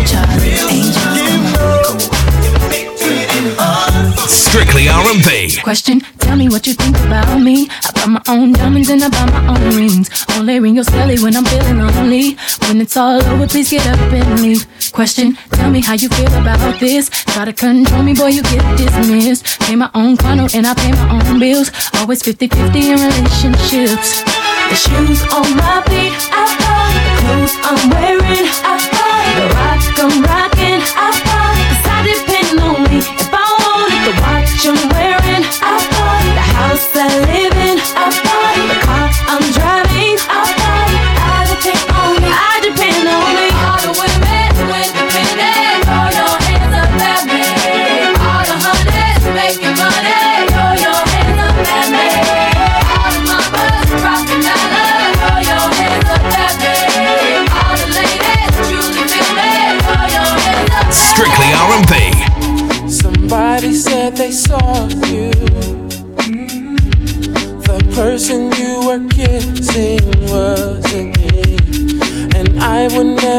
Strictly 4.28 4.88
R&B. 4.88 5.60
Question, 5.62 6.00
tell 6.18 6.36
me 6.36 6.48
what 6.48 6.66
you 6.66 6.74
think 6.74 6.96
about 7.00 7.40
me. 7.40 7.68
I 7.84 7.90
buy 7.92 8.06
my 8.06 8.22
own 8.28 8.52
diamonds 8.52 8.88
and 8.88 9.02
I 9.02 9.08
buy 9.08 9.26
my 9.26 9.46
own 9.48 9.76
rings. 9.76 10.19
Ring 10.40 10.74
your 10.74 10.84
celly 10.84 11.22
when 11.22 11.36
I'm 11.36 11.44
feeling 11.44 11.78
lonely. 11.78 12.36
When 12.66 12.80
it's 12.80 12.96
all 12.96 13.22
over, 13.22 13.46
please 13.46 13.70
get 13.70 13.86
up 13.86 14.00
and 14.12 14.40
leave. 14.40 14.66
Question, 14.90 15.36
tell 15.52 15.70
me 15.70 15.80
how 15.80 15.92
you 15.92 16.08
feel 16.08 16.32
about 16.34 16.80
this. 16.80 17.10
Try 17.10 17.44
to 17.44 17.52
control 17.52 18.02
me, 18.02 18.14
boy, 18.14 18.28
you 18.28 18.42
get 18.42 18.64
dismissed. 18.78 19.60
Pay 19.60 19.76
my 19.76 19.90
own 19.94 20.16
condo 20.16 20.48
and 20.54 20.66
I 20.66 20.74
pay 20.74 20.92
my 20.92 21.20
own 21.28 21.38
bills. 21.38 21.70
Always 21.94 22.22
50-50 22.22 22.74
in 22.74 22.98
relationships. 22.98 24.24
The 24.70 24.76
shoes 24.76 25.22
on 25.32 25.56
my 25.56 25.82
feet, 25.88 26.16
I 26.32 26.44
buy. 26.58 26.88
The 27.04 27.12
clothes 27.20 27.54
I'm 27.62 27.90
wearing, 27.90 28.48
I 28.64 28.74
buy. 28.90 29.20
The 29.36 29.44
rock 29.54 29.82
I'm 30.00 30.22
rocking, 30.22 30.80
I 30.96 31.20
buy. 31.24 31.29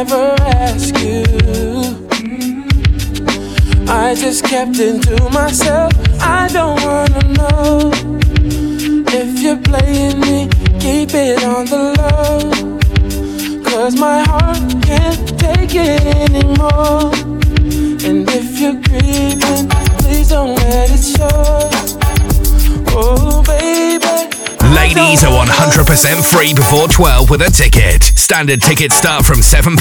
Never 0.03 0.35
ask 0.65 0.97
you. 0.97 1.23
I 3.87 4.15
just 4.15 4.43
kept 4.43 4.79
it 4.79 5.03
to 5.03 5.29
myself. 5.29 5.93
I 6.19 6.47
don't 6.51 6.77
wanna 6.83 7.23
know 7.37 7.91
if 9.19 9.39
you're 9.43 9.61
playing 9.69 10.19
me. 10.21 10.49
Keep 10.79 11.13
it 11.13 11.43
on 11.43 11.65
the 11.73 11.83
low. 11.99 12.39
Cause 13.63 13.95
my 13.95 14.23
heart 14.23 14.63
can't 14.81 15.39
take 15.39 15.75
it 15.75 16.01
anymore. 16.23 17.11
And 18.07 18.27
if 18.39 18.59
you're 18.59 18.81
creeping, 18.81 19.69
please 19.99 20.29
don't 20.29 20.55
let 20.55 20.89
it 20.89 21.03
show. 21.13 21.69
Oh, 22.97 23.43
baby. 23.45 24.20
Ladies 24.81 25.21
are 25.23 25.45
100% 25.45 26.25
free 26.25 26.53
before 26.55 26.87
12 26.87 27.29
with 27.29 27.43
a 27.43 27.51
ticket. 27.51 28.01
Standard 28.03 28.63
tickets 28.63 28.95
start 28.95 29.23
from 29.23 29.37
£7. 29.37 29.77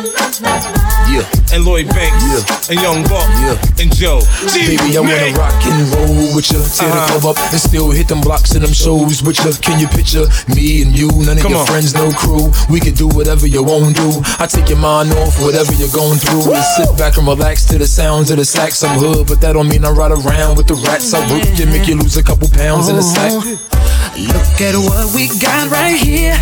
Yeah. 1.09 1.25
And 1.53 1.65
Lloyd 1.65 1.89
Banks. 1.89 2.23
Yeah. 2.29 2.71
And 2.71 2.79
Young 2.81 3.03
Buck. 3.09 3.27
Yeah. 3.41 3.81
And 3.83 3.91
Joe. 3.95 4.21
Baby, 4.53 4.97
I 4.97 5.01
wanna 5.01 5.33
rock 5.39 5.55
and 5.65 5.89
roll 5.95 6.35
with 6.37 6.51
you. 6.53 6.61
Tear 6.61 6.89
Uh-huh. 6.93 7.07
the 7.07 7.21
club 7.21 7.37
up 7.37 7.53
and 7.53 7.61
still 7.61 7.91
hit 7.91 8.09
them 8.09 8.21
blocks 8.21 8.53
and 8.53 8.63
them 8.63 8.73
shows 8.73 9.23
with 9.23 9.39
you. 9.45 9.53
Can 9.63 9.81
you 9.81 9.89
picture 9.89 10.27
me 10.55 10.83
and 10.83 10.97
you? 10.97 11.09
None 11.25 11.39
of 11.39 11.43
Come 11.43 11.53
your 11.53 11.61
on. 11.61 11.67
friends, 11.67 11.95
no 11.95 12.11
crew. 12.13 12.53
We 12.69 12.81
can 12.81 12.95
do 12.95 13.09
whatever 13.09 13.47
you 13.47 13.63
want 13.63 13.97
to 13.97 14.03
do. 14.03 14.23
I 14.39 14.47
take 14.47 14.69
your 14.69 14.79
mind 14.79 15.13
off 15.15 15.41
whatever 15.43 15.73
you're 15.75 15.93
going 15.93 16.19
through. 16.19 16.53
And 16.55 16.65
sit 16.77 16.97
back 16.99 17.17
and 17.17 17.27
relax 17.27 17.65
to 17.67 17.79
the 17.79 17.87
sounds 17.87 18.31
of 18.31 18.37
the 18.37 18.45
sax. 18.45 18.83
I'm 18.85 18.99
hood, 18.99 19.27
but 19.27 19.41
that 19.41 19.53
don't 19.55 19.69
mean 19.69 19.85
I 19.85 19.91
ride 19.91 20.13
around 20.13 20.57
with 20.57 20.67
the 20.69 20.75
rats. 20.75 21.15
I 21.15 21.21
work 21.33 21.45
you, 21.59 21.67
make 21.67 21.89
you 21.89 21.97
lose 21.97 22.17
a 22.17 22.23
couple 22.23 22.49
pounds 22.49 22.89
in 22.89 22.97
the 22.97 23.03
sack. 23.03 23.33
Look 23.33 24.61
at 24.61 24.75
what 24.77 25.15
we 25.15 25.29
got 25.41 25.71
right 25.71 25.97
here. 25.97 26.37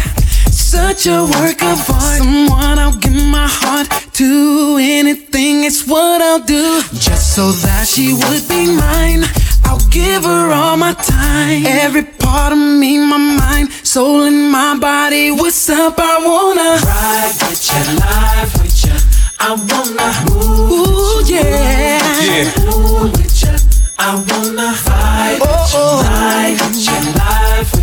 Such 0.66 1.06
a 1.06 1.22
work 1.22 1.62
of 1.62 1.78
art. 1.88 2.18
Someone 2.18 2.80
I'll 2.80 2.98
give 2.98 3.14
my 3.30 3.46
heart 3.48 3.86
to. 4.14 4.78
Anything, 4.80 5.62
it's 5.62 5.86
what 5.86 6.20
I'll 6.20 6.40
do. 6.40 6.82
Just 6.98 7.36
so 7.36 7.52
that 7.52 7.86
she 7.86 8.12
would 8.12 8.48
be 8.48 8.74
mine. 8.74 9.22
I'll 9.64 9.78
give 9.90 10.24
her 10.24 10.50
all 10.50 10.76
my 10.76 10.92
time. 10.94 11.64
Every 11.66 12.02
part 12.02 12.52
of 12.52 12.58
me, 12.58 12.98
my 12.98 13.16
mind, 13.16 13.70
soul, 13.84 14.24
and 14.24 14.50
my 14.50 14.76
body. 14.76 15.30
What's 15.30 15.70
up? 15.70 15.94
I 16.00 16.18
wanna 16.26 16.82
ride 16.82 17.34
with 17.46 17.62
you, 17.70 17.82
live 18.02 18.52
with 18.58 18.76
you. 18.86 18.96
I 19.38 19.54
wanna 19.70 20.08
move. 20.26 20.70
Ooh, 20.82 21.32
yeah. 21.32 22.02
Yeah. 22.26 22.50
Move 22.66 23.12
with 23.12 23.38
you. 23.40 23.54
I 24.00 24.16
wanna 24.18 24.74
vibe 24.82 25.40
with 25.46 25.72
you, 25.72 25.78
oh, 25.78 26.02
oh. 26.02 26.50
with 26.50 26.86
you, 26.86 26.98
live 27.14 27.70
with 27.70 27.74
you. 27.74 27.75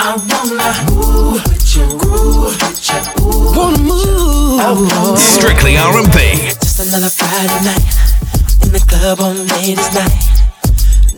I 0.00 0.14
wanna 0.14 0.94
move 0.94 1.42
with 1.42 1.76
you, 1.76 1.98
groove 1.98 2.54
with 2.54 2.86
you, 2.86 3.26
ooh. 3.26 3.56
Wanna 3.56 3.78
move 3.82 5.18
Strictly 5.18 5.76
R&B. 5.76 6.54
Just 6.62 6.78
another 6.78 7.08
Friday 7.08 7.58
night 7.66 7.82
in 8.62 8.70
the 8.70 8.78
club 8.86 9.18
on 9.20 9.44
ladies' 9.58 9.92
night. 9.92 10.22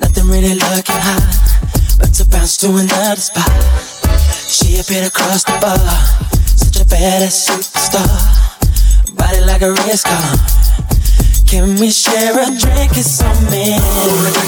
Nothing 0.01 0.29
really 0.29 0.55
looking 0.55 0.97
hot, 0.97 1.29
but 1.99 2.15
to 2.15 2.25
bounce 2.25 2.57
to 2.59 2.69
another 2.69 3.21
spot. 3.21 3.53
She 4.49 4.81
appeared 4.81 5.09
across 5.09 5.45
the 5.45 5.59
bar, 5.61 5.77
such 6.57 6.81
a 6.81 6.85
badass 6.89 7.37
superstar. 7.37 8.09
Body 9.15 9.41
like 9.45 9.61
a 9.61 9.73
race 9.73 10.05
car. 10.05 10.60
Can 11.51 11.75
we 11.81 11.91
share 11.91 12.39
a 12.39 12.47
drink 12.47 12.93
or 12.93 13.03
something? 13.03 13.75
Pull 13.75 14.23
it 14.23 14.35
back, 14.39 14.47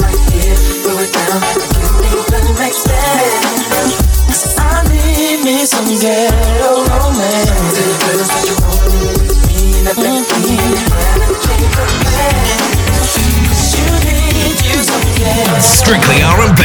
right 0.00 0.16
here. 0.32 0.56
Pull 0.80 0.96
it 0.96 1.12
down, 1.12 1.44
I 1.44 1.52
can't 1.60 1.92
be 2.00 2.08
looking 2.16 2.56
I 4.56 4.80
need 4.88 5.44
me 5.44 5.66
some 5.66 5.84
ghetto 6.00 6.88
romance. 6.88 7.52
That 9.84 10.00
you 10.00 10.16
me. 10.40 10.56
Strictly 15.60 16.22
R&B. 16.22 16.62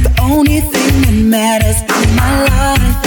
The 0.00 0.12
only 0.22 0.60
thing 0.60 1.02
that 1.02 1.12
matters 1.12 1.82
in 1.82 2.16
my 2.16 2.44
life 2.44 2.97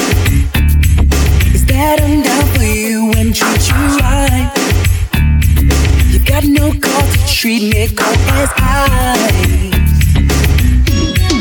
got 6.41 6.49
no 6.49 6.71
call 6.79 7.07
to 7.07 7.27
treat 7.27 7.73
me 7.73 7.87
cold 7.87 8.17
as 8.29 8.49
ice. 8.57 9.71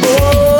Oh, 0.05 0.60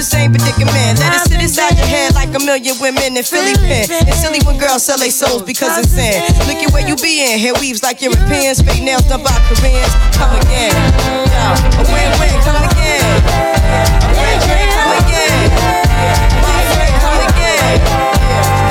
the 0.00 0.04
same 0.08 0.32
predicament. 0.32 0.96
Let 0.96 1.12
it 1.12 1.28
sit 1.28 1.40
inside 1.44 1.76
your 1.76 1.84
head 1.84 2.14
like 2.16 2.32
a 2.32 2.40
million 2.40 2.72
women 2.80 3.20
in 3.20 3.22
Philly 3.22 3.52
pen. 3.60 3.84
It's 4.08 4.24
silly 4.24 4.40
when 4.48 4.56
girls 4.56 4.80
sell 4.88 4.96
their 4.96 5.12
souls 5.12 5.42
because 5.42 5.76
it's 5.76 5.92
sin. 5.92 6.24
Look 6.48 6.56
at 6.56 6.72
where 6.72 6.88
you 6.88 6.96
be 6.96 7.20
in. 7.20 7.36
Hair 7.36 7.52
weaves 7.60 7.84
like 7.84 8.00
Europeans. 8.00 8.64
Fake 8.64 8.80
nails 8.80 9.04
done 9.04 9.20
by 9.20 9.36
Koreans. 9.52 9.92
Come 10.16 10.32
again. 10.40 10.72
Yo, 11.28 11.44
a 11.52 11.82
win-win. 11.84 12.32
Come 12.40 12.64
again. 12.64 13.04
A 14.00 14.08
win-win. 14.16 14.66
Come 14.72 14.92
again. 15.04 15.36
Win-win. 16.48 16.92
Come 17.04 17.20
again. 17.28 17.76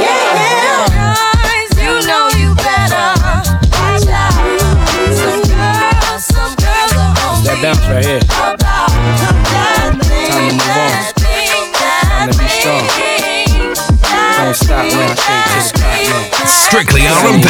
Yeah, 0.02 0.34
yeah. 0.34 0.90
You 1.78 1.94
know 2.10 2.26
you 2.42 2.58
better. 2.58 3.06
Some 5.14 5.46
girls, 5.46 6.26
some 6.26 6.54
girls 6.58 6.94
are 6.98 7.14
on 7.22 7.46
That 7.46 7.62
bounce 7.62 7.86
right 7.86 8.02
here. 8.02 8.49
Strictly 16.46 17.02
R&B. 17.08 17.50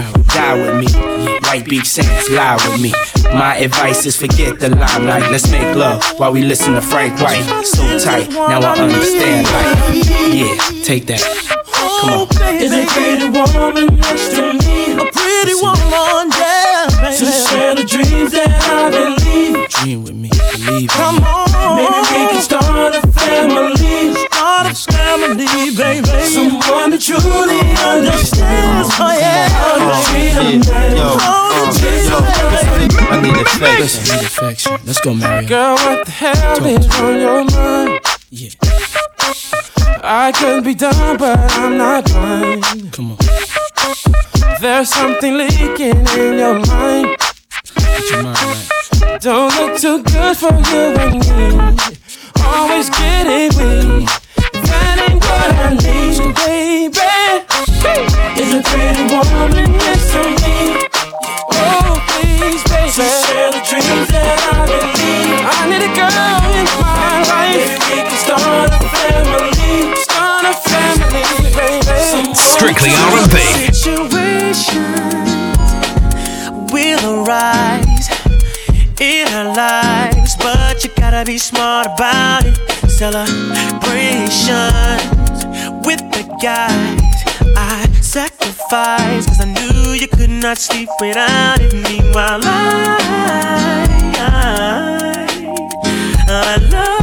die 0.33 0.55
with 0.55 0.75
me. 0.79 0.87
White 1.47 1.65
beach 1.65 1.85
saints, 1.87 2.29
lie 2.29 2.55
with 2.55 2.81
me. 2.81 2.91
My 3.33 3.55
advice 3.57 4.05
is 4.05 4.15
forget 4.15 4.59
the 4.59 4.69
limelight. 4.69 5.31
Let's 5.31 5.49
make 5.51 5.75
love 5.75 6.03
while 6.17 6.31
we 6.31 6.41
listen 6.43 6.73
to 6.73 6.81
Frank 6.81 7.19
White. 7.21 7.43
So 7.65 7.99
tight, 7.99 8.29
now 8.29 8.61
I 8.61 8.77
understand 8.79 9.47
life. 9.47 9.95
Yeah, 10.33 10.83
take 10.83 11.05
that. 11.07 11.21
Come 11.73 12.09
on. 12.09 12.27
Is 12.61 12.73
a 12.73 12.85
pretty 12.85 13.29
woman 13.29 13.95
next 13.97 14.35
to 14.35 14.53
me? 14.53 14.93
A 14.93 15.05
pretty 15.11 15.55
woman, 15.61 16.29
yeah, 16.33 16.87
baby. 17.01 17.17
To 17.17 17.25
share 17.25 17.75
the 17.75 17.83
dreams 17.83 18.31
that 18.31 18.49
I 18.49 18.89
believe. 18.89 19.69
Dream 19.69 20.03
with 20.03 20.15
me, 20.15 20.29
believe 20.65 20.89
Come 20.89 21.17
me. 21.17 21.21
on, 21.23 21.75
maybe 21.77 22.01
we 22.11 22.21
can 22.31 22.41
start 22.41 22.95
a 22.95 23.01
family. 23.11 24.13
Start 24.13 24.67
a 24.71 24.75
family, 24.91 25.75
baby. 25.75 26.07
Someone 26.25 26.89
that 26.91 27.01
truly 27.01 27.61
understands. 27.85 28.40
Oh 29.03 29.17
yeah. 29.17 29.47
I 33.09 33.19
need 33.19 33.35
affection. 33.35 34.03
I 34.11 34.15
need 34.15 34.25
affection. 34.25 34.77
Let's 34.85 35.01
go, 35.01 35.13
Mario. 35.15 35.47
Girl, 35.47 35.73
what 35.75 36.05
the 36.05 36.11
hell 36.11 36.55
Talk 36.57 36.67
is 36.67 36.99
on 36.99 37.19
your 37.19 37.43
mind? 37.45 37.99
Yeah. 38.29 38.49
I 40.03 40.31
could 40.31 40.63
be 40.63 40.75
done, 40.75 41.17
but 41.17 41.39
I'm 41.53 41.77
not 41.77 42.05
blind. 42.05 42.93
Come 42.93 43.13
on. 43.13 43.17
There's 44.61 44.89
something 44.89 45.35
leaking 45.35 46.07
in 46.17 46.37
your 46.37 46.59
mind. 46.59 47.17
Your 48.09 48.23
mind 48.23 48.37
right. 48.39 49.21
Don't 49.21 49.51
look 49.55 49.79
too 49.79 50.03
good 50.03 50.37
for 50.37 50.53
you 50.53 50.93
and 51.01 51.13
me. 51.19 51.97
Always 52.43 52.89
getting 52.91 53.49
weak 53.57 54.09
what 55.31 55.51
I 55.55 55.69
need, 55.79 56.19
baby. 56.35 56.99
Is 58.41 58.51
a 58.53 58.61
pretty 58.63 59.03
woman 59.11 59.71
next 59.77 60.11
to 60.13 60.21
me. 60.43 60.57
Oh, 61.51 61.99
please, 62.09 62.63
baby. 62.67 62.91
She 62.91 63.05
share 63.25 63.51
the 63.51 63.61
dreams 63.69 64.07
that 64.11 64.37
I 64.51 64.65
believe. 64.67 65.39
I 65.45 65.59
need 65.69 65.83
a 65.85 65.91
girl 65.95 66.41
in 66.59 66.67
my 66.83 67.23
life. 67.31 67.71
Maybe 67.87 67.95
we 67.95 68.01
can 68.09 68.19
start 68.25 68.69
a 68.71 68.79
family. 68.95 69.95
Start 70.03 70.43
a 70.51 70.53
family, 70.69 71.23
baby. 71.55 72.35
Strictly 72.35 72.91
R&B. 72.91 73.35
Situations 73.73 75.29
will 76.71 77.03
arise 77.23 78.07
in 78.99 79.27
our 79.33 79.49
lives, 79.55 80.35
but 80.37 80.83
you 80.83 80.89
gotta 80.95 81.23
be 81.25 81.37
smart 81.37 81.87
about 81.87 82.45
it. 82.45 82.57
Celebration 82.89 84.71
with 85.85 85.99
the 86.11 86.23
guys. 86.41 87.01
I 87.55 87.87
sacrificed 88.01 89.27
cause 89.29 89.41
I 89.41 89.45
knew 89.45 89.93
you 89.93 90.07
could 90.07 90.29
not 90.29 90.57
sleep 90.57 90.89
without 90.99 91.59
it. 91.59 91.73
Meanwhile, 91.73 92.41
I, 92.43 92.97
I, 94.17 95.45
I 96.27 96.55
love. 96.69 97.00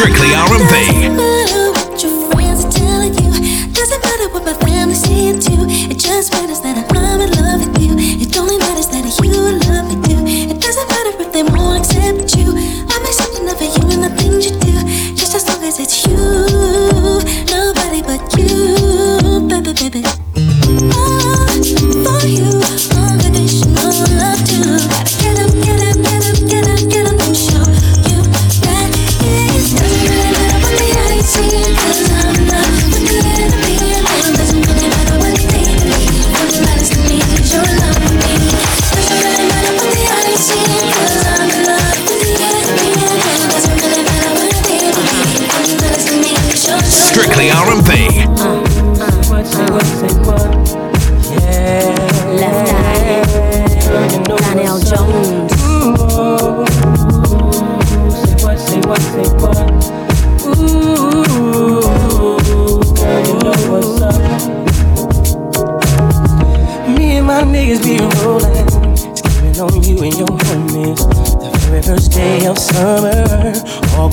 Strictly 0.00 0.32
R&B. 0.32 0.99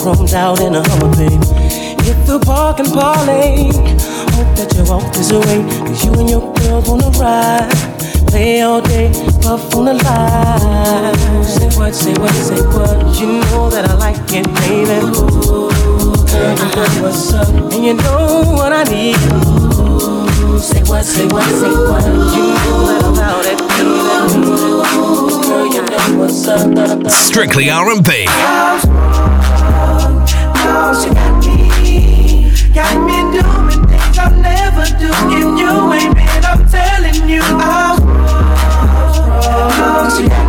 roams 0.07 0.33
out 0.33 0.61
in 0.61 0.73
a 0.73 0.81
hummer, 0.89 2.39
park 2.39 2.79
and 2.79 2.87
parlay, 2.93 3.67
hope 4.35 4.51
that 4.55 4.73
you 4.75 4.83
walk 4.85 5.13
this 5.13 5.31
away. 5.31 5.59
Cause 5.83 6.05
you 6.05 6.13
and 6.13 6.29
your 6.29 6.53
girls 6.53 6.87
wanna 6.87 7.09
ride. 7.19 7.69
Play 8.27 8.61
all 8.61 8.81
day, 8.81 9.11
puff 9.41 9.75
on 9.75 9.85
the 9.85 9.95
line. 9.95 11.43
Say 11.43 11.67
what, 11.77 11.93
say 11.93 12.13
what, 12.13 12.31
say 12.31 12.61
what. 12.71 13.19
You 13.19 13.39
know 13.51 13.69
that 13.69 13.89
I 13.89 13.95
like 13.95 14.31
it, 14.31 14.47
baby. 14.63 14.97
Ooh, 15.11 15.67
girl, 16.31 17.03
what's 17.03 17.33
up, 17.33 17.49
and 17.73 17.83
you 17.85 17.93
know 17.95 18.43
what 18.55 18.71
I 18.71 18.83
need. 18.83 19.17
Strictly 27.09 27.69
R&B 27.69 29.26
cause 30.77 31.05
you 31.05 31.13
got 31.13 31.45
me. 31.45 32.51
Got 32.73 32.95
me 33.07 33.17
doing 33.35 33.81
things 33.89 34.17
I 34.17 34.27
never 34.49 34.85
do 35.01 35.09
if 35.37 35.49
you 35.59 35.71
ain't 35.93 36.13
been. 36.15 36.43
I'm 36.45 36.61
telling 36.69 37.29
you, 37.29 37.41
I'll 37.43 37.97
wrong. 40.29 40.46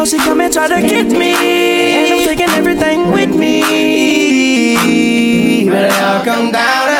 So 0.00 0.06
she 0.06 0.16
come 0.16 0.40
and 0.40 0.50
try 0.50 0.66
to 0.66 0.80
get 0.80 1.08
me. 1.08 1.34
And 1.34 2.14
I'm 2.14 2.26
taking 2.26 2.48
everything 2.48 3.10
with 3.12 3.36
me. 3.36 3.60
But 5.68 5.84
it 5.84 5.92
all 6.02 6.24
come 6.24 6.50
down 6.50 6.99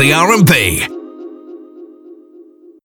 The 0.00 0.14
R&B. 0.14 0.69